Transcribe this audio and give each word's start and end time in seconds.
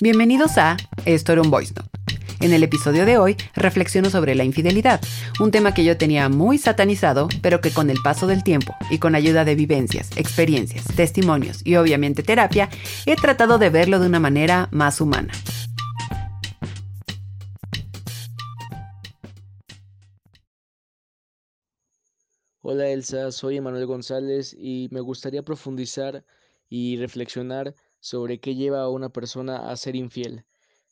Bienvenidos 0.00 0.58
a 0.58 0.76
Esto 1.06 1.32
era 1.32 1.42
un 1.42 1.50
Voice 1.50 1.74
Note. 1.74 1.90
En 2.38 2.52
el 2.52 2.62
episodio 2.62 3.04
de 3.04 3.18
hoy 3.18 3.36
reflexiono 3.56 4.10
sobre 4.10 4.36
la 4.36 4.44
infidelidad, 4.44 5.00
un 5.40 5.50
tema 5.50 5.74
que 5.74 5.82
yo 5.82 5.98
tenía 5.98 6.28
muy 6.28 6.56
satanizado, 6.56 7.26
pero 7.42 7.60
que 7.60 7.72
con 7.72 7.90
el 7.90 7.98
paso 8.04 8.28
del 8.28 8.44
tiempo 8.44 8.76
y 8.92 8.98
con 8.98 9.16
ayuda 9.16 9.44
de 9.44 9.56
vivencias, 9.56 10.16
experiencias, 10.16 10.84
testimonios 10.94 11.66
y 11.66 11.74
obviamente 11.74 12.22
terapia, 12.22 12.68
he 13.06 13.16
tratado 13.16 13.58
de 13.58 13.70
verlo 13.70 13.98
de 13.98 14.06
una 14.06 14.20
manera 14.20 14.68
más 14.70 15.00
humana. 15.00 15.32
Hola 22.62 22.86
Elsa, 22.86 23.32
soy 23.32 23.56
Emanuel 23.56 23.86
González 23.86 24.54
y 24.56 24.86
me 24.92 25.00
gustaría 25.00 25.42
profundizar 25.42 26.24
y 26.68 26.98
reflexionar 26.98 27.74
sobre 28.00 28.40
qué 28.40 28.54
lleva 28.54 28.82
a 28.82 28.88
una 28.90 29.10
persona 29.10 29.70
a 29.70 29.76
ser 29.76 29.96
infiel, 29.96 30.44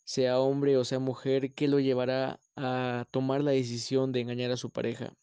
sea 0.04 0.40
hombre 0.40 0.76
o 0.76 0.84
sea 0.84 0.98
mujer, 0.98 1.54
qué 1.54 1.68
lo 1.68 1.80
llevará 1.80 2.40
a 2.56 3.06
tomar 3.10 3.42
la 3.42 3.52
decisión 3.52 4.12
de 4.12 4.20
engañar 4.20 4.50
a 4.52 4.56
su 4.56 4.70
pareja. 4.70 5.14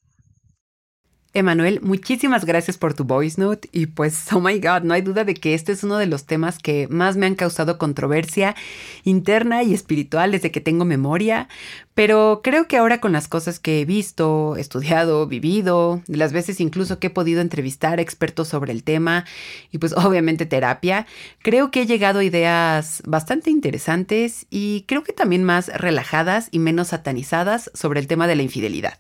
Emanuel, 1.35 1.81
muchísimas 1.81 2.45
gracias 2.45 2.77
por 2.77 2.93
tu 2.93 3.05
voice 3.05 3.41
note 3.41 3.67
y 3.71 3.87
pues, 3.87 4.31
oh 4.31 4.39
my 4.39 4.59
god, 4.59 4.83
no 4.83 4.93
hay 4.93 5.01
duda 5.01 5.23
de 5.23 5.33
que 5.33 5.55
este 5.55 5.71
es 5.71 5.83
uno 5.83 5.97
de 5.97 6.05
los 6.05 6.25
temas 6.25 6.59
que 6.59 6.87
más 6.91 7.17
me 7.17 7.25
han 7.25 7.33
causado 7.33 7.79
controversia 7.79 8.55
interna 9.03 9.63
y 9.63 9.73
espiritual 9.73 10.31
desde 10.31 10.51
que 10.51 10.61
tengo 10.61 10.85
memoria, 10.85 11.47
pero 11.95 12.41
creo 12.43 12.67
que 12.67 12.77
ahora 12.77 13.01
con 13.01 13.13
las 13.13 13.27
cosas 13.27 13.59
que 13.59 13.81
he 13.81 13.85
visto, 13.85 14.57
estudiado, 14.57 15.25
vivido, 15.25 16.03
las 16.05 16.33
veces 16.33 16.59
incluso 16.59 16.99
que 16.99 17.07
he 17.07 17.09
podido 17.09 17.41
entrevistar 17.41 17.99
expertos 17.99 18.47
sobre 18.47 18.71
el 18.71 18.83
tema 18.83 19.25
y 19.71 19.79
pues 19.79 19.93
obviamente 19.93 20.45
terapia, 20.45 21.07
creo 21.41 21.71
que 21.71 21.81
he 21.81 21.85
llegado 21.87 22.19
a 22.19 22.23
ideas 22.23 23.01
bastante 23.07 23.49
interesantes 23.49 24.45
y 24.51 24.85
creo 24.87 25.03
que 25.03 25.13
también 25.13 25.43
más 25.43 25.69
relajadas 25.69 26.49
y 26.51 26.59
menos 26.59 26.89
satanizadas 26.89 27.71
sobre 27.73 27.99
el 27.99 28.05
tema 28.05 28.27
de 28.27 28.35
la 28.35 28.43
infidelidad. 28.43 28.99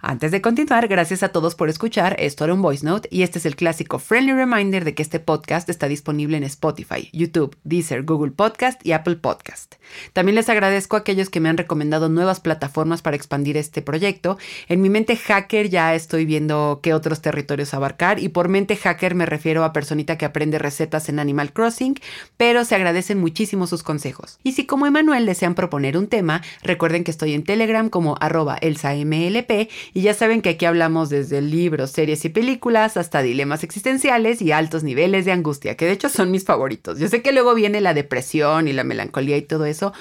Antes 0.00 0.30
de 0.30 0.40
continuar, 0.40 0.86
gracias 0.86 1.24
a 1.24 1.30
todos 1.30 1.56
por 1.56 1.68
escuchar. 1.68 2.14
Esto 2.20 2.44
era 2.44 2.54
un 2.54 2.62
voice 2.62 2.86
note 2.86 3.08
y 3.10 3.22
este 3.22 3.40
es 3.40 3.46
el 3.46 3.56
clásico 3.56 3.98
friendly 3.98 4.32
reminder 4.32 4.84
de 4.84 4.94
que 4.94 5.02
este 5.02 5.18
podcast 5.18 5.68
está 5.68 5.88
disponible 5.88 6.36
en 6.36 6.44
Spotify, 6.44 7.10
YouTube, 7.12 7.56
Deezer, 7.64 8.04
Google 8.04 8.30
Podcast 8.30 8.80
y 8.86 8.92
Apple 8.92 9.16
Podcast. 9.16 9.74
También 10.12 10.36
les 10.36 10.48
agradezco 10.48 10.94
a 10.94 11.00
aquellos 11.00 11.30
que 11.30 11.40
me 11.40 11.48
han 11.48 11.56
recomendado 11.56 12.08
nuevas 12.08 12.38
plataformas 12.38 13.02
para 13.02 13.16
expandir 13.16 13.56
este 13.56 13.82
proyecto. 13.82 14.38
En 14.68 14.82
mi 14.82 14.88
mente 14.88 15.16
hacker 15.16 15.68
ya 15.68 15.92
estoy 15.96 16.26
viendo 16.26 16.78
qué 16.80 16.94
otros 16.94 17.20
territorios 17.20 17.74
abarcar 17.74 18.20
y 18.20 18.28
por 18.28 18.48
mente 18.48 18.76
hacker 18.76 19.16
me 19.16 19.26
refiero 19.26 19.64
a 19.64 19.72
personita 19.72 20.16
que 20.16 20.26
aprende 20.26 20.60
recetas 20.60 21.08
en 21.08 21.18
Animal 21.18 21.52
Crossing, 21.52 21.98
pero 22.36 22.64
se 22.64 22.76
agradecen 22.76 23.18
muchísimo 23.18 23.66
sus 23.66 23.82
consejos. 23.82 24.38
Y 24.44 24.52
si 24.52 24.64
como 24.64 24.86
Emanuel 24.86 25.26
desean 25.26 25.56
proponer 25.56 25.98
un 25.98 26.06
tema, 26.06 26.42
recuerden 26.62 27.02
que 27.02 27.10
estoy 27.10 27.34
en 27.34 27.42
Telegram 27.42 27.88
como 27.88 28.16
arroba 28.20 28.56
elsamlp 28.58 29.68
y 29.94 30.02
ya 30.02 30.14
saben 30.14 30.42
que 30.42 30.50
aquí 30.50 30.64
hablamos 30.64 31.08
desde 31.08 31.40
libros, 31.40 31.90
series 31.90 32.24
y 32.24 32.28
películas 32.28 32.96
hasta 32.96 33.22
dilemas 33.22 33.64
existenciales 33.64 34.42
y 34.42 34.52
altos 34.52 34.84
niveles 34.84 35.24
de 35.24 35.32
angustia, 35.32 35.76
que 35.76 35.86
de 35.86 35.92
hecho 35.92 36.08
son 36.08 36.30
mis 36.30 36.44
favoritos. 36.44 36.98
Yo 36.98 37.08
sé 37.08 37.22
que 37.22 37.32
luego 37.32 37.54
viene 37.54 37.80
la 37.80 37.94
depresión 37.94 38.68
y 38.68 38.72
la 38.72 38.84
melancolía 38.84 39.36
y 39.36 39.42
todo 39.42 39.64
eso, 39.64 39.92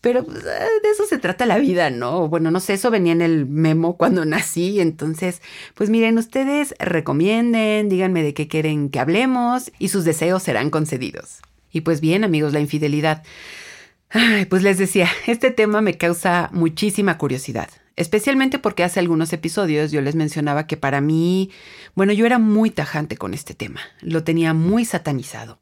pero 0.00 0.24
pues, 0.24 0.38
eh, 0.38 0.66
de 0.82 0.90
eso 0.90 1.04
se 1.06 1.18
trata 1.18 1.46
la 1.46 1.58
vida, 1.58 1.90
¿no? 1.90 2.28
Bueno, 2.28 2.50
no 2.50 2.60
sé, 2.60 2.74
eso 2.74 2.90
venía 2.90 3.12
en 3.12 3.22
el 3.22 3.46
memo 3.46 3.96
cuando 3.96 4.24
nací, 4.26 4.80
entonces, 4.80 5.42
pues 5.74 5.90
miren, 5.90 6.18
ustedes 6.18 6.74
recomienden, 6.78 7.88
díganme 7.88 8.22
de 8.22 8.34
qué 8.34 8.48
quieren 8.48 8.90
que 8.90 9.00
hablemos 9.00 9.72
y 9.78 9.88
sus 9.88 10.04
deseos 10.04 10.42
serán 10.42 10.70
concedidos. 10.70 11.38
Y 11.70 11.82
pues 11.82 12.00
bien, 12.00 12.24
amigos, 12.24 12.52
la 12.52 12.60
infidelidad. 12.60 13.22
Ay, 14.10 14.46
pues 14.46 14.62
les 14.62 14.78
decía, 14.78 15.08
este 15.26 15.50
tema 15.50 15.82
me 15.82 15.98
causa 15.98 16.48
muchísima 16.52 17.18
curiosidad 17.18 17.68
especialmente 17.98 18.58
porque 18.58 18.84
hace 18.84 19.00
algunos 19.00 19.32
episodios 19.32 19.90
yo 19.90 20.00
les 20.00 20.14
mencionaba 20.14 20.66
que 20.66 20.76
para 20.76 21.00
mí, 21.00 21.50
bueno, 21.94 22.12
yo 22.12 22.26
era 22.26 22.38
muy 22.38 22.70
tajante 22.70 23.16
con 23.16 23.34
este 23.34 23.54
tema, 23.54 23.80
lo 24.00 24.24
tenía 24.24 24.54
muy 24.54 24.84
satanizado. 24.84 25.58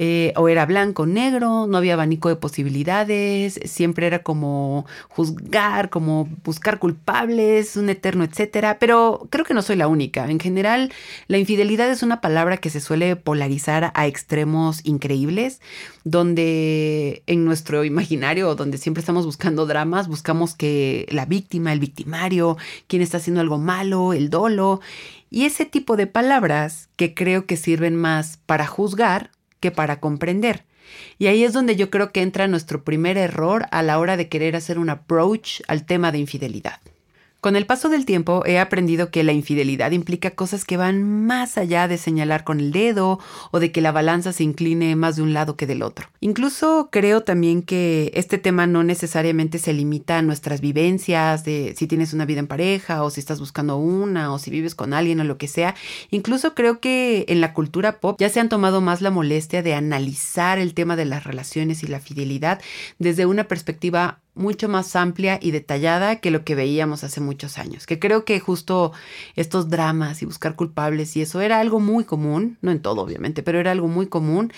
Eh, 0.00 0.32
o 0.36 0.48
era 0.48 0.64
blanco, 0.64 1.06
negro, 1.06 1.66
no 1.66 1.76
había 1.76 1.94
abanico 1.94 2.28
de 2.28 2.36
posibilidades, 2.36 3.58
siempre 3.64 4.06
era 4.06 4.22
como 4.22 4.86
juzgar, 5.08 5.90
como 5.90 6.28
buscar 6.44 6.78
culpables, 6.78 7.76
un 7.76 7.90
eterno, 7.90 8.22
etcétera. 8.22 8.78
Pero 8.78 9.26
creo 9.28 9.44
que 9.44 9.54
no 9.54 9.62
soy 9.62 9.74
la 9.74 9.88
única. 9.88 10.30
En 10.30 10.38
general, 10.38 10.92
la 11.26 11.38
infidelidad 11.38 11.90
es 11.90 12.04
una 12.04 12.20
palabra 12.20 12.58
que 12.58 12.70
se 12.70 12.80
suele 12.80 13.16
polarizar 13.16 13.90
a 13.92 14.06
extremos 14.06 14.84
increíbles, 14.84 15.60
donde 16.04 17.24
en 17.26 17.44
nuestro 17.44 17.84
imaginario, 17.84 18.54
donde 18.54 18.78
siempre 18.78 19.00
estamos 19.00 19.26
buscando 19.26 19.66
dramas, 19.66 20.06
buscamos 20.06 20.54
que 20.54 21.08
la 21.10 21.26
víctima, 21.26 21.72
el 21.72 21.80
victimario, 21.80 22.56
quien 22.86 23.02
está 23.02 23.16
haciendo 23.16 23.40
algo 23.40 23.58
malo, 23.58 24.12
el 24.12 24.30
dolo. 24.30 24.80
Y 25.28 25.44
ese 25.44 25.64
tipo 25.64 25.96
de 25.96 26.06
palabras 26.06 26.88
que 26.94 27.14
creo 27.14 27.46
que 27.46 27.56
sirven 27.56 27.96
más 27.96 28.38
para 28.46 28.66
juzgar 28.68 29.32
que 29.60 29.70
para 29.70 30.00
comprender. 30.00 30.64
Y 31.18 31.26
ahí 31.26 31.44
es 31.44 31.52
donde 31.52 31.76
yo 31.76 31.90
creo 31.90 32.12
que 32.12 32.22
entra 32.22 32.48
nuestro 32.48 32.84
primer 32.84 33.18
error 33.18 33.66
a 33.70 33.82
la 33.82 33.98
hora 33.98 34.16
de 34.16 34.28
querer 34.28 34.56
hacer 34.56 34.78
un 34.78 34.90
approach 34.90 35.60
al 35.68 35.84
tema 35.84 36.12
de 36.12 36.18
infidelidad. 36.18 36.80
Con 37.40 37.54
el 37.54 37.66
paso 37.66 37.88
del 37.88 38.04
tiempo 38.04 38.42
he 38.46 38.58
aprendido 38.58 39.12
que 39.12 39.22
la 39.22 39.32
infidelidad 39.32 39.92
implica 39.92 40.32
cosas 40.32 40.64
que 40.64 40.76
van 40.76 41.04
más 41.04 41.56
allá 41.56 41.86
de 41.86 41.96
señalar 41.96 42.42
con 42.42 42.58
el 42.58 42.72
dedo 42.72 43.20
o 43.52 43.60
de 43.60 43.70
que 43.70 43.80
la 43.80 43.92
balanza 43.92 44.32
se 44.32 44.42
incline 44.42 44.96
más 44.96 45.14
de 45.14 45.22
un 45.22 45.32
lado 45.32 45.56
que 45.56 45.68
del 45.68 45.82
otro. 45.82 46.08
Incluso 46.18 46.88
creo 46.90 47.22
también 47.22 47.62
que 47.62 48.10
este 48.14 48.38
tema 48.38 48.66
no 48.66 48.82
necesariamente 48.82 49.58
se 49.58 49.72
limita 49.72 50.18
a 50.18 50.22
nuestras 50.22 50.60
vivencias 50.60 51.44
de 51.44 51.74
si 51.78 51.86
tienes 51.86 52.12
una 52.12 52.24
vida 52.24 52.40
en 52.40 52.48
pareja 52.48 53.04
o 53.04 53.10
si 53.10 53.20
estás 53.20 53.38
buscando 53.38 53.76
una 53.76 54.32
o 54.32 54.40
si 54.40 54.50
vives 54.50 54.74
con 54.74 54.92
alguien 54.92 55.20
o 55.20 55.24
lo 55.24 55.38
que 55.38 55.46
sea. 55.46 55.76
Incluso 56.10 56.56
creo 56.56 56.80
que 56.80 57.24
en 57.28 57.40
la 57.40 57.54
cultura 57.54 58.00
pop 58.00 58.16
ya 58.18 58.30
se 58.30 58.40
han 58.40 58.48
tomado 58.48 58.80
más 58.80 59.00
la 59.00 59.12
molestia 59.12 59.62
de 59.62 59.74
analizar 59.74 60.58
el 60.58 60.74
tema 60.74 60.96
de 60.96 61.04
las 61.04 61.22
relaciones 61.22 61.84
y 61.84 61.86
la 61.86 62.00
fidelidad 62.00 62.60
desde 62.98 63.26
una 63.26 63.44
perspectiva 63.44 64.18
mucho 64.38 64.68
más 64.68 64.96
amplia 64.96 65.38
y 65.42 65.50
detallada 65.50 66.16
que 66.16 66.30
lo 66.30 66.44
que 66.44 66.54
veíamos 66.54 67.04
hace 67.04 67.20
muchos 67.20 67.58
años. 67.58 67.86
Que 67.86 67.98
creo 67.98 68.24
que 68.24 68.40
justo 68.40 68.92
estos 69.36 69.68
dramas 69.68 70.22
y 70.22 70.26
buscar 70.26 70.56
culpables 70.56 71.16
y 71.16 71.22
eso 71.22 71.40
era 71.40 71.60
algo 71.60 71.80
muy 71.80 72.04
común, 72.04 72.56
no 72.62 72.70
en 72.70 72.80
todo 72.80 73.02
obviamente, 73.02 73.42
pero 73.42 73.58
era 73.58 73.72
algo 73.72 73.88
muy 73.88 74.06
común. 74.06 74.52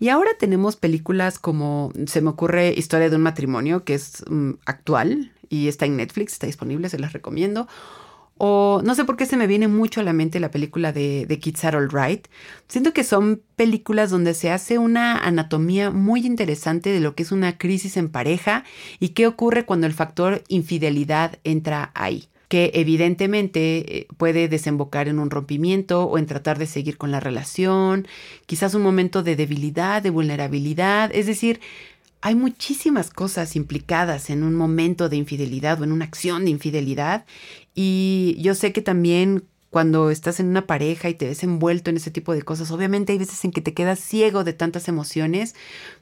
Y 0.00 0.08
ahora 0.08 0.30
tenemos 0.38 0.76
películas 0.76 1.38
como, 1.38 1.92
se 2.06 2.20
me 2.20 2.30
ocurre 2.30 2.74
Historia 2.76 3.10
de 3.10 3.16
un 3.16 3.22
matrimonio, 3.22 3.84
que 3.84 3.94
es 3.94 4.24
mm, 4.28 4.52
actual 4.64 5.32
y 5.48 5.68
está 5.68 5.86
en 5.86 5.96
Netflix, 5.96 6.32
está 6.34 6.46
disponible, 6.46 6.88
se 6.88 6.98
las 6.98 7.12
recomiendo 7.12 7.68
o 8.38 8.80
no 8.84 8.94
sé 8.94 9.04
por 9.04 9.16
qué 9.16 9.26
se 9.26 9.36
me 9.36 9.46
viene 9.46 9.68
mucho 9.68 10.00
a 10.00 10.04
la 10.04 10.12
mente 10.12 10.40
la 10.40 10.50
película 10.50 10.92
de, 10.92 11.26
de 11.26 11.38
Kids 11.38 11.64
Are 11.64 11.76
Alright. 11.76 12.28
Siento 12.68 12.92
que 12.92 13.04
son 13.04 13.42
películas 13.56 14.10
donde 14.10 14.34
se 14.34 14.50
hace 14.50 14.78
una 14.78 15.18
anatomía 15.18 15.90
muy 15.90 16.24
interesante 16.24 16.90
de 16.90 17.00
lo 17.00 17.14
que 17.14 17.24
es 17.24 17.32
una 17.32 17.58
crisis 17.58 17.96
en 17.96 18.08
pareja 18.08 18.64
y 19.00 19.10
qué 19.10 19.26
ocurre 19.26 19.64
cuando 19.64 19.86
el 19.86 19.92
factor 19.92 20.42
infidelidad 20.48 21.38
entra 21.44 21.90
ahí 21.94 22.28
que 22.48 22.70
evidentemente 22.74 23.98
eh, 23.98 24.06
puede 24.16 24.48
desembocar 24.48 25.06
en 25.08 25.18
un 25.18 25.30
rompimiento 25.30 26.04
o 26.04 26.18
en 26.18 26.26
tratar 26.26 26.58
de 26.58 26.66
seguir 26.66 26.96
con 26.96 27.10
la 27.10 27.20
relación, 27.20 28.08
quizás 28.46 28.74
un 28.74 28.82
momento 28.82 29.22
de 29.22 29.36
debilidad, 29.36 30.02
de 30.02 30.10
vulnerabilidad, 30.10 31.10
es 31.14 31.26
decir, 31.26 31.60
hay 32.20 32.34
muchísimas 32.34 33.10
cosas 33.10 33.54
implicadas 33.54 34.28
en 34.30 34.42
un 34.42 34.54
momento 34.54 35.08
de 35.08 35.16
infidelidad 35.16 35.80
o 35.80 35.84
en 35.84 35.92
una 35.92 36.04
acción 36.04 36.44
de 36.44 36.50
infidelidad 36.50 37.24
y 37.80 38.34
yo 38.40 38.56
sé 38.56 38.72
que 38.72 38.82
también 38.82 39.44
cuando 39.70 40.10
estás 40.10 40.40
en 40.40 40.48
una 40.48 40.66
pareja 40.66 41.10
y 41.10 41.14
te 41.14 41.26
ves 41.26 41.44
envuelto 41.44 41.90
en 41.90 41.96
ese 41.96 42.10
tipo 42.10 42.32
de 42.32 42.42
cosas, 42.42 42.72
obviamente 42.72 43.12
hay 43.12 43.18
veces 43.18 43.44
en 43.44 43.52
que 43.52 43.60
te 43.60 43.72
quedas 43.72 44.00
ciego 44.00 44.42
de 44.42 44.52
tantas 44.52 44.88
emociones, 44.88 45.54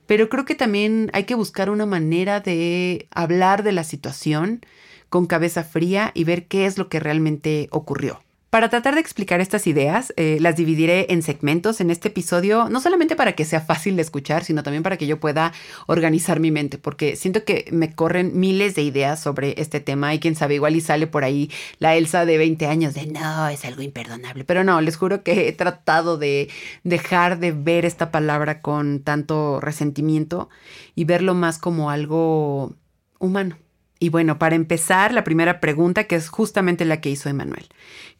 pero 0.07 0.31
creo 0.31 0.47
que 0.47 0.55
también 0.55 1.11
hay 1.13 1.25
que 1.25 1.35
buscar 1.35 1.69
una 1.69 1.85
manera 1.85 2.41
de 2.41 3.09
hablar 3.11 3.63
de 3.63 3.73
la 3.73 3.85
situación 3.85 4.65
con 5.11 5.27
cabeza 5.27 5.65
fría 5.65 6.13
y 6.15 6.25
ver 6.25 6.47
qué 6.47 6.65
es 6.65 6.79
lo 6.79 6.89
que 6.89 6.99
realmente 6.99 7.69
ocurrió. 7.71 8.23
Para 8.57 8.71
tratar 8.71 8.95
de 8.95 9.03
explicar 9.03 9.43
estas 9.43 9.67
ideas, 9.67 10.15
eh, 10.17 10.39
las 10.41 10.57
dividiré 10.57 11.09
en 11.11 11.21
segmentos 11.21 11.83
en 11.83 11.91
este 11.91 12.09
episodio, 12.09 12.71
no 12.71 12.81
solamente 12.81 13.15
para 13.15 13.33
que 13.33 13.45
sea 13.45 13.61
fácil 13.61 13.97
de 13.97 14.01
escuchar, 14.01 14.45
sino 14.45 14.63
también 14.63 14.83
para 14.83 14.97
que 14.97 15.07
yo 15.07 15.21
pueda 15.21 15.53
organizar 15.85 16.41
mi 16.41 16.51
mente, 16.51 16.79
porque 16.79 17.17
siento 17.17 17.45
que 17.45 17.69
me 17.71 17.95
corren 17.95 18.41
miles 18.41 18.75
de 18.75 18.81
ideas 18.81 19.21
sobre 19.21 19.61
este 19.61 19.81
tema 19.81 20.15
y 20.15 20.21
quién 20.21 20.37
sabe, 20.37 20.55
igual 20.55 20.75
y 20.75 20.81
sale 20.81 21.07
por 21.07 21.23
ahí 21.23 21.51
la 21.81 21.97
Elsa 21.97 22.25
de 22.25 22.39
20 22.39 22.67
años 22.67 22.95
de 22.95 23.07
no, 23.09 23.47
es 23.49 23.63
algo 23.67 23.83
imperdonable, 23.83 24.45
pero 24.45 24.65
no, 24.65 24.81
les 24.81 24.97
juro 24.97 25.23
que 25.23 25.49
he 25.49 25.53
tratado 25.53 26.17
de 26.17 26.49
dejar 26.83 27.39
de 27.39 27.53
ver 27.53 27.85
esta 27.85 28.11
palabra 28.11 28.63
con 28.63 29.01
tanto 29.01 29.61
resentimiento 29.61 30.49
y 30.95 31.05
verlo 31.05 31.35
más 31.35 31.59
como 31.59 31.91
algo 31.91 32.75
humano 33.19 33.59
y 33.99 34.11
bueno, 34.11 34.39
para 34.39 34.57
empezar, 34.57 35.13
la 35.13 35.25
primera 35.25 35.61
pregunta, 35.61 36.05
que 36.05 36.17
es 36.17 36.29
justamente 36.29 36.85
la 36.85 37.01
que 37.01 37.11
hizo 37.11 37.29
Emanuel. 37.29 37.67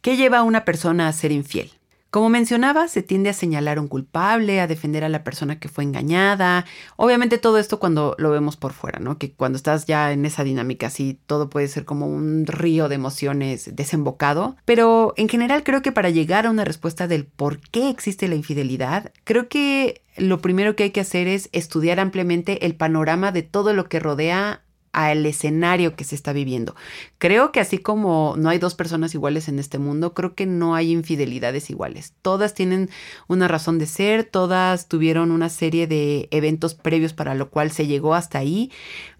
¿Qué 0.01 0.17
lleva 0.17 0.39
a 0.39 0.43
una 0.43 0.65
persona 0.65 1.07
a 1.07 1.13
ser 1.13 1.31
infiel? 1.31 1.71
Como 2.09 2.29
mencionaba, 2.29 2.87
se 2.87 3.03
tiende 3.03 3.29
a 3.29 3.33
señalar 3.33 3.77
a 3.77 3.81
un 3.81 3.89
culpable, 3.89 4.61
a 4.61 4.67
defender 4.67 5.03
a 5.03 5.09
la 5.09 5.25
persona 5.25 5.59
que 5.59 5.67
fue 5.67 5.83
engañada. 5.83 6.65
Obviamente 6.95 7.37
todo 7.37 7.57
esto 7.57 7.79
cuando 7.79 8.15
lo 8.17 8.31
vemos 8.31 8.55
por 8.55 8.71
fuera, 8.71 8.99
¿no? 8.99 9.17
Que 9.17 9.33
cuando 9.33 9.57
estás 9.57 9.85
ya 9.85 10.13
en 10.13 10.25
esa 10.25 10.45
dinámica 10.45 10.87
así, 10.87 11.19
todo 11.25 11.49
puede 11.49 11.67
ser 11.67 11.83
como 11.83 12.07
un 12.07 12.47
río 12.47 12.87
de 12.87 12.95
emociones 12.95 13.75
desembocado. 13.75 14.55
Pero 14.63 15.13
en 15.17 15.27
general 15.27 15.63
creo 15.63 15.81
que 15.81 15.91
para 15.91 16.09
llegar 16.09 16.45
a 16.45 16.49
una 16.49 16.63
respuesta 16.63 17.07
del 17.07 17.25
por 17.25 17.59
qué 17.59 17.89
existe 17.89 18.29
la 18.29 18.35
infidelidad, 18.35 19.11
creo 19.25 19.49
que 19.49 20.01
lo 20.15 20.39
primero 20.39 20.77
que 20.77 20.83
hay 20.83 20.91
que 20.91 21.01
hacer 21.01 21.27
es 21.27 21.49
estudiar 21.51 21.99
ampliamente 21.99 22.65
el 22.65 22.73
panorama 22.73 23.33
de 23.33 23.43
todo 23.43 23.73
lo 23.73 23.89
que 23.89 23.99
rodea 23.99 24.63
al 24.97 25.27
escenario 25.27 25.95
que 25.95 26.03
se 26.03 26.15
está 26.15 26.33
viviendo. 26.33 26.75
Creo 27.19 27.51
que 27.51 27.59
así 27.59 27.77
como 27.77 28.33
no 28.35 28.49
hay 28.49 28.57
dos 28.57 28.73
personas 28.73 29.13
iguales 29.13 29.47
en 29.47 29.59
este 29.59 29.77
mundo, 29.77 30.15
creo 30.15 30.33
que 30.33 30.47
no 30.47 30.73
hay 30.73 30.91
infidelidades 30.91 31.69
iguales. 31.69 32.15
Todas 32.23 32.55
tienen 32.55 32.89
una 33.27 33.47
razón 33.47 33.77
de 33.77 33.85
ser, 33.85 34.23
todas 34.23 34.87
tuvieron 34.87 35.29
una 35.29 35.49
serie 35.49 35.85
de 35.85 36.27
eventos 36.31 36.73
previos 36.73 37.13
para 37.13 37.35
lo 37.35 37.51
cual 37.51 37.69
se 37.69 37.85
llegó 37.85 38.15
hasta 38.15 38.39
ahí. 38.39 38.71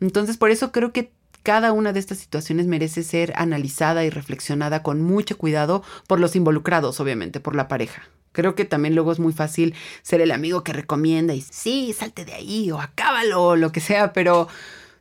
Entonces, 0.02 0.36
por 0.36 0.50
eso 0.50 0.72
creo 0.72 0.92
que 0.92 1.12
cada 1.44 1.74
una 1.74 1.94
de 1.94 2.00
estas 2.00 2.18
situaciones 2.18 2.66
merece 2.66 3.04
ser 3.04 3.32
analizada 3.36 4.04
y 4.04 4.10
reflexionada 4.10 4.82
con 4.82 5.04
mucho 5.04 5.38
cuidado 5.38 5.84
por 6.08 6.20
los 6.20 6.36
involucrados, 6.36 7.00
obviamente, 7.00 7.40
por 7.40 7.56
la 7.56 7.68
pareja. 7.68 8.02
Creo 8.32 8.56
que 8.56 8.66
también 8.66 8.96
luego 8.96 9.12
es 9.12 9.20
muy 9.20 9.32
fácil 9.32 9.76
ser 10.02 10.22
el 10.22 10.32
amigo 10.32 10.64
que 10.64 10.74
recomienda 10.74 11.36
y 11.36 11.42
sí, 11.42 11.94
salte 11.94 12.26
de 12.26 12.34
ahí 12.34 12.72
o 12.72 12.80
acábalo 12.80 13.44
o 13.44 13.56
lo 13.56 13.72
que 13.72 13.80
sea, 13.80 14.12
pero 14.12 14.48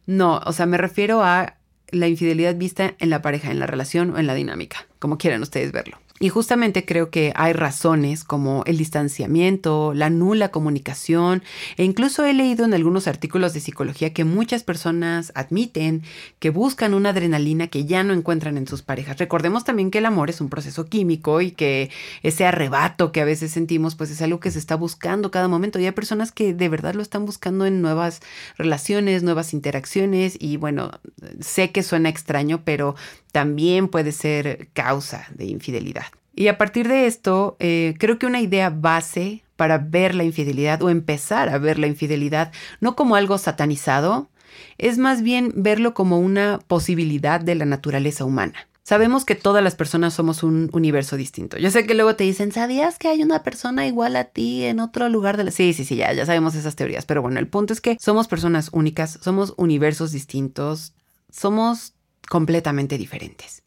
no, 0.06 0.40
o 0.44 0.52
sea, 0.52 0.66
me 0.66 0.78
refiero 0.78 1.22
a 1.22 1.56
la 1.90 2.08
infidelidad 2.08 2.56
vista 2.56 2.94
en 2.98 3.10
la 3.10 3.22
pareja, 3.22 3.50
en 3.50 3.58
la 3.58 3.66
relación 3.66 4.10
o 4.10 4.18
en 4.18 4.26
la 4.26 4.34
dinámica, 4.34 4.86
como 4.98 5.18
quieran 5.18 5.42
ustedes 5.42 5.72
verlo. 5.72 5.98
Y 6.18 6.30
justamente 6.30 6.86
creo 6.86 7.10
que 7.10 7.32
hay 7.36 7.52
razones 7.52 8.24
como 8.24 8.62
el 8.64 8.78
distanciamiento, 8.78 9.92
la 9.92 10.08
nula 10.08 10.50
comunicación, 10.50 11.42
e 11.76 11.84
incluso 11.84 12.24
he 12.24 12.32
leído 12.32 12.64
en 12.64 12.72
algunos 12.72 13.06
artículos 13.06 13.52
de 13.52 13.60
psicología 13.60 14.14
que 14.14 14.24
muchas 14.24 14.62
personas 14.62 15.30
admiten 15.34 16.02
que 16.38 16.48
buscan 16.48 16.94
una 16.94 17.10
adrenalina 17.10 17.66
que 17.66 17.84
ya 17.84 18.02
no 18.02 18.14
encuentran 18.14 18.56
en 18.56 18.66
sus 18.66 18.80
parejas. 18.80 19.18
Recordemos 19.18 19.64
también 19.64 19.90
que 19.90 19.98
el 19.98 20.06
amor 20.06 20.30
es 20.30 20.40
un 20.40 20.48
proceso 20.48 20.86
químico 20.86 21.42
y 21.42 21.50
que 21.50 21.90
ese 22.22 22.46
arrebato 22.46 23.12
que 23.12 23.20
a 23.20 23.26
veces 23.26 23.50
sentimos 23.50 23.94
pues 23.94 24.10
es 24.10 24.22
algo 24.22 24.40
que 24.40 24.50
se 24.50 24.58
está 24.58 24.74
buscando 24.74 25.30
cada 25.30 25.48
momento. 25.48 25.78
Y 25.78 25.84
hay 25.84 25.92
personas 25.92 26.32
que 26.32 26.54
de 26.54 26.68
verdad 26.70 26.94
lo 26.94 27.02
están 27.02 27.26
buscando 27.26 27.66
en 27.66 27.82
nuevas 27.82 28.20
relaciones, 28.56 29.22
nuevas 29.22 29.52
interacciones 29.52 30.36
y 30.40 30.56
bueno, 30.56 30.92
sé 31.40 31.72
que 31.72 31.82
suena 31.82 32.08
extraño, 32.08 32.62
pero 32.64 32.94
también 33.36 33.88
puede 33.88 34.12
ser 34.12 34.70
causa 34.72 35.26
de 35.34 35.44
infidelidad. 35.44 36.06
Y 36.34 36.48
a 36.48 36.56
partir 36.56 36.88
de 36.88 37.06
esto, 37.06 37.58
eh, 37.58 37.92
creo 37.98 38.18
que 38.18 38.24
una 38.24 38.40
idea 38.40 38.70
base 38.70 39.42
para 39.56 39.76
ver 39.76 40.14
la 40.14 40.24
infidelidad 40.24 40.82
o 40.82 40.88
empezar 40.88 41.50
a 41.50 41.58
ver 41.58 41.78
la 41.78 41.86
infidelidad 41.86 42.50
no 42.80 42.96
como 42.96 43.14
algo 43.14 43.36
satanizado, 43.36 44.30
es 44.78 44.96
más 44.96 45.20
bien 45.20 45.52
verlo 45.54 45.92
como 45.92 46.18
una 46.18 46.60
posibilidad 46.66 47.38
de 47.38 47.56
la 47.56 47.66
naturaleza 47.66 48.24
humana. 48.24 48.68
Sabemos 48.84 49.26
que 49.26 49.34
todas 49.34 49.62
las 49.62 49.74
personas 49.74 50.14
somos 50.14 50.42
un 50.42 50.70
universo 50.72 51.18
distinto. 51.18 51.58
Yo 51.58 51.70
sé 51.70 51.86
que 51.86 51.92
luego 51.92 52.16
te 52.16 52.24
dicen, 52.24 52.52
¿sabías 52.52 52.98
que 52.98 53.08
hay 53.08 53.22
una 53.22 53.42
persona 53.42 53.86
igual 53.86 54.16
a 54.16 54.24
ti 54.24 54.64
en 54.64 54.80
otro 54.80 55.10
lugar 55.10 55.36
de 55.36 55.44
la... 55.44 55.50
Sí, 55.50 55.74
sí, 55.74 55.84
sí, 55.84 55.96
ya, 55.96 56.10
ya 56.14 56.24
sabemos 56.24 56.54
esas 56.54 56.74
teorías. 56.74 57.04
Pero 57.04 57.20
bueno, 57.20 57.38
el 57.38 57.48
punto 57.48 57.74
es 57.74 57.82
que 57.82 57.98
somos 58.00 58.28
personas 58.28 58.70
únicas, 58.72 59.18
somos 59.20 59.52
universos 59.58 60.12
distintos, 60.12 60.94
somos 61.30 61.95
completamente 62.28 62.98
diferentes 62.98 63.62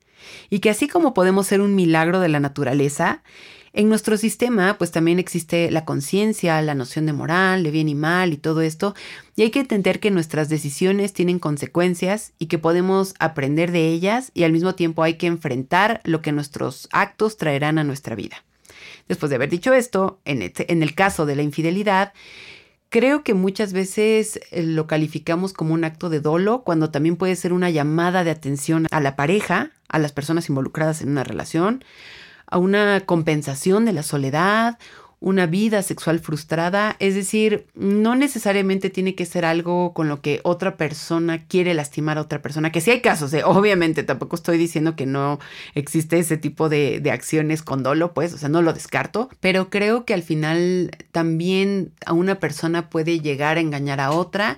y 0.50 0.60
que 0.60 0.70
así 0.70 0.88
como 0.88 1.14
podemos 1.14 1.48
ser 1.48 1.62
un 1.62 1.76
milagro 1.76 2.20
de 2.20 2.30
la 2.30 2.40
naturaleza, 2.40 3.24
en 3.72 3.88
nuestro 3.88 4.18
sistema 4.18 4.78
pues 4.78 4.92
también 4.92 5.20
existe 5.20 5.70
la 5.70 5.86
conciencia, 5.86 6.62
la 6.62 6.74
noción 6.74 7.06
de 7.06 7.14
moral, 7.14 7.64
de 7.64 7.72
bien 7.72 7.88
y 7.88 7.96
mal 7.96 8.34
y 8.34 8.38
todo 8.38 8.62
esto, 8.62 8.96
y 9.36 9.44
hay 9.44 9.52
que 9.52 9.60
entender 9.60 10.00
que 10.00 10.12
nuestras 10.12 10.50
decisiones 10.50 11.14
tienen 11.14 11.40
consecuencias 11.40 12.34
y 12.40 12.48
que 12.48 12.58
podemos 12.58 13.14
aprender 13.20 13.72
de 13.72 13.88
ellas 13.88 14.32
y 14.34 14.44
al 14.44 14.52
mismo 14.52 14.76
tiempo 14.76 15.04
hay 15.04 15.16
que 15.16 15.28
enfrentar 15.28 16.02
lo 16.04 16.22
que 16.22 16.32
nuestros 16.32 16.90
actos 16.92 17.38
traerán 17.38 17.78
a 17.78 17.84
nuestra 17.84 18.16
vida. 18.16 18.44
Después 19.08 19.30
de 19.30 19.38
haber 19.38 19.50
dicho 19.50 19.74
esto, 19.74 20.20
en 20.26 20.84
el 20.84 20.96
caso 20.96 21.26
de 21.26 21.36
la 21.36 21.42
infidelidad, 21.42 22.14
Creo 22.90 23.24
que 23.24 23.36
muchas 23.36 23.72
veces 23.72 24.40
eh, 24.50 24.64
lo 24.64 24.88
calificamos 24.88 25.54
como 25.54 25.76
un 25.76 25.84
acto 25.84 26.10
de 26.10 26.22
dolo 26.22 26.64
cuando 26.64 26.90
también 26.90 27.18
puede 27.18 27.36
ser 27.36 27.54
una 27.54 27.70
llamada 27.70 28.24
de 28.24 28.32
atención 28.32 28.88
a 28.90 29.00
la 29.00 29.16
pareja, 29.16 29.70
a 29.90 30.00
las 30.00 30.12
personas 30.12 30.50
involucradas 30.50 31.04
en 31.04 31.10
una 31.10 31.24
relación, 31.24 31.84
a 32.48 32.58
una 32.58 33.02
compensación 33.02 33.86
de 33.86 33.94
la 33.94 34.02
soledad 34.02 34.80
una 35.22 35.48
vida 35.48 35.82
sexual 35.82 36.20
frustrada, 36.20 36.96
es 37.00 37.14
decir, 37.14 37.68
no 37.76 38.16
necesariamente 38.16 38.90
tiene 38.90 39.16
que 39.16 39.26
ser 39.26 39.44
algo 39.44 39.94
con 39.94 40.08
lo 40.08 40.22
que 40.22 40.40
otra 40.44 40.78
persona 40.78 41.46
quiere 41.46 41.74
lastimar 41.74 42.18
a 42.18 42.22
otra 42.22 42.42
persona, 42.42 42.72
que 42.72 42.80
sí 42.80 42.92
hay 42.92 43.02
casos, 43.02 43.34
¿eh? 43.34 43.44
obviamente 43.44 44.04
tampoco 44.04 44.38
estoy 44.38 44.58
diciendo 44.58 44.96
que 44.96 45.06
no 45.06 45.40
existe 45.76 46.20
ese 46.20 46.38
tipo 46.38 46.70
de, 46.70 47.02
de 47.02 47.12
acciones 47.12 47.64
con 47.64 47.84
dolo, 47.84 48.14
pues, 48.14 48.34
o 48.34 48.38
sea, 48.38 48.48
no 48.48 48.62
lo 48.62 48.72
descarto, 48.72 49.30
pero 49.42 49.70
creo 49.70 50.06
que 50.06 50.14
al 50.14 50.24
final 50.24 50.92
también 51.12 51.92
a 52.06 52.14
una 52.14 52.40
persona 52.40 52.90
puede 52.90 53.20
llegar 53.20 53.58
a 53.58 53.62
engañar 53.62 54.00
a 54.00 54.12
otra 54.12 54.58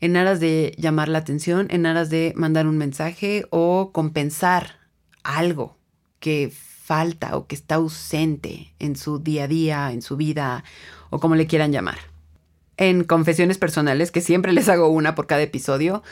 en 0.00 0.16
aras 0.16 0.40
de 0.40 0.74
llamar 0.76 1.08
la 1.08 1.18
atención, 1.18 1.68
en 1.70 1.86
aras 1.86 2.10
de 2.10 2.32
mandar 2.36 2.66
un 2.66 2.76
mensaje 2.76 3.46
o 3.50 3.90
compensar 3.92 4.80
algo 5.22 5.78
que 6.18 6.52
falta 6.84 7.36
o 7.36 7.46
que 7.46 7.54
está 7.54 7.76
ausente 7.76 8.74
en 8.78 8.94
su 8.94 9.18
día 9.18 9.44
a 9.44 9.48
día, 9.48 9.90
en 9.90 10.02
su 10.02 10.18
vida 10.18 10.64
o 11.08 11.18
como 11.18 11.34
le 11.34 11.46
quieran 11.46 11.72
llamar. 11.72 11.98
En 12.76 13.04
confesiones 13.04 13.56
personales, 13.56 14.10
que 14.10 14.20
siempre 14.20 14.52
les 14.52 14.68
hago 14.68 14.88
una 14.88 15.14
por 15.14 15.26
cada 15.26 15.40
episodio, 15.40 16.02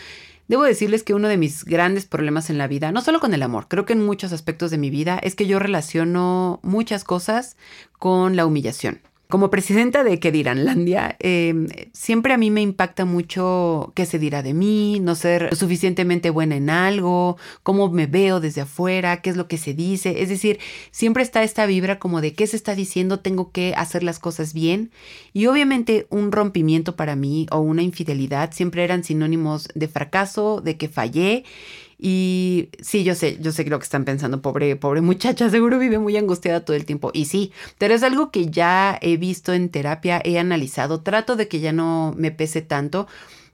debo 0.48 0.62
decirles 0.62 1.02
que 1.02 1.12
uno 1.12 1.28
de 1.28 1.36
mis 1.36 1.64
grandes 1.64 2.06
problemas 2.06 2.48
en 2.48 2.56
la 2.56 2.68
vida, 2.68 2.90
no 2.90 3.02
solo 3.02 3.20
con 3.20 3.34
el 3.34 3.42
amor, 3.42 3.66
creo 3.68 3.84
que 3.84 3.92
en 3.92 4.04
muchos 4.04 4.32
aspectos 4.32 4.70
de 4.70 4.78
mi 4.78 4.88
vida, 4.88 5.18
es 5.22 5.34
que 5.34 5.46
yo 5.46 5.58
relaciono 5.58 6.58
muchas 6.62 7.04
cosas 7.04 7.56
con 7.98 8.36
la 8.36 8.46
humillación 8.46 9.00
como 9.32 9.48
presidenta 9.48 10.04
de 10.04 10.20
¿Qué 10.20 10.30
dirán 10.30 10.66
Landia, 10.66 11.16
em, 11.18 11.66
siempre 11.94 12.34
a 12.34 12.36
mí 12.36 12.50
me 12.50 12.60
impacta 12.60 13.06
mucho 13.06 13.90
qué 13.94 14.04
se 14.04 14.18
dirá 14.18 14.42
de 14.42 14.52
mí, 14.52 15.00
no 15.00 15.14
ser 15.14 15.56
suficientemente 15.56 16.28
buena 16.28 16.56
en 16.56 16.68
algo, 16.68 17.38
cómo 17.62 17.88
me 17.88 18.06
veo 18.06 18.40
desde 18.40 18.60
afuera, 18.60 19.22
qué 19.22 19.30
es 19.30 19.38
lo 19.38 19.48
que 19.48 19.56
se 19.56 19.72
dice. 19.72 20.20
Es 20.20 20.28
decir, 20.28 20.58
siempre 20.90 21.22
está 21.22 21.42
esta 21.44 21.64
vibra 21.64 21.98
como 21.98 22.20
de 22.20 22.34
qué 22.34 22.46
se 22.46 22.56
está 22.56 22.74
diciendo, 22.74 23.20
tengo 23.20 23.52
que 23.52 23.72
hacer 23.74 24.02
las 24.02 24.18
cosas 24.18 24.52
bien. 24.52 24.90
Y 25.32 25.46
obviamente 25.46 26.06
un 26.10 26.30
rompimiento 26.30 26.94
para 26.94 27.16
mí 27.16 27.46
o 27.50 27.60
una 27.60 27.80
infidelidad 27.80 28.52
siempre 28.52 28.84
eran 28.84 29.02
sinónimos 29.02 29.68
de 29.74 29.88
fracaso, 29.88 30.60
de 30.60 30.76
que 30.76 30.90
fallé 30.90 31.44
y 32.04 32.70
sí, 32.80 33.04
yo 33.04 33.14
sé, 33.14 33.38
yo 33.40 33.52
sé 33.52 33.64
lo 33.66 33.78
que 33.78 33.84
están 33.84 34.04
pensando, 34.04 34.42
pobre, 34.42 34.74
pobre 34.74 35.00
muchacha, 35.00 35.48
seguro 35.50 35.78
vive 35.78 36.00
muy 36.00 36.16
angustiada 36.16 36.64
todo 36.64 36.74
el 36.74 36.84
tiempo. 36.84 37.12
Y 37.14 37.26
sí, 37.26 37.52
pero 37.78 37.94
es 37.94 38.02
algo 38.02 38.32
que 38.32 38.50
ya 38.50 38.98
he 39.00 39.16
visto 39.16 39.52
en 39.52 39.68
terapia, 39.68 40.20
he 40.24 40.36
analizado, 40.40 41.02
trato 41.02 41.36
de 41.36 41.46
que 41.46 41.60
ya 41.60 41.72
no 41.72 42.12
me 42.16 42.32
pese 42.32 42.60
tanto. 42.60 43.06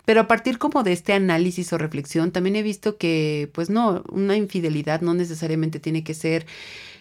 Pero 0.07 0.23
a 0.23 0.29
partir 0.29 0.57
como 0.57 0.83
de 0.83 0.93
este 0.95 1.13
análisis 1.13 1.71
o 1.75 1.79
reflexión, 1.79 2.33
también 2.33 2.57
he 2.57 2.63
visto 2.63 2.97
que, 2.97 3.51
pues 3.53 3.69
no, 3.69 4.03
una 4.11 4.35
infidelidad 4.35 5.03
no 5.03 5.13
necesariamente 5.13 5.79
tiene 5.79 6.03
que 6.03 6.15
ser 6.15 6.47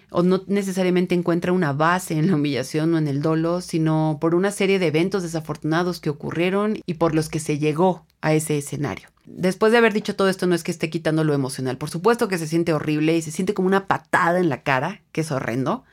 o 0.10 0.24
no 0.24 0.44
necesariamente 0.48 1.16
encuentra 1.16 1.52
una 1.52 1.74
base 1.74 2.18
en 2.18 2.28
la 2.28 2.36
humillación 2.36 2.94
o 2.94 2.98
en 2.98 3.08
el 3.08 3.22
dolo, 3.22 3.62
sino 3.62 4.18
por 4.22 4.36
una 4.36 4.52
serie 4.52 4.80
de 4.80 4.88
eventos 4.88 5.24
desafortunados 5.24 6.00
que 6.00 6.10
ocurrieron 6.10 6.80
y 6.86 6.96
por 6.96 7.14
los 7.14 7.30
que 7.30 7.40
se 7.40 7.60
llegó 7.60 8.06
a 8.22 8.34
ese 8.34 8.58
escenario. 8.58 9.10
Después 9.26 9.72
de 9.72 9.78
haber 9.78 9.94
dicho 9.94 10.16
todo 10.16 10.30
esto, 10.30 10.48
no 10.48 10.56
es 10.56 10.64
que 10.64 10.72
esté 10.72 10.90
quitando 10.90 11.24
lo 11.26 11.34
emocional. 11.34 11.78
Por 11.78 11.90
supuesto 11.90 12.30
que 12.30 12.38
se 12.38 12.48
siente 12.48 12.74
horrible 12.74 13.18
y 13.18 13.22
se 13.22 13.32
siente 13.32 13.54
como 13.54 13.68
una 13.68 13.86
patada 13.88 14.40
en 14.40 14.48
la 14.48 14.64
cara, 14.64 15.02
que 15.12 15.22
es 15.22 15.32
horrendo. 15.32 15.84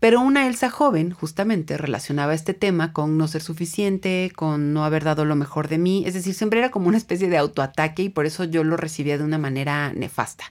Pero 0.00 0.20
una 0.20 0.46
Elsa 0.46 0.70
joven 0.70 1.10
justamente 1.10 1.76
relacionaba 1.76 2.32
este 2.32 2.54
tema 2.54 2.92
con 2.92 3.18
no 3.18 3.26
ser 3.26 3.42
suficiente, 3.42 4.32
con 4.34 4.72
no 4.72 4.84
haber 4.84 5.02
dado 5.02 5.24
lo 5.24 5.34
mejor 5.34 5.68
de 5.68 5.78
mí. 5.78 6.04
Es 6.06 6.14
decir, 6.14 6.34
siempre 6.34 6.60
era 6.60 6.70
como 6.70 6.88
una 6.88 6.96
especie 6.96 7.28
de 7.28 7.36
autoataque 7.36 8.04
y 8.04 8.08
por 8.08 8.24
eso 8.24 8.44
yo 8.44 8.62
lo 8.62 8.76
recibía 8.76 9.18
de 9.18 9.24
una 9.24 9.38
manera 9.38 9.92
nefasta. 9.92 10.44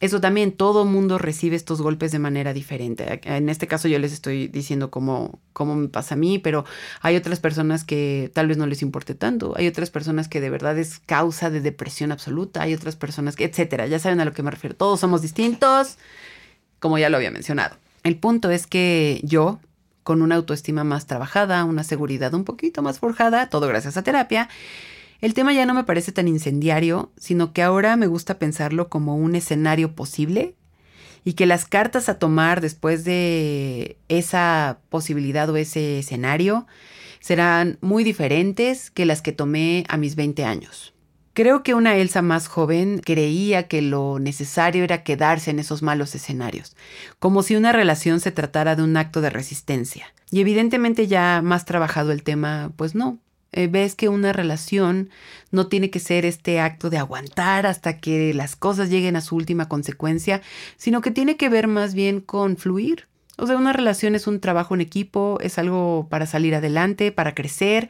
Eso 0.00 0.20
también, 0.20 0.52
todo 0.52 0.84
mundo 0.84 1.18
recibe 1.18 1.56
estos 1.56 1.82
golpes 1.82 2.12
de 2.12 2.20
manera 2.20 2.52
diferente. 2.52 3.20
En 3.24 3.48
este 3.48 3.66
caso 3.66 3.88
yo 3.88 3.98
les 3.98 4.12
estoy 4.12 4.46
diciendo 4.46 4.90
cómo, 4.90 5.40
cómo 5.52 5.74
me 5.74 5.88
pasa 5.88 6.14
a 6.14 6.18
mí, 6.18 6.38
pero 6.38 6.64
hay 7.00 7.16
otras 7.16 7.40
personas 7.40 7.84
que 7.84 8.30
tal 8.32 8.46
vez 8.46 8.58
no 8.58 8.66
les 8.66 8.82
importe 8.82 9.14
tanto. 9.14 9.54
Hay 9.56 9.66
otras 9.66 9.90
personas 9.90 10.28
que 10.28 10.40
de 10.40 10.50
verdad 10.50 10.78
es 10.78 11.00
causa 11.00 11.50
de 11.50 11.60
depresión 11.60 12.12
absoluta. 12.12 12.62
Hay 12.62 12.74
otras 12.74 12.94
personas 12.94 13.34
que, 13.34 13.44
etcétera. 13.44 13.86
Ya 13.86 13.98
saben 13.98 14.20
a 14.20 14.24
lo 14.24 14.32
que 14.32 14.42
me 14.42 14.52
refiero. 14.52 14.76
Todos 14.76 15.00
somos 15.00 15.20
distintos, 15.20 15.98
como 16.78 16.98
ya 16.98 17.08
lo 17.10 17.16
había 17.16 17.32
mencionado. 17.32 17.76
El 18.04 18.16
punto 18.16 18.50
es 18.50 18.66
que 18.66 19.20
yo, 19.24 19.58
con 20.04 20.22
una 20.22 20.36
autoestima 20.36 20.84
más 20.84 21.06
trabajada, 21.06 21.64
una 21.64 21.82
seguridad 21.82 22.34
un 22.34 22.44
poquito 22.44 22.82
más 22.82 23.00
forjada, 23.00 23.48
todo 23.48 23.66
gracias 23.66 23.96
a 23.96 24.02
terapia, 24.02 24.48
el 25.20 25.34
tema 25.34 25.52
ya 25.52 25.66
no 25.66 25.74
me 25.74 25.84
parece 25.84 26.12
tan 26.12 26.28
incendiario, 26.28 27.12
sino 27.16 27.52
que 27.52 27.62
ahora 27.62 27.96
me 27.96 28.06
gusta 28.06 28.38
pensarlo 28.38 28.88
como 28.88 29.16
un 29.16 29.34
escenario 29.34 29.94
posible 29.94 30.54
y 31.24 31.32
que 31.34 31.46
las 31.46 31.64
cartas 31.64 32.08
a 32.08 32.18
tomar 32.18 32.60
después 32.60 33.04
de 33.04 33.98
esa 34.08 34.78
posibilidad 34.88 35.48
o 35.50 35.56
ese 35.56 35.98
escenario 35.98 36.66
serán 37.20 37.78
muy 37.80 38.04
diferentes 38.04 38.90
que 38.90 39.06
las 39.06 39.22
que 39.22 39.32
tomé 39.32 39.84
a 39.88 39.96
mis 39.96 40.14
20 40.14 40.44
años. 40.44 40.94
Creo 41.34 41.62
que 41.62 41.74
una 41.74 41.96
Elsa 41.96 42.22
más 42.22 42.48
joven 42.48 43.00
creía 43.04 43.68
que 43.68 43.80
lo 43.80 44.18
necesario 44.18 44.82
era 44.82 45.04
quedarse 45.04 45.50
en 45.50 45.60
esos 45.60 45.82
malos 45.82 46.14
escenarios, 46.14 46.76
como 47.20 47.42
si 47.42 47.54
una 47.54 47.70
relación 47.70 48.18
se 48.18 48.32
tratara 48.32 48.74
de 48.74 48.82
un 48.82 48.96
acto 48.96 49.20
de 49.20 49.30
resistencia. 49.30 50.12
Y 50.30 50.40
evidentemente 50.40 51.06
ya 51.06 51.40
más 51.42 51.64
trabajado 51.64 52.10
el 52.10 52.24
tema, 52.24 52.72
pues 52.76 52.94
no. 52.96 53.18
Eh, 53.58 53.66
ves 53.66 53.96
que 53.96 54.08
una 54.08 54.32
relación 54.32 55.10
no 55.50 55.66
tiene 55.66 55.90
que 55.90 55.98
ser 55.98 56.24
este 56.24 56.60
acto 56.60 56.90
de 56.90 56.98
aguantar 56.98 57.66
hasta 57.66 57.98
que 57.98 58.32
las 58.32 58.54
cosas 58.54 58.88
lleguen 58.88 59.16
a 59.16 59.20
su 59.20 59.34
última 59.34 59.68
consecuencia, 59.68 60.42
sino 60.76 61.00
que 61.00 61.10
tiene 61.10 61.36
que 61.36 61.48
ver 61.48 61.66
más 61.66 61.92
bien 61.92 62.20
con 62.20 62.56
fluir, 62.56 63.08
o 63.40 63.46
sea, 63.46 63.56
una 63.56 63.72
relación 63.72 64.16
es 64.16 64.26
un 64.26 64.40
trabajo 64.40 64.74
en 64.74 64.80
equipo, 64.80 65.38
es 65.40 65.58
algo 65.58 66.08
para 66.10 66.26
salir 66.26 66.56
adelante, 66.56 67.12
para 67.12 67.36
crecer. 67.36 67.88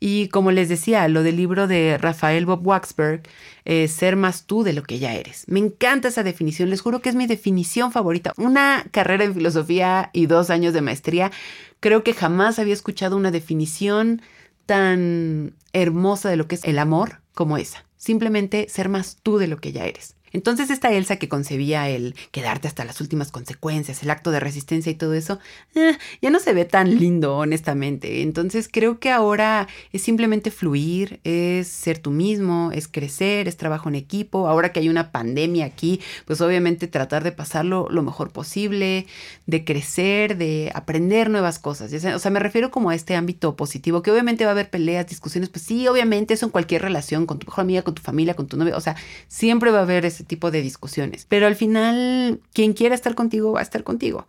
Y 0.00 0.28
como 0.28 0.50
les 0.50 0.68
decía, 0.68 1.08
lo 1.08 1.22
del 1.22 1.36
libro 1.36 1.66
de 1.66 1.96
Rafael 1.96 2.44
Bob 2.44 2.66
Waxberg, 2.66 3.22
es 3.64 3.92
ser 3.92 4.16
más 4.16 4.44
tú 4.44 4.64
de 4.64 4.74
lo 4.74 4.82
que 4.82 4.98
ya 4.98 5.14
eres. 5.14 5.44
Me 5.46 5.60
encanta 5.60 6.08
esa 6.08 6.22
definición, 6.22 6.68
les 6.68 6.82
juro 6.82 7.00
que 7.00 7.08
es 7.08 7.14
mi 7.14 7.26
definición 7.26 7.90
favorita. 7.90 8.34
Una 8.36 8.84
carrera 8.90 9.24
en 9.24 9.32
filosofía 9.34 10.10
y 10.12 10.26
dos 10.26 10.50
años 10.50 10.74
de 10.74 10.82
maestría, 10.82 11.32
creo 11.80 12.04
que 12.04 12.12
jamás 12.12 12.58
había 12.58 12.74
escuchado 12.74 13.16
una 13.16 13.30
definición 13.30 14.20
tan 14.66 15.56
hermosa 15.72 16.28
de 16.30 16.36
lo 16.36 16.48
que 16.48 16.56
es 16.56 16.64
el 16.64 16.78
amor 16.78 17.22
como 17.34 17.56
esa. 17.56 17.86
Simplemente 17.96 18.68
ser 18.68 18.88
más 18.88 19.16
tú 19.22 19.38
de 19.38 19.46
lo 19.46 19.58
que 19.58 19.72
ya 19.72 19.84
eres. 19.84 20.16
Entonces 20.32 20.70
esta 20.70 20.92
Elsa 20.92 21.16
que 21.16 21.28
concebía 21.28 21.88
el 21.88 22.14
quedarte 22.30 22.68
hasta 22.68 22.84
las 22.84 23.00
últimas 23.00 23.30
consecuencias, 23.30 24.02
el 24.02 24.10
acto 24.10 24.30
de 24.30 24.40
resistencia 24.40 24.90
y 24.90 24.94
todo 24.94 25.14
eso, 25.14 25.38
eh, 25.74 25.96
ya 26.20 26.30
no 26.30 26.40
se 26.40 26.52
ve 26.52 26.64
tan 26.64 26.98
lindo, 26.98 27.36
honestamente. 27.36 28.22
Entonces 28.22 28.68
creo 28.70 28.98
que 28.98 29.10
ahora 29.10 29.68
es 29.92 30.02
simplemente 30.02 30.50
fluir, 30.50 31.20
es 31.24 31.68
ser 31.68 31.98
tú 31.98 32.10
mismo, 32.10 32.70
es 32.72 32.88
crecer, 32.88 33.48
es 33.48 33.56
trabajo 33.56 33.88
en 33.88 33.94
equipo. 33.94 34.48
Ahora 34.48 34.72
que 34.72 34.80
hay 34.80 34.88
una 34.88 35.12
pandemia 35.12 35.66
aquí, 35.66 36.00
pues 36.26 36.40
obviamente 36.40 36.88
tratar 36.88 37.24
de 37.24 37.32
pasarlo 37.32 37.88
lo 37.90 38.02
mejor 38.02 38.30
posible, 38.30 39.06
de 39.46 39.64
crecer, 39.64 40.36
de 40.36 40.70
aprender 40.74 41.30
nuevas 41.30 41.58
cosas. 41.58 41.92
O 41.92 42.18
sea, 42.18 42.30
me 42.30 42.40
refiero 42.40 42.70
como 42.70 42.90
a 42.90 42.94
este 42.94 43.14
ámbito 43.14 43.56
positivo, 43.56 44.02
que 44.02 44.10
obviamente 44.10 44.44
va 44.44 44.50
a 44.50 44.52
haber 44.52 44.70
peleas, 44.70 45.06
discusiones, 45.06 45.48
pues 45.48 45.64
sí, 45.64 45.86
obviamente 45.88 46.34
eso 46.34 46.46
en 46.46 46.52
cualquier 46.52 46.82
relación, 46.82 47.26
con 47.26 47.38
tu 47.38 47.46
mejor 47.46 47.62
amiga, 47.62 47.82
con 47.82 47.94
tu 47.94 48.02
familia, 48.02 48.34
con 48.34 48.46
tu 48.46 48.56
novio, 48.56 48.76
o 48.76 48.80
sea, 48.80 48.96
siempre 49.28 49.70
va 49.70 49.80
a 49.80 49.82
haber 49.82 50.04
ese 50.04 50.21
tipo 50.24 50.50
de 50.50 50.62
discusiones. 50.62 51.26
Pero 51.28 51.46
al 51.46 51.56
final, 51.56 52.40
quien 52.52 52.72
quiera 52.72 52.94
estar 52.94 53.14
contigo 53.14 53.52
va 53.52 53.60
a 53.60 53.64
estar 53.64 53.84
contigo. 53.84 54.26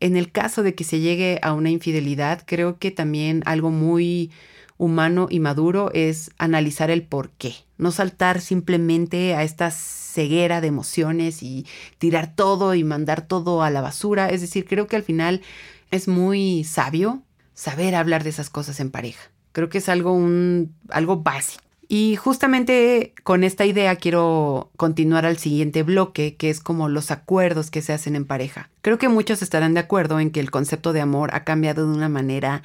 En 0.00 0.16
el 0.16 0.32
caso 0.32 0.62
de 0.62 0.74
que 0.74 0.84
se 0.84 1.00
llegue 1.00 1.38
a 1.42 1.52
una 1.52 1.70
infidelidad, 1.70 2.42
creo 2.46 2.78
que 2.78 2.90
también 2.90 3.42
algo 3.44 3.70
muy 3.70 4.30
humano 4.78 5.26
y 5.30 5.40
maduro 5.40 5.90
es 5.92 6.30
analizar 6.38 6.90
el 6.90 7.02
por 7.02 7.28
qué, 7.32 7.52
no 7.76 7.92
saltar 7.92 8.40
simplemente 8.40 9.34
a 9.34 9.42
esta 9.42 9.70
ceguera 9.70 10.62
de 10.62 10.68
emociones 10.68 11.42
y 11.42 11.66
tirar 11.98 12.34
todo 12.34 12.74
y 12.74 12.82
mandar 12.82 13.26
todo 13.26 13.62
a 13.62 13.68
la 13.68 13.82
basura. 13.82 14.30
Es 14.30 14.40
decir, 14.40 14.66
creo 14.66 14.86
que 14.86 14.96
al 14.96 15.02
final 15.02 15.42
es 15.90 16.08
muy 16.08 16.64
sabio 16.64 17.22
saber 17.52 17.94
hablar 17.94 18.24
de 18.24 18.30
esas 18.30 18.48
cosas 18.48 18.80
en 18.80 18.90
pareja. 18.90 19.30
Creo 19.52 19.68
que 19.68 19.78
es 19.78 19.88
algo, 19.90 20.14
un, 20.14 20.74
algo 20.88 21.18
básico. 21.18 21.62
Y 21.92 22.14
justamente 22.14 23.14
con 23.24 23.42
esta 23.42 23.66
idea 23.66 23.96
quiero 23.96 24.70
continuar 24.76 25.26
al 25.26 25.38
siguiente 25.38 25.82
bloque, 25.82 26.36
que 26.36 26.48
es 26.48 26.60
como 26.60 26.88
los 26.88 27.10
acuerdos 27.10 27.72
que 27.72 27.82
se 27.82 27.92
hacen 27.92 28.14
en 28.14 28.26
pareja. 28.26 28.70
Creo 28.80 28.96
que 28.96 29.08
muchos 29.08 29.42
estarán 29.42 29.74
de 29.74 29.80
acuerdo 29.80 30.20
en 30.20 30.30
que 30.30 30.38
el 30.38 30.52
concepto 30.52 30.92
de 30.92 31.00
amor 31.00 31.34
ha 31.34 31.42
cambiado 31.42 31.84
de 31.90 31.92
una 31.92 32.08
manera 32.08 32.62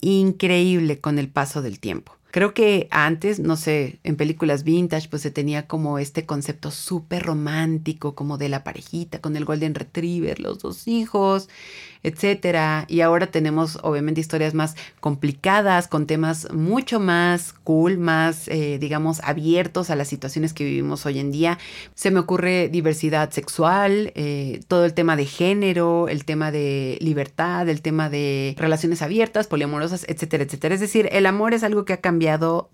increíble 0.00 0.98
con 0.98 1.20
el 1.20 1.28
paso 1.28 1.62
del 1.62 1.78
tiempo. 1.78 2.16
Creo 2.34 2.52
que 2.52 2.88
antes, 2.90 3.38
no 3.38 3.54
sé, 3.54 4.00
en 4.02 4.16
películas 4.16 4.64
vintage, 4.64 5.08
pues 5.08 5.22
se 5.22 5.30
tenía 5.30 5.68
como 5.68 6.00
este 6.00 6.26
concepto 6.26 6.72
súper 6.72 7.22
romántico, 7.22 8.16
como 8.16 8.38
de 8.38 8.48
la 8.48 8.64
parejita 8.64 9.20
con 9.20 9.36
el 9.36 9.44
Golden 9.44 9.76
Retriever, 9.76 10.40
los 10.40 10.58
dos 10.58 10.88
hijos, 10.88 11.48
etcétera. 12.02 12.86
Y 12.88 13.02
ahora 13.02 13.28
tenemos 13.28 13.78
obviamente 13.84 14.20
historias 14.20 14.52
más 14.52 14.74
complicadas, 14.98 15.86
con 15.86 16.08
temas 16.08 16.52
mucho 16.52 16.98
más 16.98 17.52
cool, 17.52 17.98
más, 17.98 18.48
eh, 18.48 18.78
digamos, 18.80 19.20
abiertos 19.22 19.90
a 19.90 19.94
las 19.94 20.08
situaciones 20.08 20.52
que 20.52 20.64
vivimos 20.64 21.06
hoy 21.06 21.20
en 21.20 21.30
día. 21.30 21.60
Se 21.94 22.10
me 22.10 22.18
ocurre 22.18 22.68
diversidad 22.68 23.30
sexual, 23.30 24.10
eh, 24.16 24.60
todo 24.66 24.84
el 24.84 24.94
tema 24.94 25.14
de 25.14 25.26
género, 25.26 26.08
el 26.08 26.24
tema 26.24 26.50
de 26.50 26.98
libertad, 27.00 27.68
el 27.68 27.80
tema 27.80 28.10
de 28.10 28.56
relaciones 28.58 29.02
abiertas, 29.02 29.46
poliamorosas, 29.46 30.04
etcétera, 30.08 30.42
etcétera. 30.42 30.74
Es 30.74 30.80
decir, 30.80 31.08
el 31.12 31.26
amor 31.26 31.54
es 31.54 31.62
algo 31.62 31.84
que 31.84 31.92
ha 31.92 32.00
cambiado 32.00 32.23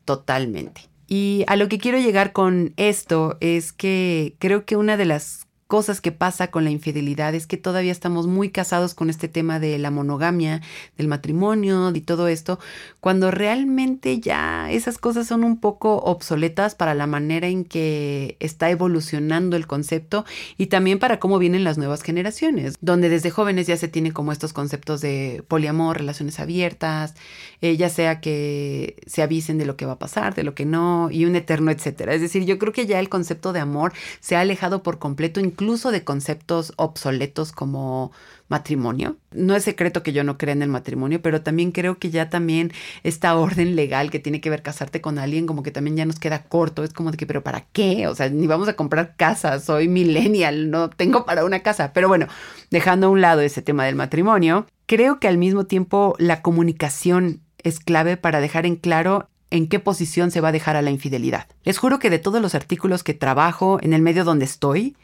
totalmente. 0.05 0.83
Y 1.07 1.45
a 1.49 1.57
lo 1.57 1.69
que 1.69 1.79
quiero 1.79 1.99
llegar 1.99 2.33
con 2.33 2.73
esto 2.77 3.37
es 3.41 3.73
que 3.73 4.37
creo 4.39 4.65
que 4.65 4.77
una 4.77 4.97
de 4.97 5.07
las 5.07 5.49
cosas 5.71 6.01
que 6.01 6.11
pasa 6.11 6.49
con 6.49 6.65
la 6.65 6.71
infidelidad 6.71 7.33
es 7.37 7.47
que 7.47 7.57
todavía 7.57 7.93
estamos 7.93 8.27
muy 8.27 8.51
casados 8.51 8.93
con 8.93 9.09
este 9.09 9.29
tema 9.29 9.61
de 9.61 9.79
la 9.79 9.93
monogamia, 9.93 10.63
del 10.99 11.07
matrimonio 11.07 11.93
y 11.95 12.01
todo 12.01 12.27
esto, 12.27 12.59
cuando 12.99 13.31
realmente 13.31 14.19
ya 14.19 14.69
esas 14.73 14.99
cosas 14.99 15.29
son 15.29 15.45
un 15.45 15.61
poco 15.61 15.99
obsoletas 15.99 16.75
para 16.75 16.95
la 16.95 17.07
manera 17.07 17.47
en 17.47 17.65
que 17.65 18.37
está 18.41 18.69
evolucionando 18.69 19.57
el 19.57 19.69
concepto 19.69 20.25
y 20.59 20.67
también 20.67 20.99
para 20.99 21.21
cómo 21.21 21.39
vienen 21.39 21.63
las 21.63 21.79
nuevas 21.79 22.03
generaciones, 22.03 22.75
donde 22.81 23.09
desde 23.09 23.31
jóvenes 23.31 23.69
ya 23.69 23.77
se 23.77 23.87
tienen 23.87 24.11
como 24.11 24.33
estos 24.33 24.53
conceptos 24.53 25.01
de 25.01 25.45
poliamor, 25.47 25.99
relaciones 25.99 26.41
abiertas, 26.41 27.15
eh, 27.61 27.77
ya 27.77 27.91
sea 27.91 28.21
que 28.21 28.97
se 29.07 29.23
avisen 29.23 29.57
de 29.57 29.67
lo 29.67 29.77
que 29.77 29.87
va 29.87 29.93
a 29.93 29.99
pasar, 30.01 30.35
de 30.35 30.43
lo 30.43 30.57
que 30.57 30.65
no, 30.65 31.13
y 31.13 31.27
un 31.27 31.37
eterno 31.37 31.71
etcétera. 31.71 32.13
Es 32.13 32.21
decir, 32.21 32.45
yo 32.45 32.59
creo 32.59 32.73
que 32.73 32.87
ya 32.87 32.99
el 32.99 33.09
concepto 33.09 33.53
de 33.53 33.61
amor 33.61 33.93
se 34.19 34.35
ha 34.35 34.41
alejado 34.41 34.83
por 34.83 34.99
completo, 34.99 35.39
de 35.61 36.05
conceptos 36.05 36.73
obsoletos 36.77 37.53
como 37.53 38.13
matrimonio. 38.49 39.19
No 39.31 39.55
es 39.55 39.65
secreto 39.65 40.03
que 40.03 40.13
yo 40.13 40.25
no 40.25 40.39
crea 40.39 40.53
en 40.53 40.63
el 40.63 40.71
matrimonio, 40.71 41.21
pero 41.21 41.43
también 41.43 41.71
creo 41.71 41.99
que 41.99 42.11
ya 42.11 42.31
también 42.31 42.73
esta 43.03 43.37
orden 43.37 43.77
legal 43.77 44.11
que 44.11 44.19
tiene 44.19 44.41
que 44.41 44.49
ver 44.49 44.63
casarte 44.63 45.03
con 45.03 45.19
alguien, 45.19 45.47
como 45.47 45.63
que 45.63 45.71
también 45.71 45.97
ya 45.97 46.07
nos 46.07 46.19
queda 46.19 46.45
corto. 46.45 46.83
Es 46.83 46.95
como 46.95 47.11
de 47.11 47.19
que, 47.19 47.27
pero 47.27 47.45
¿para 47.45 47.67
qué? 47.73 48.09
O 48.09 48.15
sea, 48.15 48.31
ni 48.31 48.47
vamos 48.47 48.69
a 48.69 48.75
comprar 48.75 49.17
casas, 49.17 49.65
soy 49.65 49.87
millennial, 49.87 50.71
no 50.71 50.89
tengo 50.89 51.27
para 51.27 51.45
una 51.45 51.61
casa. 51.61 51.93
Pero 51.93 52.09
bueno, 52.09 52.27
dejando 52.71 53.09
a 53.09 53.11
un 53.11 53.21
lado 53.21 53.43
ese 53.43 53.61
tema 53.61 53.85
del 53.85 53.97
matrimonio, 53.97 54.67
creo 54.87 55.21
que 55.21 55.29
al 55.29 55.37
mismo 55.37 55.67
tiempo 55.67 56.17
la 56.19 56.41
comunicación 56.41 57.43
es 57.63 57.81
clave 57.81 58.17
para 58.17 58.41
dejar 58.41 58.65
en 58.65 58.77
claro 58.77 59.29
en 59.51 59.69
qué 59.69 59.79
posición 59.81 60.31
se 60.31 60.41
va 60.41 60.49
a 60.49 60.53
dejar 60.53 60.77
a 60.77 60.83
la 60.83 60.91
infidelidad. 60.91 61.47
Les 61.65 61.79
juro 61.79 61.99
que 61.99 62.11
de 62.11 62.19
todos 62.19 62.41
los 62.41 62.55
artículos 62.55 63.03
que 63.03 63.15
trabajo 63.15 63.79
en 63.83 63.93
el 63.93 64.03
medio 64.03 64.25
donde 64.25 64.45
estoy, 64.45 64.97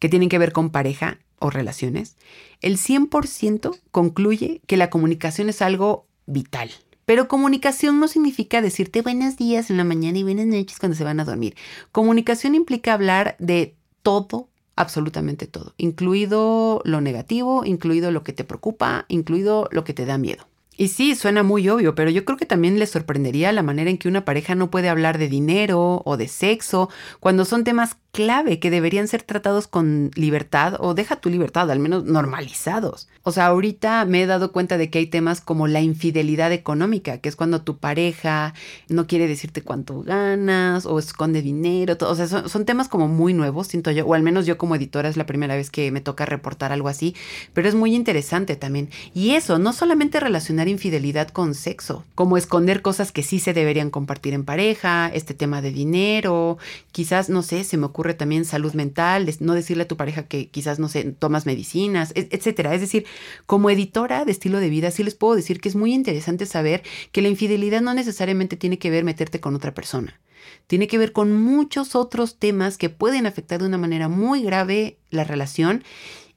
que 0.00 0.08
tienen 0.08 0.28
que 0.28 0.38
ver 0.38 0.52
con 0.52 0.70
pareja 0.70 1.18
o 1.38 1.50
relaciones, 1.50 2.16
el 2.60 2.76
100% 2.76 3.78
concluye 3.92 4.60
que 4.66 4.76
la 4.76 4.90
comunicación 4.90 5.48
es 5.48 5.62
algo 5.62 6.06
vital. 6.26 6.70
Pero 7.06 7.28
comunicación 7.28 7.98
no 7.98 8.08
significa 8.08 8.62
decirte 8.62 9.02
buenos 9.02 9.36
días 9.36 9.70
en 9.70 9.76
la 9.76 9.84
mañana 9.84 10.18
y 10.18 10.22
buenas 10.22 10.46
noches 10.46 10.78
cuando 10.78 10.96
se 10.96 11.04
van 11.04 11.20
a 11.20 11.24
dormir. 11.24 11.56
Comunicación 11.92 12.54
implica 12.54 12.92
hablar 12.92 13.36
de 13.38 13.74
todo, 14.02 14.48
absolutamente 14.76 15.46
todo, 15.46 15.74
incluido 15.76 16.82
lo 16.84 17.00
negativo, 17.00 17.64
incluido 17.64 18.10
lo 18.10 18.22
que 18.22 18.32
te 18.32 18.44
preocupa, 18.44 19.06
incluido 19.08 19.68
lo 19.72 19.84
que 19.84 19.94
te 19.94 20.06
da 20.06 20.18
miedo. 20.18 20.46
Y 20.80 20.88
sí, 20.88 21.14
suena 21.14 21.42
muy 21.42 21.68
obvio, 21.68 21.94
pero 21.94 22.08
yo 22.08 22.24
creo 22.24 22.38
que 22.38 22.46
también 22.46 22.78
les 22.78 22.88
sorprendería 22.88 23.52
la 23.52 23.62
manera 23.62 23.90
en 23.90 23.98
que 23.98 24.08
una 24.08 24.24
pareja 24.24 24.54
no 24.54 24.70
puede 24.70 24.88
hablar 24.88 25.18
de 25.18 25.28
dinero 25.28 26.00
o 26.06 26.16
de 26.16 26.26
sexo 26.26 26.88
cuando 27.18 27.44
son 27.44 27.64
temas 27.64 27.98
clave 28.12 28.58
que 28.58 28.70
deberían 28.70 29.08
ser 29.08 29.22
tratados 29.22 29.68
con 29.68 30.10
libertad 30.14 30.74
o 30.78 30.94
deja 30.94 31.16
tu 31.16 31.30
libertad, 31.30 31.70
al 31.70 31.78
menos 31.78 32.04
normalizados. 32.04 33.08
O 33.22 33.32
sea, 33.32 33.46
ahorita 33.46 34.04
me 34.04 34.22
he 34.22 34.26
dado 34.26 34.50
cuenta 34.50 34.78
de 34.78 34.90
que 34.90 34.98
hay 34.98 35.06
temas 35.06 35.40
como 35.40 35.68
la 35.68 35.80
infidelidad 35.80 36.52
económica, 36.52 37.18
que 37.18 37.28
es 37.28 37.36
cuando 37.36 37.62
tu 37.62 37.76
pareja 37.76 38.54
no 38.88 39.06
quiere 39.06 39.28
decirte 39.28 39.62
cuánto 39.62 40.02
ganas 40.02 40.86
o 40.86 40.98
esconde 40.98 41.42
dinero. 41.42 41.96
o 42.00 42.14
sea, 42.14 42.26
son, 42.26 42.64
temas 42.64 42.88
como 42.88 43.08
muy 43.08 43.34
nuevos, 43.34 43.68
siento 43.68 43.90
yo, 43.90 44.06
o 44.06 44.14
al 44.14 44.22
menos 44.22 44.46
yo 44.46 44.58
como 44.58 44.74
editora 44.74 45.08
es 45.08 45.16
la 45.16 45.26
primera 45.26 45.54
vez 45.54 45.70
que 45.70 45.90
me 45.92 46.00
toca 46.00 46.26
reportar 46.26 46.72
algo 46.72 46.88
así, 46.88 47.14
pero 47.52 47.68
es 47.68 47.74
muy 47.74 47.94
interesante 47.94 48.56
también. 48.56 48.88
Y 49.14 49.32
eso, 49.32 49.58
no 49.58 49.72
solamente 49.72 50.18
relacionar 50.18 50.68
infidelidad 50.68 51.28
con 51.28 51.54
sexo, 51.54 52.04
como 52.14 52.36
esconder 52.36 52.82
cosas 52.82 53.12
que 53.12 53.22
sí 53.22 53.38
se 53.38 53.52
deberían 53.52 53.90
compartir 53.90 54.34
en 54.34 54.44
pareja, 54.44 55.10
este 55.12 55.34
tema 55.34 55.62
de 55.62 55.72
dinero, 55.72 56.58
quizás, 56.90 57.28
no 57.28 57.42
sé, 57.42 57.64
se 57.64 57.76
me 57.76 57.86
ocurre 57.86 57.99
ocurre 58.00 58.14
también 58.14 58.46
salud 58.46 58.72
mental, 58.72 59.28
no 59.40 59.52
decirle 59.52 59.82
a 59.82 59.88
tu 59.88 59.98
pareja 59.98 60.22
que 60.22 60.48
quizás, 60.48 60.78
no 60.78 60.88
sé, 60.88 61.04
tomas 61.04 61.44
medicinas, 61.44 62.12
etcétera. 62.14 62.74
Es 62.74 62.80
decir, 62.80 63.04
como 63.44 63.68
editora 63.68 64.24
de 64.24 64.32
estilo 64.32 64.58
de 64.58 64.70
vida, 64.70 64.90
sí 64.90 65.04
les 65.04 65.14
puedo 65.14 65.36
decir 65.36 65.60
que 65.60 65.68
es 65.68 65.76
muy 65.76 65.92
interesante 65.92 66.46
saber 66.46 66.82
que 67.12 67.20
la 67.20 67.28
infidelidad 67.28 67.82
no 67.82 67.92
necesariamente 67.92 68.56
tiene 68.56 68.78
que 68.78 68.88
ver 68.88 69.04
meterte 69.04 69.38
con 69.38 69.54
otra 69.54 69.74
persona. 69.74 70.18
Tiene 70.66 70.88
que 70.88 70.96
ver 70.96 71.12
con 71.12 71.36
muchos 71.36 71.94
otros 71.94 72.38
temas 72.38 72.78
que 72.78 72.88
pueden 72.88 73.26
afectar 73.26 73.60
de 73.60 73.66
una 73.66 73.76
manera 73.76 74.08
muy 74.08 74.42
grave 74.42 74.96
la 75.10 75.24
relación 75.24 75.84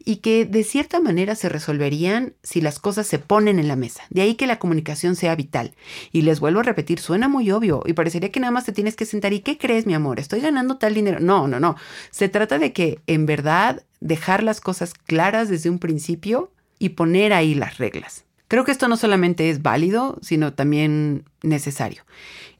y 0.05 0.17
que 0.17 0.45
de 0.45 0.63
cierta 0.63 0.99
manera 0.99 1.35
se 1.35 1.49
resolverían 1.49 2.33
si 2.43 2.61
las 2.61 2.79
cosas 2.79 3.07
se 3.07 3.19
ponen 3.19 3.59
en 3.59 3.67
la 3.67 3.75
mesa. 3.75 4.03
De 4.09 4.21
ahí 4.21 4.35
que 4.35 4.47
la 4.47 4.59
comunicación 4.59 5.15
sea 5.15 5.35
vital. 5.35 5.73
Y 6.11 6.23
les 6.23 6.39
vuelvo 6.39 6.59
a 6.59 6.63
repetir, 6.63 6.99
suena 6.99 7.27
muy 7.27 7.51
obvio 7.51 7.83
y 7.85 7.93
parecería 7.93 8.31
que 8.31 8.39
nada 8.39 8.51
más 8.51 8.65
te 8.65 8.71
tienes 8.71 8.95
que 8.95 9.05
sentar 9.05 9.33
y 9.33 9.39
¿qué 9.39 9.57
crees, 9.57 9.85
mi 9.85 9.93
amor? 9.93 10.19
Estoy 10.19 10.41
ganando 10.41 10.77
tal 10.77 10.93
dinero. 10.93 11.19
No, 11.19 11.47
no, 11.47 11.59
no. 11.59 11.75
Se 12.11 12.29
trata 12.29 12.59
de 12.59 12.73
que 12.73 12.99
en 13.07 13.25
verdad 13.25 13.83
dejar 13.99 14.43
las 14.43 14.61
cosas 14.61 14.93
claras 14.93 15.49
desde 15.49 15.69
un 15.69 15.79
principio 15.79 16.51
y 16.79 16.89
poner 16.89 17.33
ahí 17.33 17.55
las 17.55 17.77
reglas. 17.77 18.25
Creo 18.47 18.65
que 18.65 18.71
esto 18.71 18.87
no 18.87 18.97
solamente 18.97 19.49
es 19.49 19.61
válido, 19.61 20.19
sino 20.21 20.53
también 20.53 21.25
necesario. 21.41 22.03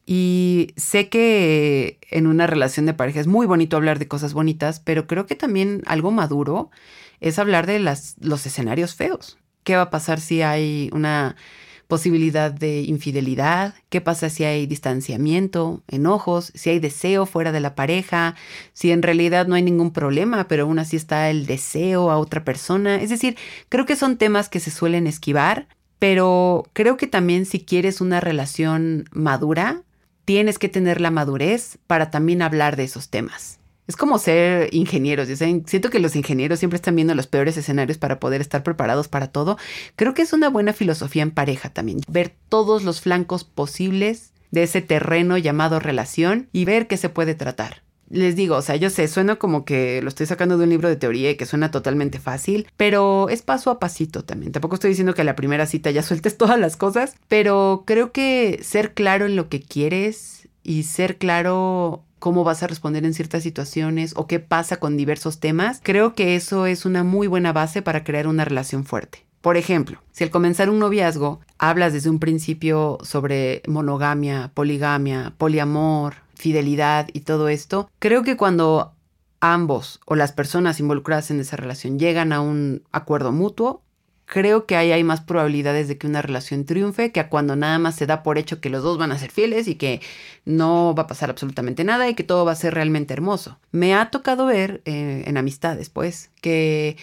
Y 0.05 0.73
sé 0.75 1.07
que 1.07 1.97
en 2.09 2.27
una 2.27 2.47
relación 2.47 2.85
de 2.85 2.93
pareja 2.93 3.19
es 3.19 3.27
muy 3.27 3.45
bonito 3.45 3.77
hablar 3.77 3.99
de 3.99 4.07
cosas 4.07 4.33
bonitas, 4.33 4.79
pero 4.79 5.07
creo 5.07 5.25
que 5.25 5.35
también 5.35 5.81
algo 5.85 6.11
maduro 6.11 6.71
es 7.23 7.39
hablar 7.39 7.65
de 7.65 7.79
los 7.79 8.45
escenarios 8.45 8.95
feos. 8.95 9.37
¿Qué 9.63 9.77
va 9.77 9.83
a 9.83 9.89
pasar 9.89 10.19
si 10.19 10.41
hay 10.41 10.89
una 10.91 11.37
posibilidad 11.87 12.51
de 12.51 12.81
infidelidad? 12.81 13.75
¿Qué 13.89 14.01
pasa 14.01 14.29
si 14.29 14.43
hay 14.43 14.65
distanciamiento, 14.65 15.83
enojos, 15.87 16.51
si 16.53 16.69
hay 16.69 16.79
deseo 16.79 17.25
fuera 17.25 17.53
de 17.53 17.61
la 17.61 17.75
pareja, 17.75 18.35
si 18.73 18.91
en 18.91 19.01
realidad 19.01 19.47
no 19.47 19.55
hay 19.55 19.61
ningún 19.61 19.91
problema, 19.91 20.49
pero 20.49 20.63
aún 20.63 20.79
así 20.79 20.97
está 20.97 21.29
el 21.29 21.45
deseo 21.45 22.11
a 22.11 22.17
otra 22.17 22.43
persona? 22.43 23.01
Es 23.01 23.09
decir, 23.09 23.37
creo 23.69 23.85
que 23.85 23.95
son 23.95 24.17
temas 24.17 24.49
que 24.49 24.59
se 24.59 24.71
suelen 24.71 25.07
esquivar, 25.07 25.67
pero 25.99 26.65
creo 26.73 26.97
que 26.97 27.07
también 27.07 27.45
si 27.45 27.61
quieres 27.61 28.01
una 28.01 28.19
relación 28.19 29.05
madura, 29.13 29.83
tienes 30.25 30.59
que 30.59 30.67
tener 30.67 30.99
la 30.99 31.11
madurez 31.11 31.77
para 31.87 32.11
también 32.11 32.41
hablar 32.41 32.75
de 32.75 32.83
esos 32.83 33.09
temas. 33.09 33.59
Es 33.87 33.97
como 33.97 34.17
ser 34.17 34.73
ingenieros. 34.73 35.27
Siento 35.27 35.89
que 35.89 35.99
los 35.99 36.15
ingenieros 36.15 36.59
siempre 36.59 36.77
están 36.77 36.95
viendo 36.95 37.15
los 37.15 37.27
peores 37.27 37.57
escenarios 37.57 37.97
para 37.97 38.19
poder 38.19 38.41
estar 38.41 38.63
preparados 38.63 39.07
para 39.07 39.27
todo. 39.27 39.57
Creo 39.95 40.13
que 40.13 40.21
es 40.21 40.33
una 40.33 40.49
buena 40.49 40.73
filosofía 40.73 41.23
en 41.23 41.31
pareja 41.31 41.69
también. 41.69 41.99
Ver 42.07 42.33
todos 42.49 42.83
los 42.83 43.01
flancos 43.01 43.43
posibles 43.43 44.31
de 44.51 44.63
ese 44.63 44.81
terreno 44.81 45.37
llamado 45.37 45.79
relación 45.79 46.47
y 46.53 46.65
ver 46.65 46.87
qué 46.87 46.95
se 46.95 47.09
puede 47.09 47.35
tratar. 47.35 47.81
Les 48.09 48.35
digo, 48.35 48.57
o 48.57 48.61
sea, 48.61 48.75
yo 48.75 48.91
sé, 48.91 49.07
suena 49.07 49.37
como 49.37 49.65
que 49.65 49.99
lo 50.03 50.09
estoy 50.09 50.27
sacando 50.27 50.57
de 50.57 50.65
un 50.65 50.69
libro 50.69 50.87
de 50.87 50.95
teoría 50.95 51.31
y 51.31 51.35
que 51.35 51.47
suena 51.47 51.71
totalmente 51.71 52.19
fácil, 52.19 52.67
pero 52.77 53.27
es 53.29 53.41
paso 53.41 53.71
a 53.71 53.79
pasito 53.79 54.23
también. 54.23 54.51
Tampoco 54.51 54.75
estoy 54.75 54.89
diciendo 54.89 55.15
que 55.15 55.23
la 55.23 55.35
primera 55.35 55.65
cita 55.65 55.89
ya 55.89 56.03
sueltes 56.03 56.37
todas 56.37 56.59
las 56.59 56.77
cosas, 56.77 57.15
pero 57.27 57.83
creo 57.87 58.11
que 58.11 58.59
ser 58.61 58.93
claro 58.93 59.25
en 59.25 59.35
lo 59.35 59.49
que 59.49 59.61
quieres 59.61 60.47
y 60.61 60.83
ser 60.83 61.17
claro 61.17 62.03
cómo 62.23 62.45
vas 62.45 62.63
a 62.63 62.67
responder 62.67 63.03
en 63.03 63.13
ciertas 63.13 63.43
situaciones 63.43 64.13
o 64.15 64.27
qué 64.27 64.39
pasa 64.39 64.77
con 64.77 64.95
diversos 64.95 65.41
temas, 65.41 65.81
creo 65.83 66.15
que 66.15 66.37
eso 66.37 66.67
es 66.67 66.85
una 66.85 67.03
muy 67.03 67.27
buena 67.27 67.51
base 67.51 67.81
para 67.81 68.05
crear 68.05 68.27
una 68.27 68.45
relación 68.45 68.85
fuerte. 68.85 69.25
Por 69.41 69.57
ejemplo, 69.57 69.99
si 70.13 70.23
al 70.23 70.29
comenzar 70.29 70.69
un 70.69 70.79
noviazgo 70.79 71.41
hablas 71.57 71.91
desde 71.91 72.09
un 72.09 72.19
principio 72.19 72.97
sobre 73.03 73.61
monogamia, 73.67 74.51
poligamia, 74.53 75.33
poliamor, 75.37 76.13
fidelidad 76.33 77.09
y 77.11 77.19
todo 77.19 77.49
esto, 77.49 77.89
creo 77.99 78.23
que 78.23 78.37
cuando 78.37 78.93
ambos 79.41 79.99
o 80.05 80.15
las 80.15 80.31
personas 80.31 80.79
involucradas 80.79 81.29
en 81.29 81.41
esa 81.41 81.57
relación 81.57 81.99
llegan 81.99 82.31
a 82.31 82.39
un 82.39 82.83
acuerdo 82.93 83.33
mutuo, 83.33 83.82
creo 84.25 84.65
que 84.65 84.75
ahí 84.75 84.91
hay 84.91 85.03
más 85.03 85.21
probabilidades 85.21 85.87
de 85.87 85.97
que 85.97 86.07
una 86.07 86.21
relación 86.21 86.65
triunfe 86.65 87.11
que 87.11 87.19
a 87.19 87.29
cuando 87.29 87.55
nada 87.55 87.79
más 87.79 87.95
se 87.95 88.05
da 88.05 88.23
por 88.23 88.37
hecho 88.37 88.61
que 88.61 88.69
los 88.69 88.83
dos 88.83 88.97
van 88.97 89.11
a 89.11 89.19
ser 89.19 89.31
fieles 89.31 89.67
y 89.67 89.75
que 89.75 90.01
no 90.45 90.93
va 90.95 91.03
a 91.03 91.07
pasar 91.07 91.29
absolutamente 91.29 91.83
nada 91.83 92.09
y 92.09 92.15
que 92.15 92.23
todo 92.23 92.45
va 92.45 92.53
a 92.53 92.55
ser 92.55 92.73
realmente 92.73 93.13
hermoso. 93.13 93.59
Me 93.71 93.93
ha 93.95 94.09
tocado 94.11 94.45
ver 94.45 94.81
eh, 94.85 95.23
en 95.25 95.37
amistades, 95.37 95.89
pues, 95.89 96.31
que 96.41 96.97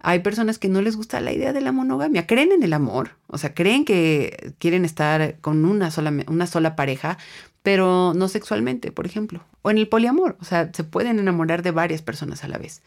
hay 0.00 0.20
personas 0.20 0.58
que 0.58 0.68
no 0.68 0.82
les 0.82 0.96
gusta 0.96 1.20
la 1.20 1.32
idea 1.32 1.52
de 1.52 1.60
la 1.60 1.72
monogamia, 1.72 2.26
creen 2.26 2.52
en 2.52 2.62
el 2.62 2.72
amor, 2.72 3.10
o 3.26 3.38
sea, 3.38 3.54
creen 3.54 3.84
que 3.84 4.54
quieren 4.58 4.84
estar 4.84 5.38
con 5.40 5.64
una 5.64 5.90
sola, 5.90 6.12
una 6.28 6.46
sola 6.46 6.76
pareja, 6.76 7.18
pero 7.62 8.12
no 8.14 8.28
sexualmente, 8.28 8.92
por 8.92 9.06
ejemplo, 9.06 9.42
o 9.62 9.70
en 9.70 9.78
el 9.78 9.88
poliamor, 9.88 10.36
o 10.40 10.44
sea, 10.44 10.70
se 10.72 10.84
pueden 10.84 11.18
enamorar 11.18 11.62
de 11.62 11.72
varias 11.72 12.02
personas 12.02 12.44
a 12.44 12.48
la 12.48 12.58
vez. 12.58 12.82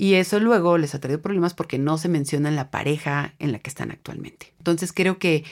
Y 0.00 0.14
eso 0.14 0.38
luego 0.38 0.78
les 0.78 0.94
ha 0.94 1.00
traído 1.00 1.20
problemas 1.20 1.54
porque 1.54 1.76
no 1.76 1.98
se 1.98 2.08
menciona 2.08 2.48
en 2.48 2.54
la 2.54 2.70
pareja 2.70 3.34
en 3.40 3.50
la 3.50 3.58
que 3.58 3.68
están 3.68 3.90
actualmente. 3.90 4.52
Entonces 4.58 4.92
creo 4.92 5.18
que 5.18 5.42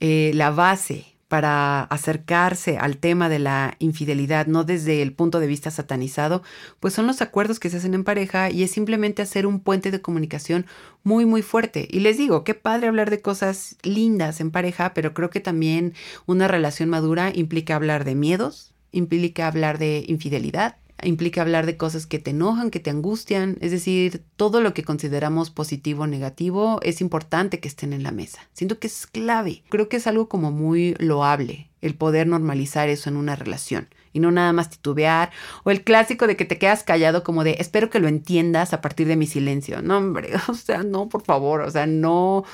eh, 0.00 0.30
la 0.32 0.50
base 0.50 1.04
para 1.28 1.82
acercarse 1.82 2.78
al 2.78 2.96
tema 2.96 3.28
de 3.28 3.38
la 3.38 3.76
infidelidad, 3.80 4.46
no 4.46 4.64
desde 4.64 5.02
el 5.02 5.12
punto 5.12 5.40
de 5.40 5.46
vista 5.46 5.70
satanizado, 5.70 6.42
pues 6.80 6.94
son 6.94 7.06
los 7.06 7.20
acuerdos 7.20 7.60
que 7.60 7.68
se 7.68 7.76
hacen 7.76 7.92
en 7.92 8.02
pareja 8.02 8.50
y 8.50 8.62
es 8.62 8.70
simplemente 8.70 9.20
hacer 9.20 9.46
un 9.46 9.60
puente 9.60 9.90
de 9.90 10.00
comunicación 10.00 10.64
muy, 11.04 11.26
muy 11.26 11.42
fuerte. 11.42 11.86
Y 11.90 12.00
les 12.00 12.16
digo, 12.16 12.44
qué 12.44 12.54
padre 12.54 12.88
hablar 12.88 13.10
de 13.10 13.20
cosas 13.20 13.76
lindas 13.82 14.40
en 14.40 14.50
pareja, 14.50 14.94
pero 14.94 15.12
creo 15.12 15.28
que 15.28 15.40
también 15.40 15.92
una 16.24 16.48
relación 16.48 16.88
madura 16.88 17.30
implica 17.34 17.76
hablar 17.76 18.06
de 18.06 18.14
miedos, 18.14 18.72
implica 18.90 19.48
hablar 19.48 19.76
de 19.76 20.06
infidelidad, 20.08 20.76
implica 21.04 21.42
hablar 21.42 21.66
de 21.66 21.76
cosas 21.76 22.06
que 22.06 22.18
te 22.18 22.30
enojan, 22.30 22.70
que 22.70 22.80
te 22.80 22.90
angustian, 22.90 23.56
es 23.60 23.70
decir, 23.70 24.24
todo 24.36 24.60
lo 24.60 24.74
que 24.74 24.84
consideramos 24.84 25.50
positivo 25.50 26.04
o 26.04 26.06
negativo 26.06 26.80
es 26.82 27.00
importante 27.00 27.60
que 27.60 27.68
estén 27.68 27.92
en 27.92 28.02
la 28.02 28.12
mesa. 28.12 28.40
Siento 28.52 28.78
que 28.78 28.86
es 28.86 29.06
clave, 29.06 29.62
creo 29.68 29.88
que 29.88 29.96
es 29.96 30.06
algo 30.06 30.28
como 30.28 30.50
muy 30.50 30.94
loable 30.98 31.70
el 31.80 31.94
poder 31.94 32.26
normalizar 32.26 32.88
eso 32.88 33.10
en 33.10 33.16
una 33.16 33.36
relación 33.36 33.88
y 34.12 34.20
no 34.20 34.30
nada 34.30 34.52
más 34.52 34.70
titubear 34.70 35.30
o 35.64 35.70
el 35.70 35.82
clásico 35.82 36.26
de 36.26 36.36
que 36.36 36.44
te 36.44 36.58
quedas 36.58 36.84
callado 36.84 37.24
como 37.24 37.44
de 37.44 37.56
espero 37.58 37.90
que 37.90 37.98
lo 37.98 38.08
entiendas 38.08 38.72
a 38.72 38.80
partir 38.80 39.08
de 39.08 39.16
mi 39.16 39.26
silencio. 39.26 39.82
No, 39.82 39.98
hombre, 39.98 40.30
o 40.48 40.54
sea, 40.54 40.82
no, 40.82 41.08
por 41.08 41.22
favor, 41.22 41.62
o 41.62 41.70
sea, 41.70 41.86
no 41.86 42.44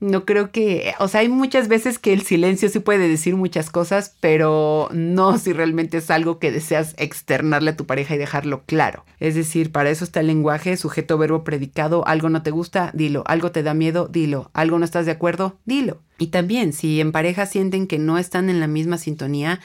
no 0.00 0.24
creo 0.24 0.52
que, 0.52 0.94
o 1.00 1.08
sea, 1.08 1.20
hay 1.20 1.28
muchas 1.28 1.66
veces 1.66 1.98
que 1.98 2.12
el 2.12 2.22
silencio 2.22 2.68
sí 2.68 2.78
puede 2.78 3.08
decir 3.08 3.34
muchas 3.34 3.68
cosas, 3.68 4.14
pero 4.20 4.88
no 4.92 5.38
si 5.38 5.52
realmente 5.52 5.98
es 5.98 6.10
algo 6.10 6.38
que 6.38 6.52
deseas 6.52 6.94
externarle 6.98 7.70
a 7.70 7.76
tu 7.76 7.84
pareja 7.84 8.14
y 8.14 8.18
dejarlo 8.18 8.62
claro. 8.64 9.04
Es 9.18 9.34
decir, 9.34 9.72
para 9.72 9.90
eso 9.90 10.04
está 10.04 10.20
el 10.20 10.28
lenguaje, 10.28 10.76
sujeto, 10.76 11.18
verbo, 11.18 11.42
predicado, 11.42 12.06
algo 12.06 12.28
no 12.28 12.42
te 12.42 12.52
gusta, 12.52 12.92
dilo, 12.94 13.24
algo 13.26 13.50
te 13.50 13.64
da 13.64 13.74
miedo, 13.74 14.06
dilo, 14.06 14.50
algo 14.54 14.78
no 14.78 14.84
estás 14.84 15.04
de 15.04 15.12
acuerdo, 15.12 15.58
dilo. 15.64 16.00
Y 16.18 16.28
también, 16.28 16.72
si 16.72 17.00
en 17.00 17.10
pareja 17.10 17.46
sienten 17.46 17.88
que 17.88 17.98
no 17.98 18.18
están 18.18 18.50
en 18.50 18.60
la 18.60 18.68
misma 18.68 18.98
sintonía, 18.98 19.60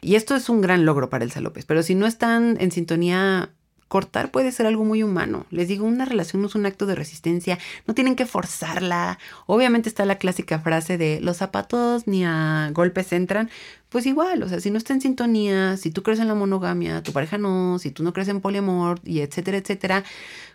y 0.00 0.14
esto 0.14 0.34
es 0.36 0.48
un 0.48 0.60
gran 0.60 0.86
logro 0.86 1.10
para 1.10 1.24
Elsa 1.24 1.40
López, 1.40 1.66
pero 1.66 1.82
si 1.82 1.94
no 1.94 2.06
están 2.06 2.56
en 2.60 2.70
sintonía 2.70 3.50
Cortar 3.88 4.30
puede 4.30 4.50
ser 4.52 4.66
algo 4.66 4.84
muy 4.84 5.02
humano. 5.02 5.46
Les 5.50 5.68
digo, 5.68 5.86
una 5.86 6.04
relación 6.04 6.42
no 6.42 6.48
es 6.48 6.54
un 6.54 6.66
acto 6.66 6.86
de 6.86 6.96
resistencia, 6.96 7.58
no 7.86 7.94
tienen 7.94 8.16
que 8.16 8.26
forzarla. 8.26 9.18
Obviamente 9.46 9.88
está 9.88 10.04
la 10.04 10.18
clásica 10.18 10.58
frase 10.58 10.98
de 10.98 11.20
los 11.20 11.36
zapatos 11.36 12.06
ni 12.06 12.24
a 12.24 12.70
golpes 12.72 13.12
entran. 13.12 13.50
Pues 13.88 14.04
igual, 14.06 14.42
o 14.42 14.48
sea, 14.48 14.60
si 14.60 14.70
no 14.70 14.78
está 14.78 14.94
en 14.94 15.00
sintonía, 15.00 15.76
si 15.76 15.90
tú 15.90 16.02
crees 16.02 16.18
en 16.18 16.28
la 16.28 16.34
monogamia, 16.34 17.02
tu 17.02 17.12
pareja 17.12 17.38
no, 17.38 17.78
si 17.78 17.90
tú 17.92 18.02
no 18.02 18.12
crees 18.12 18.28
en 18.28 18.40
poliamor 18.40 19.00
y 19.04 19.20
etcétera, 19.20 19.58
etcétera, 19.58 20.04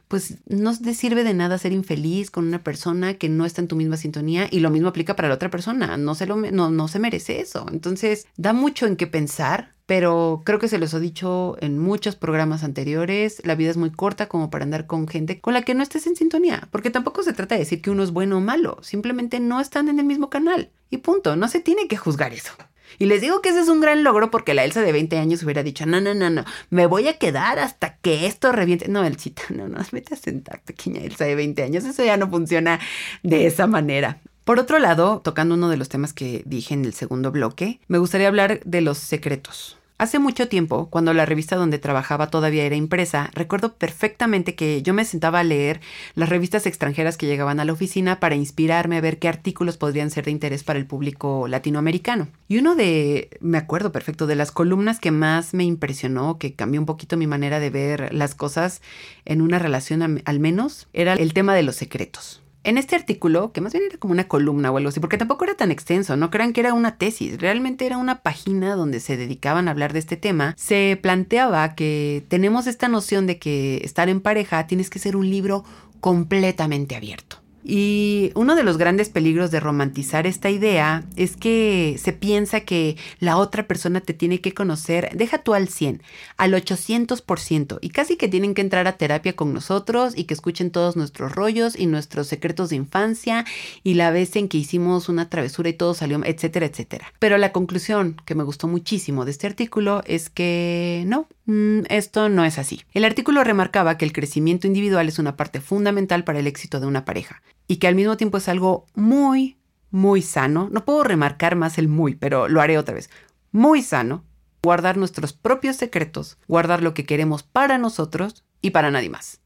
pues 0.10 0.40
no 0.46 0.78
te 0.78 0.94
sirve 0.94 1.24
de 1.24 1.34
nada 1.34 1.58
ser 1.58 1.72
infeliz 1.72 2.30
con 2.30 2.46
una 2.46 2.62
persona 2.62 3.14
que 3.14 3.30
no 3.30 3.46
está 3.46 3.62
en 3.62 3.70
tu 3.70 3.78
misma 3.78 3.96
sintonía 3.96 4.50
y 4.52 4.60
lo 4.60 4.70
mismo 4.70 4.90
aplica 4.90 5.16
para 5.16 5.30
la 5.30 5.36
otra 5.36 5.50
persona, 5.50 5.96
no 5.96 6.16
se, 6.16 6.26
lo, 6.26 6.36
no, 6.36 6.70
no 6.70 6.90
se 6.90 7.00
merece 7.00 7.40
eso. 7.40 7.66
Entonces, 7.72 8.28
da 8.36 8.52
mucho 8.52 8.88
en 8.88 8.98
qué 8.98 9.08
pensar, 9.08 9.72
pero 9.86 10.42
creo 10.44 10.60
que 10.60 10.68
se 10.68 10.80
los 10.80 10.94
he 10.94 11.00
dicho 11.00 11.56
en 11.62 11.80
muchos 11.80 12.18
programas 12.18 12.66
anteriores, 12.66 13.42
la 13.46 13.56
vida 13.56 13.70
es 13.72 13.78
muy 13.78 13.92
corta 13.92 14.28
como 14.28 14.50
para 14.50 14.66
andar 14.66 14.86
con 14.86 15.08
gente 15.08 15.40
con 15.40 15.54
la 15.54 15.62
que 15.62 15.76
no 15.76 15.82
estés 15.82 16.06
en 16.08 16.18
sintonía, 16.18 16.68
porque 16.72 16.90
tampoco 16.90 17.24
se 17.24 17.32
trata 17.32 17.56
de 17.56 17.60
decir 17.60 17.82
que 17.82 17.90
uno 17.90 18.04
es 18.04 18.12
bueno 18.12 18.40
o 18.40 18.42
malo, 18.42 18.80
simplemente 18.82 19.40
no 19.40 19.62
están 19.62 19.88
en 19.88 20.00
el 20.00 20.06
mismo 20.06 20.30
canal 20.30 20.72
y 20.90 20.98
punto, 20.98 21.38
no 21.38 21.48
se 21.48 21.62
tiene 21.62 21.88
que 21.88 21.96
juzgar 21.96 22.34
eso. 22.34 22.52
Y 23.00 23.06
les 23.06 23.22
digo 23.22 23.42
que 23.42 23.50
ese 23.50 23.62
es 23.62 23.68
un 23.68 23.82
gran 23.82 24.04
logro 24.04 24.32
porque 24.32 24.54
la 24.54 24.64
Elsa 24.64 24.82
de 24.82 24.92
20 24.92 25.18
años 25.18 25.44
hubiera 25.44 25.64
dicho, 25.64 25.86
no, 25.86 26.02
no, 26.02 26.14
no, 26.14 26.30
no, 26.30 26.46
me 26.70 26.86
voy 26.86 27.08
a 27.08 27.18
quedar 27.18 27.60
hasta 27.60 27.96
que 27.98 28.26
esto 28.26 28.52
reviente. 28.52 28.88
No, 28.88 29.04
Elchita, 29.04 29.44
no, 29.50 29.68
no, 29.68 29.80
vete 29.92 30.14
a 30.14 30.18
sentar, 30.18 30.62
pequeña 30.62 31.02
Elsa 31.02 31.26
de 31.26 31.36
20 31.36 31.64
años. 31.64 31.86
Eso 31.86 32.04
ya 32.04 32.18
no 32.18 32.30
funciona 32.30 32.80
de 33.24 33.48
esa 33.48 33.68
manera. 33.68 34.20
Por 34.44 34.60
otro 34.60 34.80
lado, 34.80 35.22
tocando 35.24 35.56
uno 35.56 35.70
de 35.70 35.78
los 35.78 35.90
temas 35.90 36.14
que 36.14 36.42
dije 36.46 36.74
en 36.74 36.86
el 36.86 36.94
segundo 36.94 37.32
bloque, 37.32 37.80
me 37.88 38.00
gustaría 38.00 38.28
hablar 38.28 38.60
de 38.66 38.82
los 38.82 38.98
secretos. 38.98 39.78
Hace 40.02 40.18
mucho 40.18 40.48
tiempo, 40.48 40.90
cuando 40.90 41.14
la 41.14 41.28
revista 41.28 41.58
donde 41.58 41.78
trabajaba 41.78 42.32
todavía 42.32 42.64
era 42.64 42.76
impresa, 42.76 43.30
recuerdo 43.36 43.76
perfectamente 43.76 44.56
que 44.56 44.82
yo 44.82 44.96
me 44.96 45.06
sentaba 45.06 45.42
a 45.42 45.44
leer 45.44 45.80
las 46.16 46.28
revistas 46.28 46.66
extranjeras 46.66 47.18
que 47.18 47.28
llegaban 47.28 47.60
a 47.60 47.66
la 47.66 47.74
oficina 47.74 48.20
para 48.20 48.34
inspirarme 48.34 48.98
a 48.98 49.02
ver 49.02 49.20
qué 49.20 49.28
artículos 49.28 49.78
podrían 49.78 50.10
ser 50.10 50.26
de 50.26 50.32
interés 50.32 50.64
para 50.64 50.80
el 50.80 50.88
público 50.88 51.48
latinoamericano. 51.48 52.30
Y 52.48 52.58
uno 52.58 52.74
de, 52.74 53.30
me 53.42 53.60
acuerdo 53.60 53.92
perfecto, 53.92 54.26
de 54.26 54.34
las 54.34 54.52
columnas 54.52 55.00
que 55.00 55.12
más 55.12 55.54
me 55.54 55.66
impresionó, 55.66 56.40
que 56.40 56.56
cambió 56.56 56.82
un 56.82 56.88
poquito 56.88 57.16
mi 57.16 57.28
manera 57.28 57.60
de 57.60 57.70
ver 57.70 58.12
las 58.12 58.34
cosas 58.34 58.82
en 59.26 59.40
una 59.40 59.60
relación 59.60 60.24
al 60.26 60.40
menos, 60.40 60.88
era 60.94 61.14
el 61.14 61.34
tema 61.34 61.54
de 61.54 61.62
los 61.62 61.76
secretos. 61.76 62.42
En 62.64 62.78
este 62.78 62.96
artículo, 62.96 63.52
que 63.52 63.60
más 63.60 63.74
bien 63.74 63.86
era 63.88 63.98
como 63.98 64.12
una 64.12 64.28
columna 64.28 64.72
o 64.72 64.78
algo 64.78 64.90
así, 64.90 65.00
porque 65.00 65.18
tampoco 65.18 65.46
era 65.46 65.56
tan 65.56 65.72
extenso, 65.72 66.16
no 66.16 66.30
crean 66.30 66.54
que 66.54 66.62
era 66.62 66.76
una 66.76 66.98
tesis, 66.98 67.42
realmente 67.42 67.88
era 67.88 67.98
una 67.98 68.22
página 68.22 68.76
donde 68.76 69.00
se 69.00 69.18
dedicaban 69.18 69.68
a 69.68 69.72
hablar 69.72 69.94
de 69.94 70.00
este 70.00 70.16
tema, 70.16 70.54
se 70.58 71.00
planteaba 71.02 71.74
que 71.74 72.24
tenemos 72.28 72.68
esta 72.68 72.88
noción 72.88 73.26
de 73.26 73.40
que 73.40 73.82
estar 73.84 74.10
en 74.10 74.22
pareja 74.22 74.68
tienes 74.68 74.92
que 74.92 75.00
ser 75.00 75.16
un 75.16 75.28
libro 75.28 75.64
completamente 76.02 76.96
abierto. 76.96 77.41
Y 77.64 78.32
uno 78.36 78.56
de 78.56 78.64
los 78.64 78.78
grandes 78.78 79.10
peligros 79.10 79.52
de 79.52 79.60
romantizar 79.60 80.26
esta 80.26 80.50
idea 80.50 81.04
es 81.16 81.38
que 81.38 81.96
se 82.00 82.14
piensa 82.14 82.62
que 82.62 82.98
la 83.20 83.38
otra 83.38 83.68
persona 83.68 84.02
te 84.02 84.14
tiene 84.14 84.42
que 84.42 84.54
conocer, 84.54 85.10
deja 85.16 85.40
tú 85.40 85.54
al 85.54 85.68
100, 85.68 86.02
al 86.38 86.54
800%, 86.54 87.78
y 87.82 87.90
casi 87.90 88.18
que 88.18 88.28
tienen 88.28 88.54
que 88.54 88.62
entrar 88.62 88.88
a 88.88 88.98
terapia 88.98 89.36
con 89.36 89.54
nosotros 89.54 90.14
y 90.16 90.24
que 90.24 90.34
escuchen 90.34 90.72
todos 90.72 90.96
nuestros 90.96 91.34
rollos 91.34 91.78
y 91.78 91.86
nuestros 91.86 92.28
secretos 92.28 92.70
de 92.70 92.78
infancia 92.78 93.46
y 93.84 93.94
la 93.96 94.12
vez 94.12 94.36
en 94.36 94.48
que 94.48 94.58
hicimos 94.58 95.10
una 95.10 95.30
travesura 95.30 95.70
y 95.70 95.74
todo 95.74 95.94
salió, 95.94 96.22
etcétera, 96.24 96.66
etcétera. 96.66 97.14
Pero 97.20 97.38
la 97.38 97.52
conclusión 97.52 98.22
que 98.26 98.36
me 98.36 98.44
gustó 98.44 98.68
muchísimo 98.68 99.26
de 99.26 99.32
este 99.32 99.48
artículo 99.48 100.02
es 100.06 100.30
que 100.30 101.04
no, 101.08 101.28
mm, 101.46 101.82
esto 101.90 102.30
no 102.30 102.46
es 102.46 102.58
así. 102.58 102.82
El 102.94 103.06
artículo 103.06 103.44
remarcaba 103.44 103.98
que 103.98 104.06
el 104.06 104.14
crecimiento 104.14 104.68
individual 104.68 105.08
es 105.08 105.20
una 105.20 105.38
parte 105.38 105.62
fundamental 105.62 106.24
para 106.24 106.40
el 106.40 106.48
éxito 106.48 106.80
de 106.80 106.88
una 106.88 107.06
pareja 107.06 107.42
y 107.68 107.78
que 107.78 107.88
al 107.88 107.96
mismo 107.96 108.18
tiempo 108.18 108.38
es 108.38 108.48
algo 108.50 108.86
muy, 108.96 109.58
muy 109.90 110.22
sano. 110.22 110.70
No 110.72 110.86
puedo 110.86 111.04
remarcar 111.04 111.56
más 111.56 111.78
el 111.78 111.88
muy, 111.88 112.16
pero 112.16 112.48
lo 112.48 112.62
haré 112.62 112.78
otra 112.78 112.96
vez. 112.96 113.10
Muy 113.52 113.82
sano. 113.82 114.24
Guardar 114.64 114.96
nuestros 114.96 115.34
propios 115.34 115.76
secretos, 115.78 116.38
guardar 116.48 116.84
lo 116.84 116.94
que 116.94 117.06
queremos 117.06 117.42
para 117.42 117.80
nosotros 117.80 118.44
y 118.62 118.70
para 118.70 118.92
nadie 118.92 119.10
más. 119.10 119.42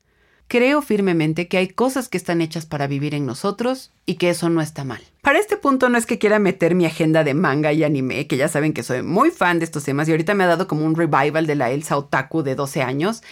Creo 0.48 0.82
firmemente 0.82 1.48
que 1.48 1.58
hay 1.58 1.68
cosas 1.68 2.08
que 2.08 2.18
están 2.18 2.40
hechas 2.40 2.68
para 2.68 2.86
vivir 2.86 3.16
en 3.16 3.26
nosotros 3.26 3.92
y 4.06 4.16
que 4.16 4.30
eso 4.30 4.50
no 4.50 4.62
está 4.62 4.84
mal. 4.84 5.02
Para 5.22 5.40
este 5.40 5.58
punto 5.58 5.90
no 5.90 5.98
es 5.98 6.06
que 6.06 6.20
quiera 6.20 6.38
meter 6.38 6.76
mi 6.76 6.86
agenda 6.86 7.24
de 7.24 7.34
manga 7.34 7.74
y 7.74 7.84
anime, 7.84 8.28
que 8.28 8.38
ya 8.38 8.48
saben 8.48 8.72
que 8.72 8.84
soy 8.84 9.02
muy 9.02 9.32
fan 9.32 9.58
de 9.58 9.66
estos 9.66 9.84
temas 9.84 10.08
y 10.08 10.12
ahorita 10.12 10.36
me 10.36 10.44
ha 10.44 10.48
dado 10.48 10.68
como 10.68 10.86
un 10.86 10.96
revival 10.96 11.48
de 11.48 11.56
la 11.56 11.72
Elsa 11.72 11.98
Otaku 11.98 12.44
de 12.44 12.54
12 12.54 12.84
años, 12.84 13.24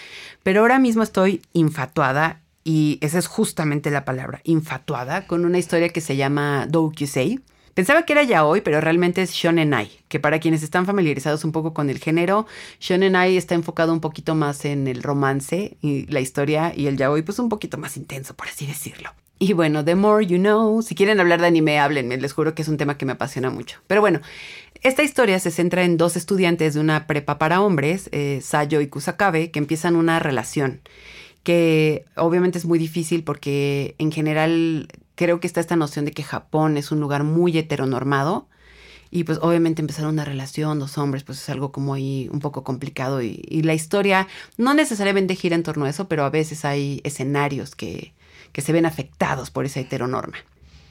pero 0.41 0.61
ahora 0.61 0.79
mismo 0.79 1.03
estoy 1.03 1.43
infatuada 1.53 2.41
y 2.63 2.97
esa 3.01 3.19
es 3.19 3.27
justamente 3.27 3.91
la 3.91 4.05
palabra, 4.05 4.41
infatuada, 4.43 5.27
con 5.27 5.45
una 5.45 5.59
historia 5.59 5.89
que 5.89 6.01
se 6.01 6.15
llama 6.15 6.65
Doukyusei. 6.67 7.41
Pensaba 7.73 8.03
que 8.03 8.13
era 8.13 8.23
ya 8.23 8.45
hoy, 8.45 8.61
pero 8.61 8.81
realmente 8.81 9.21
es 9.23 9.31
Shonen 9.31 9.73
Ai, 9.73 9.89
que 10.07 10.19
para 10.19 10.39
quienes 10.39 10.61
están 10.61 10.85
familiarizados 10.85 11.43
un 11.43 11.51
poco 11.51 11.73
con 11.73 11.89
el 11.89 11.97
género, 11.97 12.45
Shonen 12.79 13.15
Ai 13.15 13.35
está 13.35 13.55
enfocado 13.55 13.93
un 13.93 13.99
poquito 13.99 14.35
más 14.35 14.63
en 14.65 14.87
el 14.87 15.01
romance 15.01 15.77
y 15.81 16.05
la 16.05 16.19
historia 16.19 16.71
y 16.75 16.85
el 16.85 16.97
yaoi 16.97 17.23
pues 17.23 17.39
un 17.39 17.49
poquito 17.49 17.77
más 17.79 17.97
intenso, 17.97 18.35
por 18.35 18.47
así 18.47 18.67
decirlo. 18.67 19.09
Y 19.39 19.53
bueno, 19.53 19.83
The 19.83 19.95
More 19.95 20.25
You 20.25 20.37
Know, 20.37 20.83
si 20.83 20.93
quieren 20.93 21.19
hablar 21.19 21.41
de 21.41 21.47
anime, 21.47 21.79
háblenme, 21.79 22.17
les 22.17 22.31
juro 22.31 22.53
que 22.53 22.61
es 22.61 22.67
un 22.67 22.77
tema 22.77 22.97
que 22.97 23.05
me 23.05 23.13
apasiona 23.13 23.49
mucho. 23.49 23.79
Pero 23.87 24.01
bueno, 24.01 24.21
esta 24.83 25.01
historia 25.01 25.39
se 25.39 25.49
centra 25.49 25.83
en 25.83 25.97
dos 25.97 26.15
estudiantes 26.15 26.75
de 26.75 26.79
una 26.79 27.07
prepa 27.07 27.39
para 27.39 27.61
hombres, 27.61 28.07
eh, 28.11 28.39
Sayo 28.43 28.81
y 28.81 28.87
Kusakabe, 28.87 29.49
que 29.49 29.59
empiezan 29.59 29.95
una 29.95 30.19
relación 30.19 30.81
que 31.43 32.05
obviamente 32.15 32.57
es 32.57 32.65
muy 32.65 32.79
difícil 32.79 33.23
porque 33.23 33.95
en 33.97 34.11
general 34.11 34.87
creo 35.15 35.39
que 35.39 35.47
está 35.47 35.59
esta 35.59 35.75
noción 35.75 36.05
de 36.05 36.11
que 36.11 36.23
Japón 36.23 36.77
es 36.77 36.91
un 36.91 36.99
lugar 36.99 37.23
muy 37.23 37.57
heteronormado 37.57 38.47
y 39.11 39.25
pues 39.25 39.37
obviamente 39.41 39.81
empezar 39.81 40.07
una 40.07 40.25
relación, 40.25 40.79
dos 40.79 40.97
hombres, 40.97 41.23
pues 41.23 41.39
es 41.39 41.49
algo 41.49 41.71
como 41.71 41.93
ahí 41.93 42.29
un 42.31 42.39
poco 42.39 42.63
complicado 42.63 43.21
y, 43.21 43.61
la 43.63 43.75
historia 43.75 44.27
no 44.57 44.73
necesariamente 44.73 45.35
gira 45.35 45.55
en 45.55 45.61
torno 45.61 45.85
a 45.85 45.89
eso, 45.89 46.07
pero 46.07 46.23
a 46.25 46.31
veces 46.31 46.65
hay 46.65 46.99
escenarios 47.03 47.75
que, 47.75 48.13
que 48.51 48.61
se 48.61 48.73
ven 48.73 48.87
afectados 48.87 49.51
por 49.51 49.65
esa 49.65 49.79
heteronorma. 49.81 50.37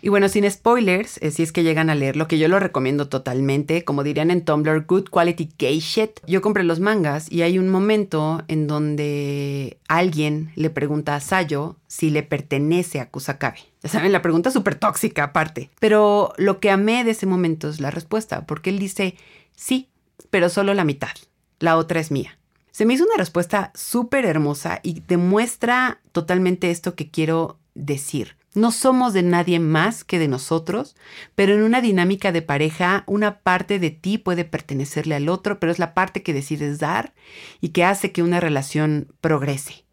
Y 0.05 0.09
bueno, 0.09 0.29
sin 0.29 0.51
spoilers, 0.51 1.19
eh, 1.23 1.31
si 1.31 1.45
es 1.45 1.53
que 1.53 1.62
llegan 1.62 1.88
a 1.88 1.95
leerlo, 1.95 2.27
que 2.27 2.37
yo 2.37 2.49
lo 2.49 2.59
recomiendo 2.59 3.09
totalmente, 3.09 3.85
como 3.85 4.03
dirían 4.03 4.33
en 4.33 4.45
Tumblr, 4.45 4.85
good 4.85 5.09
quality 5.09 5.51
gay 5.57 5.79
shit. 5.79 6.19
Yo 6.27 6.43
compré 6.43 6.65
los 6.65 6.81
mangas 6.81 7.31
y 7.31 7.43
hay 7.43 7.57
un 7.57 7.69
momento 7.69 8.43
en 8.49 8.67
donde 8.67 9.79
alguien 9.87 10.51
le 10.57 10.71
pregunta 10.71 11.15
a 11.15 11.21
Sayo 11.21 11.77
si 11.87 12.11
le 12.11 12.25
pertenece 12.25 12.99
a 12.99 13.11
Kusakabe. 13.11 13.61
Ya 13.81 13.88
saben, 13.88 14.11
la 14.11 14.23
pregunta 14.23 14.49
es 14.49 14.55
súper 14.55 14.75
tóxica 14.75 15.23
aparte. 15.23 15.71
Pero 15.79 16.33
lo 16.37 16.59
que 16.59 16.73
amé 16.73 17.05
de 17.05 17.12
ese 17.12 17.27
momento 17.27 17.69
es 17.69 17.81
la 17.81 17.93
respuesta, 17.93 18.45
porque 18.45 18.71
él 18.71 18.81
dice, 18.81 19.15
sí, 19.55 19.88
pero 20.31 20.49
solo 20.49 20.75
la 20.75 20.85
mitad. 20.85 21.12
La 21.61 21.77
otra 21.77 22.01
es 22.01 22.11
mía. 22.11 22.38
Se 22.73 22.87
me 22.87 22.95
hizo 22.95 23.05
una 23.05 23.19
respuesta 23.19 23.71
súper 23.77 24.25
hermosa 24.25 24.81
y 24.83 25.01
demuestra 25.07 26.01
totalmente 26.11 26.73
esto 26.73 26.97
que 26.97 27.09
quiero 27.09 27.61
decir. 27.75 28.41
No 28.55 28.71
somos 28.71 29.15
de 29.15 29.23
nadie 29.23 29.59
más 29.61 30.05
que 30.05 30.19
de 30.19 30.29
nosotros, 30.29 30.95
pero 31.35 31.55
en 31.55 31.62
una 31.62 31.81
dinámica 31.81 32.33
de 32.33 32.43
pareja, 32.43 33.05
una 33.07 33.38
parte 33.41 33.79
de 33.79 33.91
ti 33.91 34.19
puede 34.19 34.45
pertenecerle 34.45 35.15
al 35.15 35.31
otro, 35.31 35.59
pero 35.59 35.73
es 35.73 35.79
la 35.79 35.95
parte 35.95 36.23
que 36.23 36.35
decides 36.35 36.79
dar 36.79 37.15
y 37.61 37.71
que 37.71 37.85
hace 37.85 38.12
que 38.12 38.23
una 38.23 38.41
relación 38.41 39.09
progrese. 39.21 39.85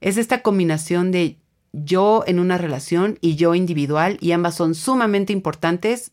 Es 0.00 0.16
esta 0.16 0.42
combinación 0.42 1.12
de 1.12 1.38
yo 1.72 2.24
en 2.26 2.40
una 2.40 2.58
relación 2.58 3.18
y 3.20 3.36
yo 3.36 3.54
individual 3.54 4.18
y 4.20 4.32
ambas 4.32 4.56
son 4.56 4.74
sumamente 4.74 5.32
importantes 5.32 6.12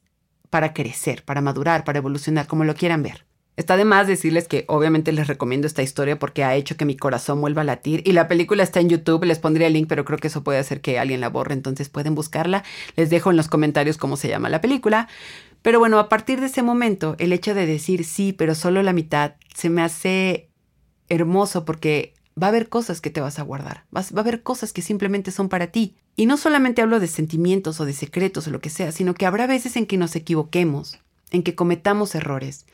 para 0.50 0.74
crecer, 0.74 1.24
para 1.26 1.42
madurar, 1.42 1.84
para 1.84 2.00
evolucionar, 2.00 2.48
como 2.48 2.64
lo 2.64 2.76
quieran 2.76 3.04
ver. 3.04 3.27
Está 3.58 3.76
de 3.76 3.86
más 3.86 4.06
decirles 4.06 4.48
que 4.48 4.66
obviamente 4.68 5.12
les 5.12 5.26
recomiendo 5.26 5.66
esta 5.66 5.82
historia 5.82 6.20
porque 6.20 6.44
ha 6.44 6.56
hecho 6.56 6.78
que 6.78 6.86
mi 6.86 6.96
corazón 6.96 7.42
vuelva 7.42 7.64
a 7.64 7.66
latir. 7.66 8.04
Y 8.06 8.12
la 8.12 8.28
película 8.28 8.62
está 8.62 8.80
en 8.80 8.90
YouTube, 8.90 9.26
les 9.26 9.40
pondría 9.40 9.66
el 9.66 9.74
link, 9.74 9.88
pero 9.90 10.06
creo 10.06 10.20
que 10.20 10.28
eso 10.28 10.44
puede 10.44 10.60
hacer 10.60 10.80
que 10.80 11.00
alguien 11.00 11.22
la 11.22 11.30
borre, 11.30 11.54
entonces 11.54 11.90
pueden 11.90 12.14
buscarla. 12.14 12.64
Les 12.96 13.10
dejo 13.10 13.32
en 13.32 13.36
los 13.36 13.48
comentarios 13.48 13.98
cómo 13.98 14.16
se 14.16 14.28
llama 14.28 14.50
la 14.50 14.62
película. 14.62 15.08
Pero 15.64 15.80
bueno, 15.80 15.98
a 15.98 16.08
partir 16.08 16.40
de 16.40 16.46
ese 16.46 16.62
momento, 16.62 17.16
el 17.18 17.34
hecho 17.34 17.56
de 17.56 17.66
decir 17.66 18.06
sí, 18.06 18.32
pero 18.32 18.54
solo 18.54 18.84
la 18.84 18.94
mitad, 18.94 19.34
se 19.56 19.72
me 19.72 19.82
hace 19.82 20.52
hermoso 21.10 21.66
porque 21.66 22.14
va 22.42 22.48
a 22.48 22.50
haber 22.50 22.70
cosas 22.70 23.02
que 23.02 23.10
te 23.10 23.22
vas 23.22 23.40
a 23.40 23.44
guardar, 23.44 23.86
va 23.96 24.02
a 24.02 24.20
haber 24.20 24.44
cosas 24.44 24.72
que 24.72 24.84
simplemente 24.84 25.32
son 25.32 25.50
para 25.50 25.68
ti. 25.68 25.96
Y 26.16 26.28
no 26.28 26.38
solamente 26.38 26.84
hablo 26.84 27.00
de 27.00 27.08
sentimientos 27.08 27.80
o 27.80 27.86
de 27.86 27.94
secretos 27.94 28.48
o 28.48 28.52
lo 28.52 28.62
que 28.62 28.70
sea, 28.70 28.92
sino 28.92 29.16
que 29.16 29.26
habrá 29.26 29.48
veces 29.48 29.76
en 29.78 29.88
que 29.88 29.98
nos 29.98 30.16
equivoquemos, 30.16 31.00
en 31.32 31.44
que 31.44 31.56
cometamos 31.56 32.16
errores, 32.16 32.66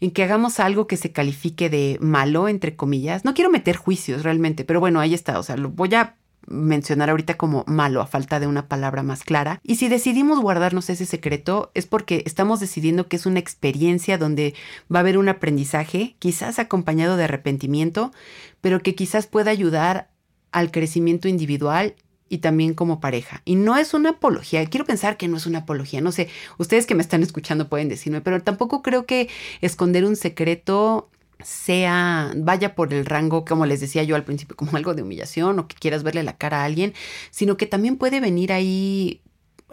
en 0.00 0.10
que 0.10 0.22
hagamos 0.22 0.60
algo 0.60 0.86
que 0.86 0.96
se 0.96 1.12
califique 1.12 1.70
de 1.70 1.98
malo, 2.00 2.48
entre 2.48 2.76
comillas. 2.76 3.24
No 3.24 3.34
quiero 3.34 3.50
meter 3.50 3.76
juicios 3.76 4.22
realmente, 4.22 4.64
pero 4.64 4.80
bueno, 4.80 5.00
ahí 5.00 5.14
está. 5.14 5.38
O 5.38 5.42
sea, 5.42 5.56
lo 5.56 5.70
voy 5.70 5.94
a 5.94 6.16
mencionar 6.46 7.10
ahorita 7.10 7.36
como 7.36 7.64
malo 7.66 8.00
a 8.00 8.06
falta 8.06 8.40
de 8.40 8.46
una 8.46 8.68
palabra 8.68 9.02
más 9.02 9.24
clara. 9.24 9.60
Y 9.62 9.76
si 9.76 9.88
decidimos 9.88 10.40
guardarnos 10.40 10.90
ese 10.90 11.06
secreto 11.06 11.70
es 11.74 11.86
porque 11.86 12.22
estamos 12.26 12.60
decidiendo 12.60 13.08
que 13.08 13.16
es 13.16 13.26
una 13.26 13.38
experiencia 13.38 14.18
donde 14.18 14.54
va 14.92 14.98
a 14.98 15.00
haber 15.00 15.18
un 15.18 15.28
aprendizaje, 15.28 16.16
quizás 16.18 16.58
acompañado 16.58 17.16
de 17.16 17.24
arrepentimiento, 17.24 18.12
pero 18.60 18.80
que 18.80 18.94
quizás 18.94 19.26
pueda 19.26 19.50
ayudar 19.50 20.10
al 20.50 20.70
crecimiento 20.70 21.28
individual 21.28 21.94
y 22.32 22.38
también 22.38 22.72
como 22.72 22.98
pareja. 22.98 23.42
Y 23.44 23.56
no 23.56 23.76
es 23.76 23.92
una 23.92 24.10
apología, 24.10 24.64
quiero 24.64 24.86
pensar 24.86 25.18
que 25.18 25.28
no 25.28 25.36
es 25.36 25.44
una 25.44 25.58
apología, 25.58 26.00
no 26.00 26.12
sé, 26.12 26.30
ustedes 26.56 26.86
que 26.86 26.94
me 26.94 27.02
están 27.02 27.22
escuchando 27.22 27.68
pueden 27.68 27.90
decirme, 27.90 28.22
pero 28.22 28.42
tampoco 28.42 28.80
creo 28.80 29.04
que 29.04 29.28
esconder 29.60 30.06
un 30.06 30.16
secreto 30.16 31.10
sea, 31.42 32.32
vaya 32.34 32.74
por 32.74 32.94
el 32.94 33.04
rango, 33.04 33.44
como 33.44 33.66
les 33.66 33.80
decía 33.80 34.02
yo 34.04 34.16
al 34.16 34.24
principio, 34.24 34.56
como 34.56 34.78
algo 34.78 34.94
de 34.94 35.02
humillación 35.02 35.58
o 35.58 35.68
que 35.68 35.76
quieras 35.76 36.04
verle 36.04 36.22
la 36.22 36.38
cara 36.38 36.62
a 36.62 36.64
alguien, 36.64 36.94
sino 37.30 37.58
que 37.58 37.66
también 37.66 37.98
puede 37.98 38.18
venir 38.18 38.50
ahí 38.50 39.20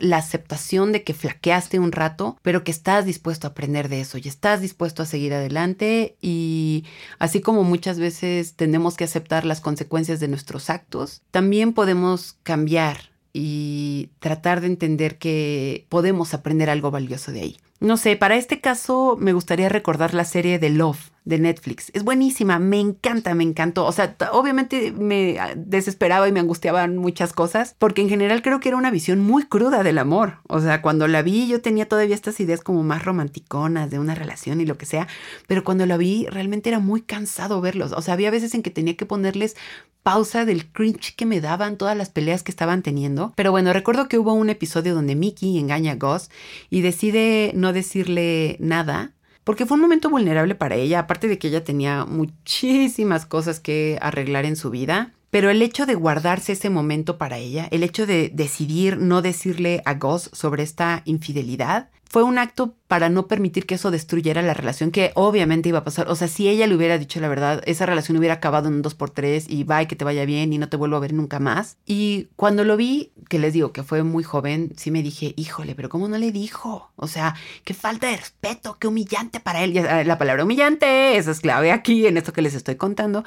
la 0.02 0.18
aceptación 0.18 0.92
de 0.92 1.04
que 1.04 1.14
flaqueaste 1.14 1.80
un 1.80 1.92
rato, 1.92 2.38
pero 2.42 2.64
que 2.64 2.72
estás 2.72 3.06
dispuesto 3.06 3.48
a 3.48 3.52
aprender 3.52 3.90
de 3.90 4.02
eso 4.02 4.18
y 4.18 4.28
estás 4.28 4.62
dispuesto 4.62 5.04
a 5.04 5.06
seguir 5.06 5.34
adelante 5.34 6.18
y 6.22 6.86
así 7.20 7.42
como 7.42 7.64
muchas 7.64 8.00
veces 8.00 8.56
tenemos 8.56 8.96
que 8.96 9.04
aceptar 9.04 9.46
las 9.46 9.62
consecuencias 9.62 10.20
de 10.20 10.28
nuestros 10.28 10.70
actos, 10.70 11.22
también 11.32 11.74
podemos 11.74 12.38
cambiar 12.44 13.10
y 13.34 14.10
tratar 14.20 14.62
de 14.62 14.68
entender 14.68 15.18
que 15.18 15.86
podemos 15.90 16.34
aprender 16.34 16.70
algo 16.70 16.92
valioso 16.92 17.32
de 17.32 17.42
ahí. 17.42 17.58
No 17.80 17.96
sé, 17.96 18.18
para 18.18 18.36
este 18.36 18.60
caso 18.60 19.18
me 19.20 19.34
gustaría 19.34 19.70
recordar 19.70 20.14
la 20.14 20.26
serie 20.26 20.60
de 20.60 20.70
Love 20.70 21.12
de 21.30 21.40
Netflix. 21.40 21.92
Es 21.94 22.04
buenísima, 22.04 22.58
me 22.58 22.80
encanta, 22.80 23.36
me 23.36 23.44
encantó. 23.44 23.86
O 23.86 23.92
sea, 23.92 24.16
obviamente 24.34 24.92
me 24.92 25.38
desesperaba 25.56 26.28
y 26.28 26.32
me 26.32 26.40
angustiaban 26.40 26.98
muchas 26.98 27.34
cosas, 27.34 27.76
porque 27.78 28.02
en 28.02 28.10
general 28.10 28.42
creo 28.42 28.60
que 28.60 28.70
era 28.70 28.78
una 28.78 28.90
visión 28.90 29.20
muy 29.20 29.44
cruda 29.44 29.84
del 29.84 30.00
amor. 30.00 30.40
O 30.48 30.60
sea, 30.60 30.82
cuando 30.82 31.08
la 31.08 31.22
vi 31.22 31.48
yo 31.48 31.62
tenía 31.62 31.88
todavía 31.88 32.16
estas 32.16 32.40
ideas 32.40 32.62
como 32.62 32.82
más 32.84 33.06
romanticonas 33.06 33.92
de 33.92 34.00
una 34.00 34.16
relación 34.16 34.60
y 34.60 34.66
lo 34.66 34.78
que 34.78 34.88
sea, 34.88 35.08
pero 35.48 35.64
cuando 35.64 35.86
la 35.86 35.98
vi 35.98 36.26
realmente 36.26 36.70
era 36.70 36.80
muy 36.80 37.02
cansado 37.02 37.62
verlos. 37.62 37.92
O 37.92 38.02
sea, 38.02 38.16
había 38.16 38.32
veces 38.32 38.56
en 38.56 38.64
que 38.64 38.72
tenía 38.72 38.98
que 38.98 39.06
ponerles 39.06 39.56
pausa 40.02 40.46
del 40.46 40.66
cringe 40.72 41.16
que 41.16 41.28
me 41.28 41.42
daban 41.42 41.78
todas 41.78 41.96
las 41.96 42.10
peleas 42.10 42.42
que 42.42 42.52
estaban 42.52 42.82
teniendo. 42.82 43.34
Pero 43.36 43.52
bueno, 43.52 43.72
recuerdo 43.72 44.08
que 44.08 44.18
hubo 44.18 44.34
un 44.34 44.50
episodio 44.50 44.96
donde 44.96 45.16
Mickey 45.16 45.60
engaña 45.60 45.92
a 45.92 45.96
Gus 45.96 46.30
y 46.72 46.82
decide 46.82 47.52
no 47.54 47.72
decirle 47.72 48.58
nada 48.60 49.14
porque 49.44 49.66
fue 49.66 49.76
un 49.76 49.82
momento 49.82 50.10
vulnerable 50.10 50.56
para 50.56 50.76
ella, 50.76 51.00
aparte 51.00 51.28
de 51.28 51.38
que 51.38 51.48
ella 51.48 51.64
tenía 51.64 52.06
muchísimas 52.06 53.26
cosas 53.26 53.60
que 53.60 53.98
arreglar 54.02 54.46
en 54.46 54.56
su 54.56 54.70
vida. 54.70 55.14
Pero 55.32 55.52
el 55.52 55.62
hecho 55.62 55.86
de 55.86 55.94
guardarse 55.94 56.54
ese 56.54 56.72
momento 56.72 57.20
para 57.20 57.38
ella, 57.38 57.68
el 57.70 57.84
hecho 57.84 58.08
de 58.08 58.32
decidir 58.34 58.98
no 58.98 59.22
decirle 59.22 59.84
a 59.86 59.94
Goss 59.94 60.32
sobre 60.34 60.64
esta 60.64 61.04
infidelidad, 61.06 61.90
fue 62.10 62.24
un 62.24 62.40
acto 62.40 62.74
para 62.88 63.08
no 63.08 63.28
permitir 63.28 63.68
que 63.68 63.76
eso 63.76 63.92
destruyera 63.92 64.42
la 64.42 64.56
relación, 64.56 64.90
que 64.90 65.12
obviamente 65.14 65.70
iba 65.70 65.80
a 65.80 65.84
pasar. 65.84 66.10
O 66.10 66.16
sea, 66.16 66.28
si 66.28 66.50
ella 66.50 66.66
le 66.66 66.76
hubiera 66.76 66.98
dicho 66.98 67.20
la 67.20 67.28
verdad, 67.30 67.62
esa 67.66 67.86
relación 67.86 68.18
hubiera 68.18 68.34
acabado 68.34 68.68
en 68.68 68.74
un 68.76 68.84
2x3 68.84 69.46
y 69.48 69.64
bye, 69.64 69.88
que 69.88 69.96
te 69.96 70.04
vaya 70.04 70.26
bien 70.26 70.52
y 70.52 70.58
no 70.58 70.70
te 70.70 70.78
vuelvo 70.78 70.96
a 70.96 71.02
ver 71.02 71.14
nunca 71.14 71.40
más. 71.40 71.78
Y 71.86 72.30
cuando 72.36 72.66
lo 72.66 72.78
vi, 72.78 73.12
que 73.30 73.38
les 73.38 73.54
digo 73.54 73.72
que 73.74 73.84
fue 73.84 74.02
muy 74.02 74.24
joven, 74.24 74.74
sí 74.76 74.90
me 74.90 75.04
dije, 75.04 75.36
híjole, 75.38 75.76
pero 75.76 75.88
¿cómo 75.90 76.08
no 76.08 76.18
le 76.18 76.32
dijo? 76.32 76.92
O 76.96 77.08
sea, 77.08 77.36
qué 77.64 77.76
falta 77.76 78.08
de 78.08 78.18
respeto, 78.18 78.78
qué 78.80 78.88
humillante 78.88 79.40
para 79.40 79.64
él. 79.64 79.76
La 79.76 80.18
palabra 80.18 80.44
humillante, 80.44 81.16
esa 81.16 81.30
es 81.30 81.42
clave 81.42 81.72
aquí 81.72 82.08
en 82.08 82.18
esto 82.18 82.34
que 82.34 82.42
les 82.42 82.56
estoy 82.56 82.76
contando. 82.76 83.24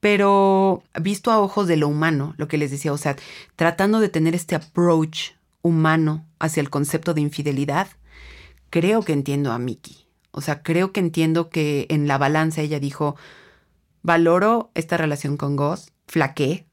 Pero 0.00 0.82
visto 1.00 1.30
a 1.30 1.40
ojos 1.40 1.66
de 1.66 1.78
lo 1.78 1.88
humano, 1.88 2.34
lo 2.36 2.46
que 2.46 2.58
les 2.58 2.70
decía, 2.70 2.92
o 2.92 2.98
sea, 2.98 3.16
tratando 3.56 4.00
de 4.00 4.10
tener 4.10 4.34
este 4.34 4.54
approach 4.54 5.30
humano 5.62 6.26
hacia 6.38 6.60
el 6.60 6.70
concepto 6.70 7.14
de 7.14 7.20
infidelidad, 7.20 7.88
creo 8.70 9.02
que 9.02 9.12
entiendo 9.12 9.52
a 9.52 9.58
Miki. 9.58 10.06
O 10.30 10.40
sea, 10.40 10.62
creo 10.62 10.92
que 10.92 11.00
entiendo 11.00 11.50
que 11.50 11.86
en 11.90 12.06
la 12.06 12.18
balanza 12.18 12.60
ella 12.60 12.80
dijo, 12.80 13.16
valoro 14.02 14.70
esta 14.74 14.96
relación 14.96 15.36
con 15.36 15.56
Goss, 15.56 15.92
flaqué, 16.06 16.66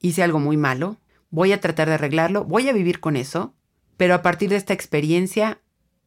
hice 0.00 0.22
algo 0.22 0.38
muy 0.38 0.56
malo, 0.56 0.98
voy 1.30 1.52
a 1.52 1.60
tratar 1.60 1.88
de 1.88 1.94
arreglarlo, 1.94 2.44
voy 2.44 2.68
a 2.68 2.72
vivir 2.72 3.00
con 3.00 3.16
eso, 3.16 3.54
pero 3.96 4.14
a 4.14 4.22
partir 4.22 4.50
de 4.50 4.56
esta 4.56 4.72
experiencia 4.72 5.60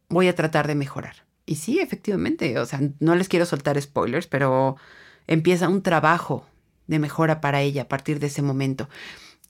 voy 0.09 0.27
a 0.27 0.35
tratar 0.35 0.67
de 0.67 0.75
mejorar. 0.75 1.25
Y 1.45 1.55
sí, 1.55 1.79
efectivamente, 1.79 2.59
o 2.59 2.65
sea, 2.65 2.81
no 2.99 3.15
les 3.15 3.29
quiero 3.29 3.45
soltar 3.45 3.81
spoilers, 3.81 4.27
pero 4.27 4.75
empieza 5.27 5.69
un 5.69 5.81
trabajo 5.81 6.45
de 6.87 6.99
mejora 6.99 7.41
para 7.41 7.61
ella 7.61 7.83
a 7.83 7.87
partir 7.87 8.19
de 8.19 8.27
ese 8.27 8.41
momento. 8.41 8.89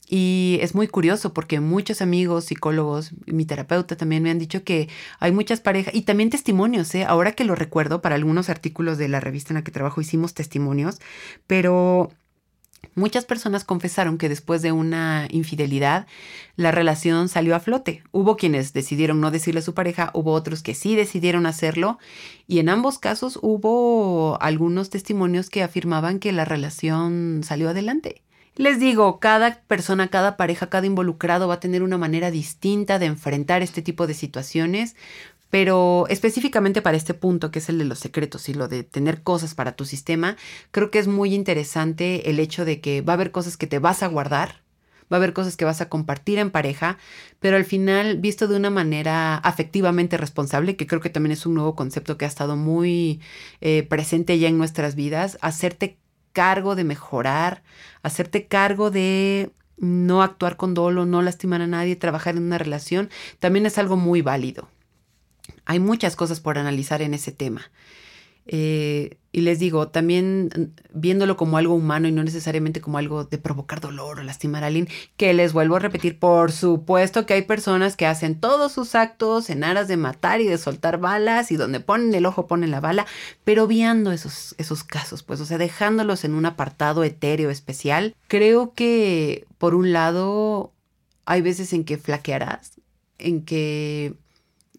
Y 0.08 0.58
es 0.62 0.74
muy 0.74 0.88
curioso 0.88 1.34
porque 1.34 1.60
muchos 1.60 2.00
amigos, 2.00 2.46
psicólogos, 2.46 3.12
mi 3.26 3.44
terapeuta 3.44 3.96
también 3.96 4.22
me 4.22 4.30
han 4.30 4.38
dicho 4.38 4.64
que 4.64 4.88
hay 5.20 5.32
muchas 5.32 5.60
parejas 5.60 5.94
y 5.94 6.02
también 6.02 6.30
testimonios, 6.30 6.94
¿eh? 6.94 7.04
ahora 7.04 7.32
que 7.32 7.44
lo 7.44 7.54
recuerdo, 7.54 8.00
para 8.00 8.14
algunos 8.14 8.48
artículos 8.48 8.96
de 8.96 9.08
la 9.08 9.20
revista 9.20 9.52
en 9.52 9.56
la 9.56 9.64
que 9.64 9.70
trabajo 9.70 10.00
hicimos 10.00 10.32
testimonios, 10.32 10.98
pero 11.46 12.10
Muchas 12.94 13.24
personas 13.24 13.64
confesaron 13.64 14.18
que 14.18 14.28
después 14.28 14.62
de 14.62 14.72
una 14.72 15.28
infidelidad 15.30 16.06
la 16.56 16.70
relación 16.72 17.28
salió 17.28 17.54
a 17.54 17.60
flote. 17.60 18.02
Hubo 18.12 18.36
quienes 18.36 18.72
decidieron 18.72 19.20
no 19.20 19.30
decirle 19.30 19.60
a 19.60 19.62
su 19.62 19.74
pareja, 19.74 20.10
hubo 20.14 20.32
otros 20.32 20.62
que 20.62 20.74
sí 20.74 20.96
decidieron 20.96 21.46
hacerlo 21.46 21.98
y 22.46 22.58
en 22.58 22.68
ambos 22.68 22.98
casos 22.98 23.38
hubo 23.42 24.40
algunos 24.40 24.90
testimonios 24.90 25.50
que 25.50 25.62
afirmaban 25.62 26.18
que 26.18 26.32
la 26.32 26.44
relación 26.44 27.42
salió 27.44 27.68
adelante. 27.68 28.22
Les 28.58 28.80
digo, 28.80 29.20
cada 29.20 29.60
persona, 29.68 30.08
cada 30.08 30.36
pareja, 30.36 30.68
cada 30.68 30.84
involucrado 30.84 31.46
va 31.46 31.54
a 31.54 31.60
tener 31.60 31.84
una 31.84 31.96
manera 31.96 32.32
distinta 32.32 32.98
de 32.98 33.06
enfrentar 33.06 33.62
este 33.62 33.82
tipo 33.82 34.08
de 34.08 34.14
situaciones, 34.14 34.96
pero 35.48 36.06
específicamente 36.08 36.82
para 36.82 36.96
este 36.96 37.14
punto, 37.14 37.52
que 37.52 37.60
es 37.60 37.68
el 37.68 37.78
de 37.78 37.84
los 37.84 38.00
secretos 38.00 38.48
y 38.48 38.54
lo 38.54 38.66
de 38.66 38.82
tener 38.82 39.22
cosas 39.22 39.54
para 39.54 39.76
tu 39.76 39.84
sistema, 39.84 40.36
creo 40.72 40.90
que 40.90 40.98
es 40.98 41.06
muy 41.06 41.34
interesante 41.36 42.30
el 42.30 42.40
hecho 42.40 42.64
de 42.64 42.80
que 42.80 43.00
va 43.00 43.12
a 43.12 43.14
haber 43.14 43.30
cosas 43.30 43.56
que 43.56 43.68
te 43.68 43.78
vas 43.78 44.02
a 44.02 44.08
guardar, 44.08 44.62
va 45.10 45.18
a 45.18 45.18
haber 45.18 45.34
cosas 45.34 45.56
que 45.56 45.64
vas 45.64 45.80
a 45.80 45.88
compartir 45.88 46.40
en 46.40 46.50
pareja, 46.50 46.98
pero 47.38 47.56
al 47.56 47.64
final 47.64 48.18
visto 48.18 48.48
de 48.48 48.56
una 48.56 48.70
manera 48.70 49.36
afectivamente 49.36 50.16
responsable, 50.16 50.74
que 50.74 50.88
creo 50.88 51.00
que 51.00 51.10
también 51.10 51.32
es 51.32 51.46
un 51.46 51.54
nuevo 51.54 51.76
concepto 51.76 52.18
que 52.18 52.24
ha 52.24 52.28
estado 52.28 52.56
muy 52.56 53.20
eh, 53.60 53.84
presente 53.84 54.36
ya 54.40 54.48
en 54.48 54.58
nuestras 54.58 54.96
vidas, 54.96 55.38
hacerte 55.42 55.96
cargo 56.38 56.76
de 56.76 56.84
mejorar, 56.84 57.64
hacerte 58.04 58.46
cargo 58.46 58.92
de 58.92 59.50
no 59.76 60.22
actuar 60.22 60.56
con 60.56 60.72
dolo, 60.72 61.04
no 61.04 61.20
lastimar 61.20 61.62
a 61.62 61.66
nadie, 61.66 61.96
trabajar 61.96 62.36
en 62.36 62.44
una 62.44 62.58
relación, 62.58 63.10
también 63.40 63.66
es 63.66 63.76
algo 63.76 63.96
muy 63.96 64.22
válido. 64.22 64.68
Hay 65.64 65.80
muchas 65.80 66.14
cosas 66.14 66.38
por 66.38 66.56
analizar 66.56 67.02
en 67.02 67.12
ese 67.12 67.32
tema. 67.32 67.72
Eh, 68.46 69.16
y 69.38 69.40
les 69.40 69.60
digo, 69.60 69.86
también 69.86 70.50
mm, 70.54 70.98
viéndolo 70.98 71.36
como 71.36 71.58
algo 71.58 71.74
humano 71.74 72.08
y 72.08 72.12
no 72.12 72.24
necesariamente 72.24 72.80
como 72.80 72.98
algo 72.98 73.24
de 73.24 73.38
provocar 73.38 73.80
dolor 73.80 74.18
o 74.18 74.22
lastimar 74.24 74.64
a 74.64 74.66
alguien, 74.66 74.88
que 75.16 75.32
les 75.32 75.52
vuelvo 75.52 75.76
a 75.76 75.78
repetir, 75.78 76.18
por 76.18 76.50
supuesto 76.50 77.24
que 77.24 77.34
hay 77.34 77.42
personas 77.42 77.94
que 77.94 78.06
hacen 78.06 78.40
todos 78.40 78.72
sus 78.72 78.96
actos 78.96 79.48
en 79.48 79.62
aras 79.62 79.86
de 79.86 79.96
matar 79.96 80.40
y 80.40 80.48
de 80.48 80.58
soltar 80.58 80.98
balas 80.98 81.52
y 81.52 81.56
donde 81.56 81.78
ponen 81.78 82.12
el 82.14 82.26
ojo 82.26 82.48
ponen 82.48 82.72
la 82.72 82.80
bala, 82.80 83.06
pero 83.44 83.68
viendo 83.68 84.10
esos, 84.10 84.56
esos 84.58 84.82
casos, 84.82 85.22
pues, 85.22 85.40
o 85.40 85.46
sea, 85.46 85.56
dejándolos 85.56 86.24
en 86.24 86.34
un 86.34 86.44
apartado 86.44 87.04
etéreo 87.04 87.50
especial, 87.50 88.16
creo 88.26 88.74
que 88.74 89.46
por 89.58 89.76
un 89.76 89.92
lado 89.92 90.72
hay 91.26 91.42
veces 91.42 91.72
en 91.72 91.84
que 91.84 91.96
flaquearás, 91.96 92.72
en 93.18 93.44
que 93.44 94.16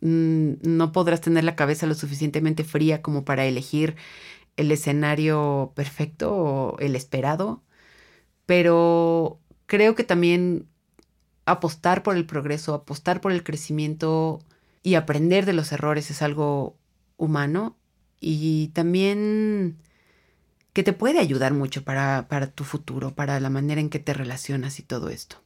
Mm, 0.01 0.53
no 0.61 0.93
podrás 0.93 1.19
tener 1.19 1.43
la 1.43 1.57
cabeza 1.57 1.85
lo 1.85 1.93
suficientemente 1.93 2.63
fría 2.63 3.01
como 3.01 3.25
para 3.25 3.45
elegir 3.45 3.95
el 4.59 4.71
escenario 4.73 5.71
perfecto 5.75 6.35
o 6.35 6.79
el 6.79 6.95
esperado, 6.95 7.63
pero 8.45 9.39
creo 9.67 9.95
que 9.95 10.03
también 10.03 10.67
apostar 11.45 12.03
por 12.03 12.17
el 12.17 12.25
progreso, 12.25 12.73
apostar 12.73 13.21
por 13.21 13.31
el 13.31 13.43
crecimiento 13.43 14.41
y 14.83 14.95
aprender 14.95 15.45
de 15.45 15.53
los 15.53 15.71
errores 15.71 16.11
es 16.11 16.21
algo 16.21 16.75
humano 17.17 17.77
y 18.19 18.67
también 18.69 19.77
que 20.73 20.83
te 20.83 20.93
puede 20.93 21.19
ayudar 21.19 21.53
mucho 21.53 21.83
para, 21.83 22.27
para 22.27 22.47
tu 22.47 22.65
futuro, 22.65 23.15
para 23.15 23.39
la 23.39 23.49
manera 23.49 23.79
en 23.79 23.89
que 23.89 23.99
te 23.99 24.13
relacionas 24.13 24.79
y 24.79 24.83
todo 24.83 25.09
esto. 25.09 25.37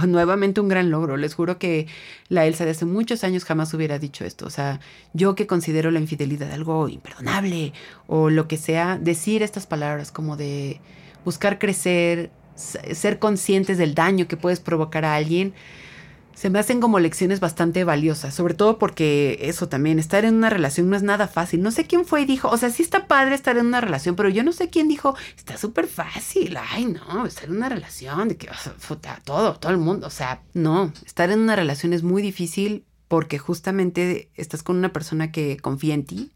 Nuevamente 0.06 0.60
un 0.60 0.68
gran 0.68 0.90
logro. 0.90 1.16
Les 1.16 1.34
juro 1.34 1.58
que 1.58 1.86
la 2.28 2.46
Elsa 2.46 2.64
de 2.64 2.72
hace 2.72 2.84
muchos 2.84 3.24
años 3.24 3.44
jamás 3.44 3.72
hubiera 3.74 3.98
dicho 3.98 4.24
esto. 4.24 4.46
O 4.46 4.50
sea, 4.50 4.80
yo 5.12 5.34
que 5.34 5.46
considero 5.46 5.90
la 5.90 6.00
infidelidad 6.00 6.52
algo 6.52 6.88
imperdonable 6.88 7.72
o 8.06 8.30
lo 8.30 8.48
que 8.48 8.56
sea, 8.56 8.98
decir 8.98 9.42
estas 9.42 9.66
palabras 9.66 10.12
como 10.12 10.36
de 10.36 10.80
buscar 11.24 11.58
crecer, 11.58 12.30
ser 12.54 13.18
conscientes 13.18 13.78
del 13.78 13.94
daño 13.94 14.28
que 14.28 14.36
puedes 14.36 14.60
provocar 14.60 15.04
a 15.04 15.14
alguien, 15.14 15.54
se 16.34 16.50
me 16.50 16.58
hacen 16.58 16.80
como 16.80 16.98
lecciones 16.98 17.40
bastante 17.40 17.84
valiosas, 17.84 18.34
sobre 18.34 18.54
todo 18.54 18.78
porque 18.78 19.38
eso 19.42 19.68
también, 19.68 19.98
estar 19.98 20.24
en 20.24 20.34
una 20.34 20.50
relación 20.50 20.88
no 20.90 20.96
es 20.96 21.02
nada 21.02 21.28
fácil. 21.28 21.62
No 21.62 21.70
sé 21.70 21.86
quién 21.86 22.04
fue 22.04 22.22
y 22.22 22.24
dijo, 22.24 22.48
o 22.48 22.56
sea, 22.56 22.70
sí 22.70 22.82
está 22.82 23.06
padre 23.06 23.34
estar 23.34 23.56
en 23.56 23.66
una 23.66 23.80
relación, 23.80 24.16
pero 24.16 24.28
yo 24.28 24.42
no 24.42 24.52
sé 24.52 24.70
quién 24.70 24.88
dijo, 24.88 25.14
está 25.36 25.56
súper 25.56 25.86
fácil, 25.86 26.56
ay 26.56 26.86
no, 26.86 27.26
estar 27.26 27.44
en 27.44 27.56
una 27.56 27.68
relación, 27.68 28.28
de 28.28 28.36
que 28.36 28.48
todo, 29.24 29.54
todo 29.54 29.72
el 29.72 29.78
mundo, 29.78 30.06
o 30.06 30.10
sea, 30.10 30.42
no, 30.54 30.92
estar 31.04 31.30
en 31.30 31.40
una 31.40 31.56
relación 31.56 31.92
es 31.92 32.02
muy 32.02 32.22
difícil 32.22 32.84
porque 33.08 33.38
justamente 33.38 34.30
estás 34.34 34.62
con 34.62 34.76
una 34.76 34.92
persona 34.92 35.32
que 35.32 35.58
confía 35.58 35.94
en 35.94 36.04
ti, 36.04 36.32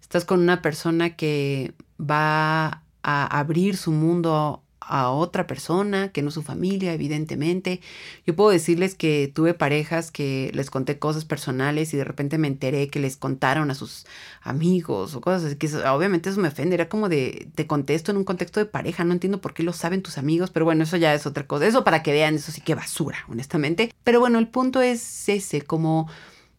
estás 0.00 0.24
con 0.24 0.40
una 0.40 0.60
persona 0.62 1.16
que 1.16 1.74
va 2.00 2.82
a 3.02 3.38
abrir 3.38 3.76
su 3.76 3.92
mundo 3.92 4.61
a 4.88 5.10
otra 5.10 5.46
persona, 5.46 6.10
que 6.10 6.22
no 6.22 6.30
su 6.30 6.42
familia, 6.42 6.92
evidentemente. 6.92 7.80
Yo 8.26 8.36
puedo 8.36 8.50
decirles 8.50 8.94
que 8.94 9.30
tuve 9.32 9.54
parejas 9.54 10.10
que 10.10 10.50
les 10.54 10.70
conté 10.70 10.98
cosas 10.98 11.24
personales 11.24 11.92
y 11.94 11.96
de 11.96 12.04
repente 12.04 12.38
me 12.38 12.48
enteré 12.48 12.88
que 12.88 13.00
les 13.00 13.16
contaron 13.16 13.70
a 13.70 13.74
sus 13.74 14.06
amigos 14.42 15.14
o 15.14 15.20
cosas 15.20 15.44
así, 15.44 15.56
que 15.56 15.68
obviamente 15.88 16.30
eso 16.30 16.40
me 16.40 16.48
ofende, 16.48 16.74
era 16.74 16.88
como 16.88 17.08
de, 17.08 17.48
te 17.54 17.66
contesto 17.66 18.10
en 18.10 18.16
un 18.16 18.24
contexto 18.24 18.60
de 18.60 18.66
pareja, 18.66 19.04
no 19.04 19.12
entiendo 19.12 19.40
por 19.40 19.54
qué 19.54 19.62
lo 19.62 19.72
saben 19.72 20.02
tus 20.02 20.18
amigos, 20.18 20.50
pero 20.50 20.64
bueno, 20.64 20.84
eso 20.84 20.96
ya 20.96 21.14
es 21.14 21.26
otra 21.26 21.46
cosa, 21.46 21.66
eso 21.66 21.84
para 21.84 22.02
que 22.02 22.12
vean, 22.12 22.34
eso 22.34 22.52
sí 22.52 22.60
que 22.60 22.74
basura, 22.74 23.18
honestamente. 23.28 23.92
Pero 24.04 24.20
bueno, 24.20 24.38
el 24.38 24.48
punto 24.48 24.82
es 24.82 25.28
ese, 25.28 25.62
como 25.62 26.08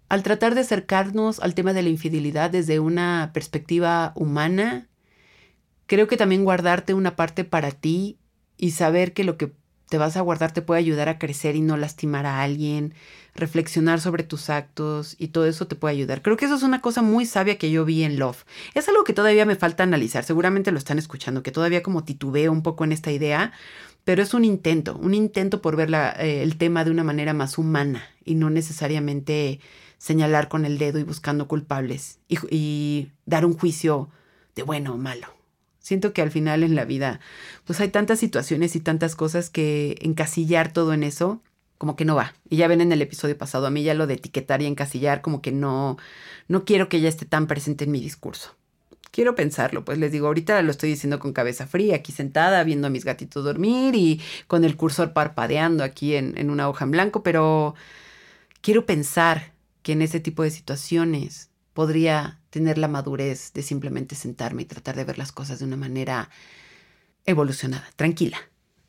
al 0.09 0.23
tratar 0.23 0.53
de 0.55 0.61
acercarnos 0.61 1.39
al 1.39 1.55
tema 1.55 1.73
de 1.73 1.81
la 1.81 1.89
infidelidad 1.89 2.51
desde 2.51 2.79
una 2.79 3.31
perspectiva 3.33 4.11
humana, 4.15 4.87
creo 5.87 6.07
que 6.07 6.17
también 6.17 6.43
guardarte 6.43 6.93
una 6.93 7.15
parte 7.15 7.43
para 7.43 7.71
ti 7.71 8.17
y 8.57 8.71
saber 8.71 9.13
que 9.13 9.23
lo 9.23 9.37
que 9.37 9.53
te 9.89 9.99
vas 9.99 10.17
a 10.17 10.21
guardar 10.21 10.51
te 10.51 10.63
puede 10.63 10.79
ayudar 10.79 11.07
a 11.07 11.19
crecer 11.19 11.55
y 11.55 11.61
no 11.61 11.77
lastimar 11.77 12.25
a 12.25 12.41
alguien, 12.41 12.95
reflexionar 13.35 14.01
sobre 14.01 14.23
tus 14.23 14.49
actos 14.49 15.15
y 15.19 15.27
todo 15.27 15.45
eso 15.45 15.67
te 15.67 15.75
puede 15.75 15.93
ayudar. 15.93 16.21
Creo 16.21 16.35
que 16.35 16.45
eso 16.45 16.55
es 16.55 16.63
una 16.63 16.81
cosa 16.81 17.01
muy 17.01 17.27
sabia 17.27 17.59
que 17.59 17.69
yo 17.69 17.85
vi 17.85 18.03
en 18.03 18.17
Love. 18.17 18.43
Es 18.73 18.89
algo 18.89 19.03
que 19.03 19.13
todavía 19.13 19.45
me 19.45 19.55
falta 19.55 19.83
analizar, 19.83 20.23
seguramente 20.23 20.71
lo 20.71 20.79
están 20.79 20.97
escuchando, 20.97 21.43
que 21.43 21.51
todavía 21.51 21.83
como 21.83 22.03
titubeo 22.03 22.51
un 22.51 22.63
poco 22.63 22.83
en 22.85 22.91
esta 22.91 23.11
idea, 23.11 23.51
pero 24.03 24.23
es 24.23 24.33
un 24.33 24.45
intento, 24.45 24.97
un 24.97 25.13
intento 25.13 25.61
por 25.61 25.75
ver 25.75 25.93
eh, 25.93 26.41
el 26.41 26.57
tema 26.57 26.83
de 26.83 26.89
una 26.91 27.03
manera 27.03 27.33
más 27.33 27.57
humana 27.59 28.03
y 28.25 28.35
no 28.35 28.49
necesariamente 28.49 29.59
señalar 29.99 30.47
con 30.47 30.65
el 30.65 30.79
dedo 30.79 30.97
y 30.97 31.03
buscando 31.03 31.47
culpables 31.47 32.19
y 32.27 33.09
dar 33.25 33.45
un 33.45 33.57
juicio 33.57 34.09
de 34.55 34.63
bueno 34.63 34.95
o 34.95 34.97
malo. 34.97 35.32
Siento 35.83 36.13
que 36.13 36.21
al 36.21 36.31
final 36.31 36.63
en 36.63 36.75
la 36.75 36.85
vida, 36.85 37.19
pues 37.65 37.81
hay 37.81 37.89
tantas 37.89 38.17
situaciones 38.17 38.73
y 38.77 38.79
tantas 38.79 39.17
cosas 39.17 39.49
que 39.49 39.97
encasillar 39.99 40.71
todo 40.71 40.93
en 40.93 41.03
eso, 41.03 41.41
como 41.77 41.97
que 41.97 42.05
no 42.05 42.15
va. 42.15 42.33
Y 42.49 42.55
ya 42.55 42.69
ven 42.69 42.79
en 42.79 42.93
el 42.93 43.01
episodio 43.01 43.37
pasado, 43.37 43.67
a 43.67 43.69
mí 43.69 43.83
ya 43.83 43.93
lo 43.93 44.07
de 44.07 44.13
etiquetar 44.13 44.61
y 44.61 44.65
encasillar, 44.65 45.21
como 45.21 45.41
que 45.41 45.51
no, 45.51 45.97
no 46.47 46.63
quiero 46.63 46.87
que 46.87 46.97
ella 46.97 47.09
esté 47.09 47.25
tan 47.25 47.47
presente 47.47 47.83
en 47.83 47.91
mi 47.91 47.99
discurso. 47.99 48.55
quiero 49.11 49.35
pensarlo, 49.35 49.83
pues 49.83 49.97
les 49.97 50.11
digo, 50.13 50.27
ahorita 50.27 50.61
lo 50.61 50.71
estoy 50.71 50.89
diciendo 50.89 51.19
con 51.19 51.33
cabeza 51.33 51.67
fría, 51.67 51.97
aquí 51.97 52.13
sentada, 52.13 52.63
viendo 52.63 52.87
a 52.87 52.89
mis 52.89 53.03
gatitos 53.03 53.43
dormir 53.43 53.93
y 53.95 54.21
con 54.47 54.63
el 54.63 54.77
cursor 54.77 55.11
parpadeando 55.11 55.83
aquí 55.83 56.15
en, 56.15 56.37
en 56.37 56.49
una 56.49 56.69
hoja 56.69 56.85
en 56.85 56.91
blanco, 56.91 57.23
pero 57.23 57.75
quiero 58.61 58.85
pensar 58.85 59.51
que 59.81 59.91
en 59.91 60.01
ese 60.01 60.21
tipo 60.21 60.43
de 60.43 60.49
situaciones 60.49 61.49
podría 61.73 62.39
tener 62.53 62.77
la 62.77 62.87
madurez 62.87 63.51
de 63.53 63.63
simplemente 63.63 64.13
sentarme 64.13 64.61
y 64.61 64.65
tratar 64.65 64.95
de 64.95 65.03
ver 65.05 65.17
las 65.17 65.31
cosas 65.31 65.57
de 65.57 65.65
una 65.65 65.75
manera 65.75 66.29
evolucionada, 67.25 67.89
tranquila, 67.95 68.37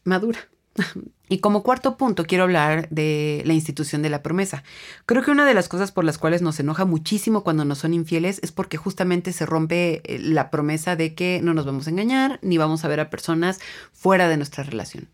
madura. 0.05 0.39
Y 1.27 1.39
como 1.39 1.63
cuarto 1.63 1.97
punto 1.97 2.27
quiero 2.27 2.45
hablar 2.45 2.91
de 2.91 3.43
la 3.47 3.55
institución 3.55 4.03
de 4.03 4.11
la 4.11 4.23
promesa. 4.23 4.63
Creo 5.07 5.23
que 5.23 5.31
una 5.31 5.47
de 5.47 5.55
las 5.55 5.69
cosas 5.71 5.91
por 5.91 6.05
las 6.05 6.19
cuales 6.19 6.43
nos 6.43 6.61
enoja 6.61 6.85
muchísimo 6.85 7.43
cuando 7.43 7.65
nos 7.65 7.79
son 7.79 7.95
infieles 7.95 8.41
es 8.43 8.53
porque 8.53 8.77
justamente 8.77 9.33
se 9.33 9.47
rompe 9.47 10.03
eh, 10.05 10.19
la 10.19 10.51
promesa 10.51 10.97
de 10.97 11.15
que 11.15 11.41
no 11.43 11.55
nos 11.55 11.65
vamos 11.65 11.87
a 11.87 11.91
engañar 11.91 12.39
ni 12.43 12.59
vamos 12.59 12.85
a 12.85 12.89
ver 12.89 13.01
a 13.01 13.09
personas 13.09 13.59
fuera 13.95 14.29
de 14.29 14.37
nuestra 14.37 14.65
relación. 14.65 15.09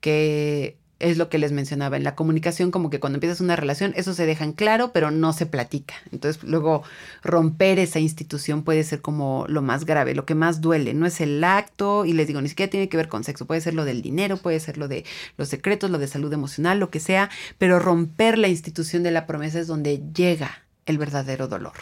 Que 0.00 0.78
es 1.04 1.18
lo 1.18 1.28
que 1.28 1.38
les 1.38 1.52
mencionaba, 1.52 1.96
en 1.96 2.04
la 2.04 2.14
comunicación 2.14 2.70
como 2.70 2.88
que 2.88 2.98
cuando 2.98 3.18
empiezas 3.18 3.40
una 3.40 3.56
relación 3.56 3.92
eso 3.94 4.14
se 4.14 4.24
deja 4.24 4.44
en 4.44 4.52
claro, 4.52 4.90
pero 4.92 5.10
no 5.10 5.32
se 5.32 5.44
platica. 5.44 5.94
Entonces 6.12 6.42
luego 6.42 6.82
romper 7.22 7.78
esa 7.78 8.00
institución 8.00 8.62
puede 8.62 8.82
ser 8.84 9.02
como 9.02 9.44
lo 9.48 9.60
más 9.60 9.84
grave, 9.84 10.14
lo 10.14 10.24
que 10.24 10.34
más 10.34 10.60
duele, 10.60 10.94
no 10.94 11.04
es 11.04 11.20
el 11.20 11.44
acto 11.44 12.06
y 12.06 12.14
les 12.14 12.26
digo, 12.26 12.40
ni 12.40 12.48
siquiera 12.48 12.70
tiene 12.70 12.88
que 12.88 12.96
ver 12.96 13.08
con 13.08 13.22
sexo, 13.22 13.46
puede 13.46 13.60
ser 13.60 13.74
lo 13.74 13.84
del 13.84 14.00
dinero, 14.00 14.38
puede 14.38 14.58
ser 14.60 14.78
lo 14.78 14.88
de 14.88 15.04
los 15.36 15.48
secretos, 15.48 15.90
lo 15.90 15.98
de 15.98 16.08
salud 16.08 16.32
emocional, 16.32 16.80
lo 16.80 16.90
que 16.90 17.00
sea, 17.00 17.28
pero 17.58 17.78
romper 17.78 18.38
la 18.38 18.48
institución 18.48 19.02
de 19.02 19.10
la 19.10 19.26
promesa 19.26 19.60
es 19.60 19.66
donde 19.66 20.02
llega 20.14 20.62
el 20.86 20.96
verdadero 20.96 21.48
dolor. 21.48 21.74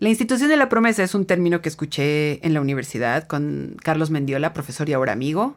La 0.00 0.08
institución 0.08 0.48
de 0.48 0.56
la 0.56 0.68
promesa 0.68 1.04
es 1.04 1.14
un 1.14 1.24
término 1.24 1.62
que 1.62 1.68
escuché 1.68 2.44
en 2.44 2.54
la 2.54 2.60
universidad 2.60 3.26
con 3.28 3.76
Carlos 3.82 4.10
Mendiola, 4.10 4.52
profesor 4.52 4.88
y 4.88 4.92
ahora 4.92 5.12
amigo. 5.12 5.56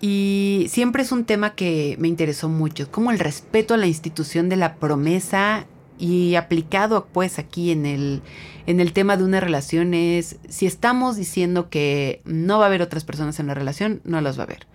Y 0.00 0.66
siempre 0.70 1.02
es 1.02 1.12
un 1.12 1.24
tema 1.24 1.54
que 1.54 1.96
me 1.98 2.08
interesó 2.08 2.48
mucho, 2.48 2.90
como 2.90 3.10
el 3.10 3.18
respeto 3.18 3.74
a 3.74 3.76
la 3.76 3.86
institución 3.86 4.48
de 4.48 4.56
la 4.56 4.76
promesa 4.76 5.66
y 5.98 6.34
aplicado 6.36 7.06
pues 7.12 7.38
aquí 7.38 7.70
en 7.70 7.84
el, 7.84 8.22
en 8.66 8.80
el 8.80 8.94
tema 8.94 9.18
de 9.18 9.24
una 9.24 9.40
relación 9.40 9.92
es, 9.92 10.38
si 10.48 10.64
estamos 10.66 11.16
diciendo 11.16 11.68
que 11.68 12.22
no 12.24 12.58
va 12.58 12.64
a 12.64 12.68
haber 12.68 12.80
otras 12.80 13.04
personas 13.04 13.38
en 13.38 13.46
la 13.46 13.54
relación, 13.54 14.00
no 14.04 14.22
las 14.22 14.38
va 14.38 14.42
a 14.42 14.46
haber. 14.46 14.66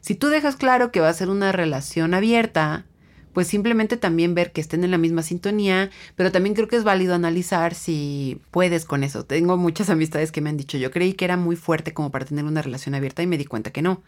Si 0.00 0.16
tú 0.16 0.26
dejas 0.26 0.56
claro 0.56 0.90
que 0.90 0.98
va 0.98 1.08
a 1.08 1.14
ser 1.14 1.30
una 1.30 1.52
relación 1.52 2.12
abierta, 2.12 2.84
pues 3.32 3.46
simplemente 3.46 3.96
también 3.96 4.34
ver 4.34 4.52
que 4.52 4.60
estén 4.60 4.84
en 4.84 4.90
la 4.90 4.98
misma 4.98 5.22
sintonía, 5.22 5.90
pero 6.16 6.32
también 6.32 6.54
creo 6.54 6.68
que 6.68 6.76
es 6.76 6.84
válido 6.84 7.14
analizar 7.14 7.74
si 7.74 8.40
puedes 8.50 8.84
con 8.84 9.04
eso. 9.04 9.24
Tengo 9.24 9.56
muchas 9.56 9.90
amistades 9.90 10.32
que 10.32 10.40
me 10.40 10.50
han 10.50 10.56
dicho, 10.56 10.76
yo 10.76 10.90
creí 10.90 11.14
que 11.14 11.24
era 11.24 11.36
muy 11.36 11.56
fuerte 11.56 11.94
como 11.94 12.10
para 12.10 12.24
tener 12.24 12.44
una 12.44 12.62
relación 12.62 12.94
abierta 12.94 13.22
y 13.22 13.26
me 13.26 13.38
di 13.38 13.44
cuenta 13.44 13.70
que 13.70 13.82
no. 13.82 14.02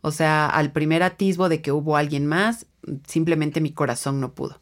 O 0.00 0.10
sea, 0.10 0.46
al 0.46 0.72
primer 0.72 1.02
atisbo 1.02 1.48
de 1.48 1.60
que 1.62 1.72
hubo 1.72 1.96
alguien 1.96 2.26
más, 2.26 2.66
simplemente 3.06 3.60
mi 3.60 3.72
corazón 3.72 4.20
no 4.20 4.32
pudo. 4.32 4.60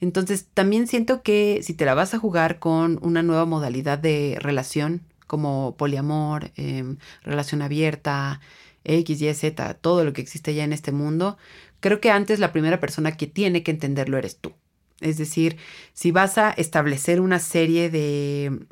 Entonces, 0.00 0.46
también 0.54 0.86
siento 0.86 1.22
que 1.22 1.60
si 1.62 1.74
te 1.74 1.84
la 1.84 1.94
vas 1.94 2.14
a 2.14 2.18
jugar 2.18 2.58
con 2.58 2.98
una 3.02 3.22
nueva 3.22 3.44
modalidad 3.44 3.98
de 3.98 4.38
relación, 4.40 5.02
como 5.26 5.76
poliamor, 5.76 6.50
em, 6.56 6.96
relación 7.22 7.62
abierta, 7.62 8.40
X, 8.84 9.20
Y, 9.20 9.32
Z, 9.34 9.74
todo 9.74 10.04
lo 10.04 10.12
que 10.12 10.22
existe 10.22 10.54
ya 10.54 10.64
en 10.64 10.72
este 10.72 10.90
mundo, 10.90 11.38
creo 11.80 12.00
que 12.00 12.10
antes 12.10 12.40
la 12.40 12.52
primera 12.52 12.80
persona 12.80 13.16
que 13.16 13.26
tiene 13.26 13.62
que 13.62 13.70
entenderlo 13.70 14.18
eres 14.18 14.38
tú. 14.38 14.54
Es 15.00 15.16
decir, 15.18 15.56
si 15.92 16.10
vas 16.10 16.36
a 16.38 16.50
establecer 16.50 17.20
una 17.20 17.38
serie 17.38 17.90
de 17.90 18.66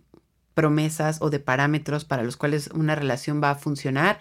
promesas 0.54 1.18
o 1.22 1.30
de 1.30 1.38
parámetros 1.38 2.04
para 2.04 2.24
los 2.24 2.36
cuales 2.36 2.68
una 2.74 2.96
relación 2.96 3.40
va 3.40 3.50
a 3.50 3.54
funcionar, 3.54 4.18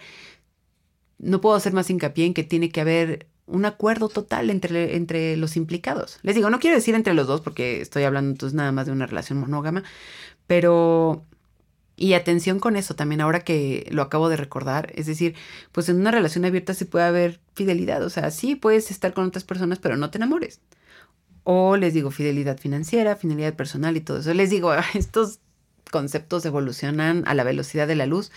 no 1.18 1.40
puedo 1.40 1.56
hacer 1.56 1.72
más 1.72 1.90
hincapié 1.90 2.26
en 2.26 2.34
que 2.34 2.44
tiene 2.44 2.70
que 2.70 2.80
haber 2.80 3.26
un 3.46 3.64
acuerdo 3.64 4.08
total 4.08 4.50
entre, 4.50 4.96
entre 4.96 5.36
los 5.36 5.56
implicados. 5.56 6.18
Les 6.22 6.34
digo, 6.34 6.50
no 6.50 6.60
quiero 6.60 6.76
decir 6.76 6.94
entre 6.94 7.14
los 7.14 7.26
dos 7.26 7.40
porque 7.40 7.80
estoy 7.80 8.04
hablando 8.04 8.30
entonces 8.30 8.54
nada 8.54 8.72
más 8.72 8.86
de 8.86 8.92
una 8.92 9.06
relación 9.06 9.38
monógama, 9.38 9.82
pero... 10.46 11.24
Y 12.00 12.12
atención 12.12 12.60
con 12.60 12.76
eso 12.76 12.94
también, 12.94 13.20
ahora 13.20 13.40
que 13.40 13.88
lo 13.90 14.02
acabo 14.02 14.28
de 14.28 14.36
recordar, 14.36 14.92
es 14.94 15.06
decir, 15.06 15.34
pues 15.72 15.88
en 15.88 15.96
una 15.96 16.12
relación 16.12 16.44
abierta 16.44 16.72
sí 16.72 16.84
puede 16.84 17.04
haber 17.04 17.40
fidelidad, 17.54 18.04
o 18.04 18.08
sea, 18.08 18.30
sí 18.30 18.54
puedes 18.54 18.92
estar 18.92 19.12
con 19.12 19.26
otras 19.26 19.42
personas, 19.42 19.80
pero 19.80 19.96
no 19.96 20.08
te 20.08 20.18
enamores. 20.18 20.60
O 21.42 21.76
les 21.76 21.94
digo 21.94 22.12
fidelidad 22.12 22.56
financiera, 22.56 23.16
fidelidad 23.16 23.56
personal 23.56 23.96
y 23.96 24.00
todo 24.00 24.18
eso. 24.18 24.32
Les 24.32 24.48
digo, 24.48 24.72
estos 24.94 25.40
conceptos 25.90 26.44
evolucionan 26.44 27.24
a 27.26 27.34
la 27.34 27.42
velocidad 27.42 27.88
de 27.88 27.96
la 27.96 28.06
luz, 28.06 28.30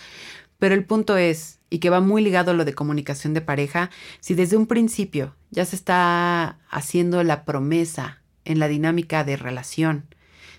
pero 0.62 0.76
el 0.76 0.84
punto 0.84 1.16
es, 1.16 1.58
y 1.70 1.80
que 1.80 1.90
va 1.90 2.00
muy 2.00 2.22
ligado 2.22 2.52
a 2.52 2.54
lo 2.54 2.64
de 2.64 2.72
comunicación 2.72 3.34
de 3.34 3.40
pareja, 3.40 3.90
si 4.20 4.34
desde 4.34 4.56
un 4.56 4.68
principio 4.68 5.34
ya 5.50 5.64
se 5.64 5.74
está 5.74 6.60
haciendo 6.70 7.20
la 7.24 7.44
promesa 7.44 8.22
en 8.44 8.60
la 8.60 8.68
dinámica 8.68 9.24
de 9.24 9.36
relación 9.36 10.06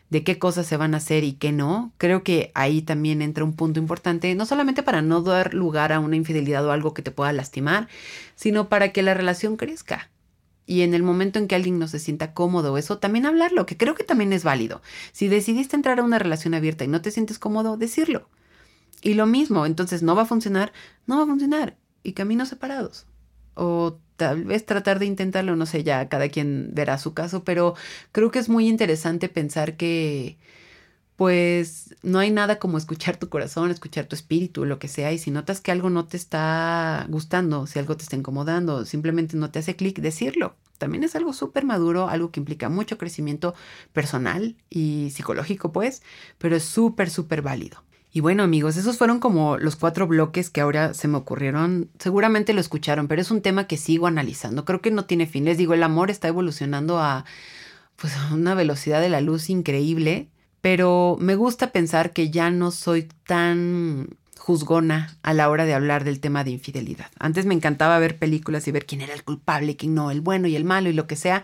de 0.10 0.26
qué 0.26 0.38
cosas 0.40 0.68
se 0.68 0.76
van 0.76 0.94
a 0.94 0.98
hacer 0.98 1.24
y 1.24 1.32
qué 1.32 1.54
no, 1.54 1.94
creo 1.98 2.22
que 2.22 2.52
ahí 2.54 2.82
también 2.82 3.22
entra 3.22 3.46
un 3.46 3.54
punto 3.54 3.80
importante, 3.80 4.36
no 4.36 4.46
solamente 4.46 4.84
para 4.84 5.02
no 5.02 5.22
dar 5.22 5.54
lugar 5.54 5.94
a 5.94 6.02
una 6.02 6.18
infidelidad 6.18 6.66
o 6.66 6.74
algo 6.74 6.94
que 6.94 7.02
te 7.02 7.12
pueda 7.12 7.32
lastimar, 7.32 7.88
sino 8.36 8.68
para 8.68 8.92
que 8.92 9.04
la 9.04 9.14
relación 9.14 9.56
crezca. 9.56 10.10
Y 10.66 10.82
en 10.82 10.94
el 10.94 11.02
momento 11.02 11.40
en 11.40 11.48
que 11.48 11.56
alguien 11.56 11.80
no 11.80 11.88
se 11.88 12.00
sienta 12.00 12.34
cómodo, 12.34 12.78
eso 12.78 12.98
también 12.98 13.26
hablarlo, 13.26 13.66
que 13.66 13.78
creo 13.78 13.96
que 13.96 14.04
también 14.04 14.34
es 14.34 14.44
válido. 14.44 14.82
Si 15.14 15.30
decidiste 15.30 15.78
entrar 15.78 16.02
a 16.02 16.04
una 16.04 16.20
relación 16.20 16.56
abierta 16.56 16.84
y 16.84 16.90
no 16.90 17.02
te 17.02 17.10
sientes 17.10 17.40
cómodo, 17.40 17.78
decirlo. 17.78 18.28
Y 19.04 19.16
lo 19.16 19.26
mismo, 19.26 19.66
entonces 19.66 20.02
no 20.02 20.16
va 20.16 20.24
a 20.24 20.26
funcionar, 20.26 20.72
no 21.06 21.18
va 21.18 21.24
a 21.24 21.28
funcionar. 21.28 21.78
Y 22.04 22.14
caminos 22.14 22.48
separados. 22.50 23.06
O 23.54 24.00
tal 24.16 24.46
vez 24.46 24.66
tratar 24.66 24.98
de 25.00 25.06
intentarlo, 25.06 25.56
no 25.56 25.66
sé, 25.66 25.84
ya 25.84 26.08
cada 26.10 26.30
quien 26.30 26.70
verá 26.74 26.98
su 26.98 27.14
caso, 27.14 27.44
pero 27.44 27.76
creo 28.14 28.32
que 28.32 28.40
es 28.40 28.50
muy 28.50 28.68
interesante 28.68 29.30
pensar 29.30 29.76
que 29.76 30.38
pues 31.16 31.96
no 32.02 32.20
hay 32.20 32.32
nada 32.32 32.60
como 32.60 32.78
escuchar 32.78 33.18
tu 33.18 33.30
corazón, 33.30 33.70
escuchar 33.72 34.06
tu 34.06 34.16
espíritu, 34.16 34.66
lo 34.66 34.80
que 34.80 34.88
sea, 34.88 35.12
y 35.12 35.20
si 35.20 35.32
notas 35.32 35.62
que 35.62 35.72
algo 35.72 35.90
no 35.90 36.06
te 36.06 36.18
está 36.18 37.06
gustando, 37.10 37.68
si 37.68 37.80
algo 37.80 37.96
te 37.98 38.04
está 38.04 38.16
incomodando, 38.16 38.86
simplemente 38.86 39.38
no 39.38 39.52
te 39.52 39.60
hace 39.60 39.76
clic, 39.76 40.00
decirlo. 40.00 40.56
También 40.80 41.04
es 41.04 41.16
algo 41.16 41.34
súper 41.34 41.66
maduro, 41.66 42.10
algo 42.10 42.32
que 42.32 42.40
implica 42.40 42.70
mucho 42.70 42.98
crecimiento 42.98 43.54
personal 43.94 44.58
y 44.70 45.12
psicológico, 45.12 45.72
pues, 45.72 46.02
pero 46.40 46.56
es 46.56 46.64
súper, 46.64 47.10
súper 47.10 47.42
válido. 47.42 47.84
Y 48.16 48.20
bueno 48.20 48.44
amigos, 48.44 48.78
esos 48.78 48.98
fueron 48.98 49.20
como 49.20 49.58
los 49.58 49.76
cuatro 49.76 50.06
bloques 50.06 50.52
que 50.52 50.62
ahora 50.62 50.94
se 50.94 51.08
me 51.08 51.18
ocurrieron. 51.18 51.90
Seguramente 51.98 52.54
lo 52.54 52.62
escucharon, 52.62 53.08
pero 53.08 53.20
es 53.20 53.32
un 53.32 53.42
tema 53.42 53.66
que 53.66 53.76
sigo 53.76 54.06
analizando. 54.06 54.66
Creo 54.66 54.82
que 54.82 54.92
no 54.92 55.06
tiene 55.06 55.26
fin. 55.26 55.46
Les 55.46 55.58
digo, 55.58 55.74
el 55.74 55.82
amor 55.82 56.12
está 56.12 56.28
evolucionando 56.28 57.00
a, 57.00 57.26
pues, 57.96 58.16
a 58.16 58.32
una 58.32 58.54
velocidad 58.54 59.02
de 59.02 59.10
la 59.10 59.20
luz 59.20 59.50
increíble, 59.50 60.30
pero 60.62 61.18
me 61.20 61.36
gusta 61.36 61.72
pensar 61.72 62.14
que 62.14 62.30
ya 62.30 62.52
no 62.52 62.70
soy 62.70 63.10
tan 63.26 64.10
juzgona 64.38 65.18
a 65.24 65.34
la 65.34 65.50
hora 65.50 65.66
de 65.66 65.74
hablar 65.74 66.04
del 66.04 66.20
tema 66.20 66.44
de 66.44 66.52
infidelidad. 66.52 67.08
Antes 67.18 67.48
me 67.48 67.56
encantaba 67.56 67.98
ver 67.98 68.20
películas 68.20 68.68
y 68.68 68.72
ver 68.72 68.86
quién 68.86 69.02
era 69.02 69.16
el 69.16 69.24
culpable, 69.24 69.76
quién 69.76 69.96
no, 69.96 70.12
el 70.12 70.22
bueno 70.22 70.48
y 70.48 70.56
el 70.56 70.66
malo 70.66 70.88
y 70.88 70.94
lo 70.94 71.08
que 71.08 71.16
sea. 71.16 71.42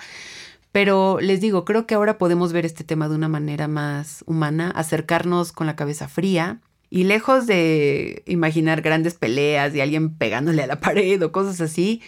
Pero 0.72 1.20
les 1.20 1.42
digo, 1.42 1.66
creo 1.66 1.88
que 1.88 1.96
ahora 1.96 2.18
podemos 2.18 2.54
ver 2.54 2.66
este 2.66 2.84
tema 2.84 3.10
de 3.10 3.16
una 3.16 3.28
manera 3.28 3.68
más 3.68 4.24
humana, 4.28 4.72
acercarnos 4.72 5.52
con 5.52 5.68
la 5.68 5.76
cabeza 5.76 6.08
fría 6.08 6.60
y 6.90 7.04
lejos 7.04 7.48
de 7.48 8.24
imaginar 8.26 8.82
grandes 8.82 9.16
peleas 9.16 9.74
y 9.76 9.82
alguien 9.82 10.16
pegándole 10.16 10.64
a 10.64 10.68
la 10.68 10.80
pared 10.82 11.22
o 11.24 11.32
cosas 11.32 11.62
así, 11.62 12.02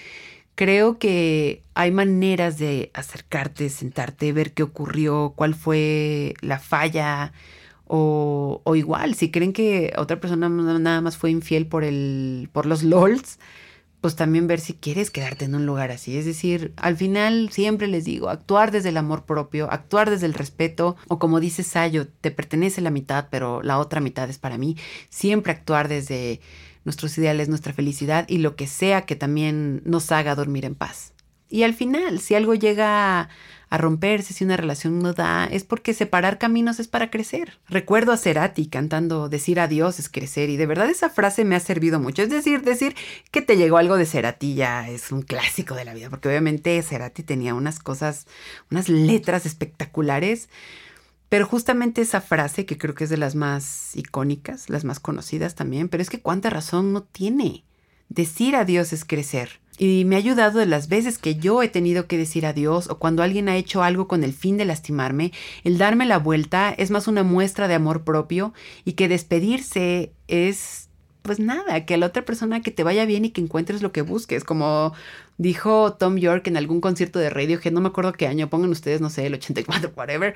creo 0.56 1.00
que 1.00 1.64
hay 1.74 1.92
maneras 1.92 2.58
de 2.58 2.92
acercarte, 2.94 3.70
sentarte, 3.70 4.34
ver 4.34 4.54
qué 4.54 4.64
ocurrió, 4.64 5.34
cuál 5.36 5.56
fue 5.56 6.36
la 6.42 6.60
falla. 6.60 7.34
O, 7.94 8.62
o 8.64 8.76
igual, 8.78 9.16
si 9.16 9.32
creen 9.32 9.52
que 9.52 9.92
otra 9.98 10.22
persona 10.22 10.48
nada 10.48 11.02
más 11.02 11.18
fue 11.18 11.30
infiel 11.30 11.68
por 11.68 11.84
el, 11.84 12.50
por 12.54 12.66
los 12.66 12.84
LOLs, 12.86 13.38
pues 14.02 14.16
también 14.16 14.48
ver 14.48 14.60
si 14.60 14.74
quieres 14.74 15.12
quedarte 15.12 15.46
en 15.46 15.54
un 15.54 15.68
lugar 15.68 15.92
así. 15.92 16.18
Es 16.18 16.26
decir, 16.26 16.74
al 16.76 16.98
final 16.98 17.50
siempre 17.52 17.88
les 17.88 18.04
digo, 18.04 18.30
actuar 18.30 18.72
desde 18.72 18.90
el 18.90 18.98
amor 18.98 19.26
propio, 19.26 19.72
actuar 19.72 20.10
desde 20.10 20.26
el 20.26 20.34
respeto, 20.34 20.98
o 21.08 21.20
como 21.20 21.40
dice 21.40 21.62
Sayo, 21.62 22.08
te 22.08 22.32
pertenece 22.32 22.82
la 22.82 22.90
mitad, 22.90 23.28
pero 23.30 23.62
la 23.62 23.78
otra 23.78 24.02
mitad 24.02 24.30
es 24.30 24.40
para 24.40 24.58
mí. 24.58 24.76
Siempre 25.10 25.52
actuar 25.52 25.88
desde 25.88 26.42
nuestros 26.84 27.16
ideales, 27.20 27.48
nuestra 27.48 27.74
felicidad 27.74 28.26
y 28.28 28.40
lo 28.40 28.56
que 28.56 28.66
sea 28.66 29.04
que 29.04 29.16
también 29.16 29.84
nos 29.86 30.12
haga 30.12 30.34
dormir 30.34 30.66
en 30.66 30.74
paz. 30.74 31.14
Y 31.48 31.64
al 31.64 31.76
final, 31.76 32.20
si 32.20 32.34
algo 32.34 32.56
llega 32.56 33.30
a 33.72 33.78
romperse, 33.78 34.34
si 34.34 34.44
una 34.44 34.58
relación 34.58 35.00
no 35.00 35.14
da, 35.14 35.46
es 35.46 35.64
porque 35.64 35.94
separar 35.94 36.38
caminos 36.38 36.82
es 36.82 36.90
para 36.90 37.10
crecer. 37.10 37.58
Recuerdo 37.70 38.12
a 38.12 38.18
Cerati 38.18 38.68
cantando 38.68 39.30
decir 39.30 39.62
adiós 39.62 39.98
es 39.98 40.10
crecer 40.10 40.50
y 40.50 40.58
de 40.58 40.66
verdad 40.66 40.90
esa 40.90 41.10
frase 41.10 41.46
me 41.46 41.56
ha 41.56 41.60
servido 41.62 41.98
mucho. 41.98 42.22
Es 42.22 42.30
decir, 42.30 42.64
decir 42.64 42.96
que 43.32 43.42
te 43.42 43.56
llegó 43.56 43.78
algo 43.78 43.96
de 43.96 44.06
Cerati 44.06 44.56
ya 44.56 44.90
es 44.90 45.14
un 45.14 45.22
clásico 45.22 45.74
de 45.74 45.86
la 45.86 45.94
vida, 45.94 46.10
porque 46.10 46.28
obviamente 46.28 46.82
Cerati 46.82 47.24
tenía 47.24 47.56
unas 47.56 47.80
cosas, 47.80 48.28
unas 48.70 48.90
letras 48.90 49.46
espectaculares. 49.46 50.50
Pero 51.30 51.46
justamente 51.48 52.02
esa 52.02 52.20
frase, 52.20 52.66
que 52.66 52.78
creo 52.78 52.94
que 52.94 53.06
es 53.06 53.10
de 53.10 53.16
las 53.16 53.36
más 53.36 53.96
icónicas, 53.96 54.70
las 54.70 54.84
más 54.84 55.00
conocidas 55.00 55.56
también, 55.56 55.88
pero 55.88 56.04
es 56.04 56.10
que 56.10 56.22
cuánta 56.22 56.50
razón 56.50 56.92
no 56.92 57.04
tiene. 57.04 57.64
Decir 58.12 58.58
adiós 58.58 58.92
es 58.92 59.06
crecer. 59.06 59.62
Y 59.78 60.04
me 60.04 60.18
ha 60.18 60.20
ayudado 60.20 60.60
de 60.60 60.66
las 60.66 60.90
veces 60.90 61.18
que 61.18 61.36
yo 61.36 61.64
he 61.64 61.70
tenido 61.70 62.08
que 62.08 62.18
decir 62.18 62.46
adiós 62.46 62.90
o 62.90 63.00
cuando 63.00 63.24
alguien 63.24 63.48
ha 63.48 63.56
hecho 63.56 63.84
algo 63.84 64.10
con 64.10 64.26
el 64.26 64.34
fin 64.34 64.58
de 64.58 64.66
lastimarme, 64.66 65.32
el 65.64 65.78
darme 65.78 66.06
la 66.06 66.20
vuelta 66.20 66.76
es 66.78 66.92
más 66.92 67.08
una 67.08 67.24
muestra 67.24 67.70
de 67.70 67.76
amor 67.76 68.04
propio 68.04 68.54
y 68.84 68.94
que 68.94 69.08
despedirse 69.08 70.12
es 70.28 70.90
pues 71.22 71.40
nada, 71.40 71.86
que 71.86 71.94
a 71.94 71.98
la 71.98 72.08
otra 72.08 72.26
persona 72.26 72.62
que 72.62 72.72
te 72.72 72.84
vaya 72.84 73.06
bien 73.06 73.24
y 73.24 73.30
que 73.30 73.40
encuentres 73.40 73.82
lo 73.82 73.94
que 73.94 74.02
busques, 74.02 74.44
como 74.44 74.94
dijo 75.38 75.94
Tom 75.94 76.18
York 76.18 76.48
en 76.48 76.58
algún 76.58 76.82
concierto 76.82 77.18
de 77.18 77.30
radio, 77.30 77.62
que 77.62 77.72
no 77.72 77.80
me 77.80 77.88
acuerdo 77.88 78.12
qué 78.12 78.28
año, 78.28 78.50
pongan 78.50 78.72
ustedes, 78.72 79.00
no 79.00 79.10
sé, 79.10 79.26
el 79.26 79.36
84, 79.36 79.94
whatever. 79.96 80.34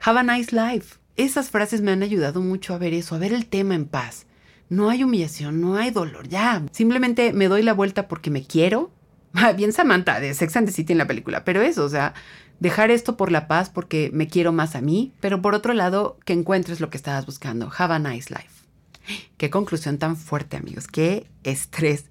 Have 0.00 0.20
a 0.20 0.22
nice 0.22 0.54
life. 0.54 0.96
Esas 1.16 1.48
frases 1.48 1.80
me 1.80 1.92
han 1.92 2.02
ayudado 2.02 2.42
mucho 2.42 2.74
a 2.74 2.78
ver 2.78 2.92
eso, 2.92 3.14
a 3.14 3.18
ver 3.18 3.32
el 3.32 3.46
tema 3.46 3.74
en 3.74 3.86
paz. 3.86 4.26
No 4.70 4.88
hay 4.88 5.02
humillación, 5.02 5.60
no 5.60 5.76
hay 5.76 5.90
dolor, 5.90 6.28
ya. 6.28 6.64
Simplemente 6.70 7.32
me 7.32 7.48
doy 7.48 7.62
la 7.62 7.74
vuelta 7.74 8.06
porque 8.06 8.30
me 8.30 8.44
quiero. 8.44 8.92
Ah, 9.34 9.52
bien 9.52 9.72
Samantha 9.72 10.20
de 10.20 10.32
Sex 10.32 10.56
and 10.56 10.68
the 10.68 10.72
City 10.72 10.92
en 10.92 10.98
la 10.98 11.08
película, 11.08 11.44
pero 11.44 11.60
eso, 11.60 11.84
o 11.84 11.88
sea, 11.88 12.14
dejar 12.60 12.92
esto 12.92 13.16
por 13.16 13.32
la 13.32 13.48
paz 13.48 13.68
porque 13.68 14.10
me 14.12 14.28
quiero 14.28 14.52
más 14.52 14.76
a 14.76 14.80
mí, 14.80 15.12
pero 15.20 15.42
por 15.42 15.54
otro 15.54 15.74
lado, 15.74 16.18
que 16.24 16.32
encuentres 16.32 16.78
lo 16.80 16.88
que 16.88 16.96
estabas 16.96 17.26
buscando. 17.26 17.70
Have 17.76 17.94
a 17.94 17.98
nice 17.98 18.32
life. 18.32 19.24
Qué 19.38 19.50
conclusión 19.50 19.98
tan 19.98 20.16
fuerte, 20.16 20.56
amigos. 20.56 20.86
Qué 20.86 21.26
estrés. 21.42 22.04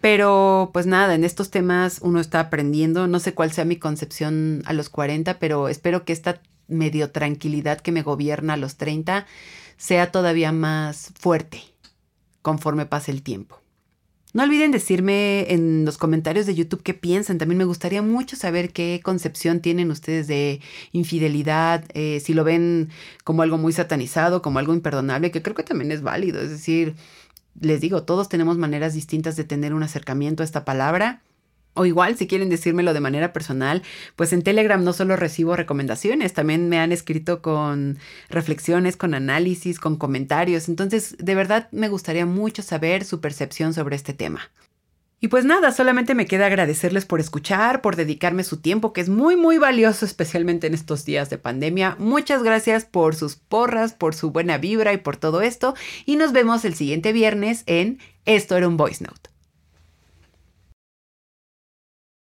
Pero 0.00 0.70
pues 0.72 0.86
nada, 0.86 1.14
en 1.14 1.22
estos 1.22 1.50
temas 1.50 1.98
uno 2.02 2.18
está 2.18 2.40
aprendiendo. 2.40 3.06
No 3.08 3.20
sé 3.20 3.34
cuál 3.34 3.52
sea 3.52 3.66
mi 3.66 3.76
concepción 3.76 4.62
a 4.64 4.72
los 4.72 4.88
40, 4.88 5.38
pero 5.38 5.68
espero 5.68 6.06
que 6.06 6.14
esta 6.14 6.40
medio 6.66 7.10
tranquilidad 7.10 7.80
que 7.80 7.92
me 7.92 8.02
gobierna 8.02 8.54
a 8.54 8.56
los 8.56 8.76
30 8.76 9.26
sea 9.76 10.10
todavía 10.10 10.50
más 10.50 11.12
fuerte 11.18 11.73
conforme 12.44 12.84
pase 12.84 13.10
el 13.10 13.22
tiempo. 13.22 13.62
No 14.34 14.42
olviden 14.42 14.70
decirme 14.70 15.46
en 15.52 15.84
los 15.84 15.96
comentarios 15.96 16.44
de 16.44 16.54
YouTube 16.54 16.82
qué 16.82 16.92
piensan. 16.92 17.38
También 17.38 17.56
me 17.56 17.64
gustaría 17.64 18.02
mucho 18.02 18.36
saber 18.36 18.72
qué 18.72 19.00
concepción 19.02 19.60
tienen 19.60 19.90
ustedes 19.90 20.26
de 20.26 20.60
infidelidad, 20.92 21.84
eh, 21.94 22.20
si 22.20 22.34
lo 22.34 22.44
ven 22.44 22.90
como 23.22 23.42
algo 23.42 23.56
muy 23.58 23.72
satanizado, 23.72 24.42
como 24.42 24.58
algo 24.58 24.74
imperdonable, 24.74 25.30
que 25.30 25.40
creo 25.40 25.54
que 25.54 25.62
también 25.62 25.90
es 25.90 26.02
válido. 26.02 26.40
Es 26.42 26.50
decir, 26.50 26.96
les 27.60 27.80
digo, 27.80 28.02
todos 28.02 28.28
tenemos 28.28 28.58
maneras 28.58 28.92
distintas 28.92 29.36
de 29.36 29.44
tener 29.44 29.72
un 29.72 29.84
acercamiento 29.84 30.42
a 30.42 30.46
esta 30.46 30.64
palabra. 30.64 31.22
O 31.74 31.84
igual, 31.86 32.16
si 32.16 32.26
quieren 32.26 32.48
decírmelo 32.48 32.94
de 32.94 33.00
manera 33.00 33.32
personal, 33.32 33.82
pues 34.16 34.32
en 34.32 34.42
Telegram 34.42 34.82
no 34.82 34.92
solo 34.92 35.16
recibo 35.16 35.56
recomendaciones, 35.56 36.32
también 36.32 36.68
me 36.68 36.78
han 36.78 36.92
escrito 36.92 37.42
con 37.42 37.98
reflexiones, 38.28 38.96
con 38.96 39.12
análisis, 39.12 39.80
con 39.80 39.96
comentarios. 39.96 40.68
Entonces, 40.68 41.16
de 41.18 41.34
verdad 41.34 41.68
me 41.72 41.88
gustaría 41.88 42.26
mucho 42.26 42.62
saber 42.62 43.04
su 43.04 43.20
percepción 43.20 43.74
sobre 43.74 43.96
este 43.96 44.14
tema. 44.14 44.50
Y 45.24 45.28
pues 45.28 45.46
nada, 45.46 45.72
solamente 45.72 46.14
me 46.14 46.26
queda 46.26 46.46
agradecerles 46.46 47.06
por 47.06 47.18
escuchar, 47.18 47.80
por 47.80 47.96
dedicarme 47.96 48.44
su 48.44 48.58
tiempo, 48.58 48.92
que 48.92 49.00
es 49.00 49.08
muy, 49.08 49.36
muy 49.36 49.56
valioso, 49.56 50.04
especialmente 50.04 50.66
en 50.66 50.74
estos 50.74 51.06
días 51.06 51.30
de 51.30 51.38
pandemia. 51.38 51.96
Muchas 51.98 52.42
gracias 52.42 52.84
por 52.84 53.16
sus 53.16 53.34
porras, 53.36 53.94
por 53.94 54.14
su 54.14 54.32
buena 54.32 54.58
vibra 54.58 54.92
y 54.92 54.98
por 54.98 55.16
todo 55.16 55.40
esto. 55.40 55.74
Y 56.04 56.16
nos 56.16 56.32
vemos 56.32 56.66
el 56.66 56.74
siguiente 56.74 57.14
viernes 57.14 57.62
en 57.64 58.00
Esto 58.26 58.54
era 58.58 58.68
un 58.68 58.76
Voice 58.76 59.02
Note. 59.02 59.33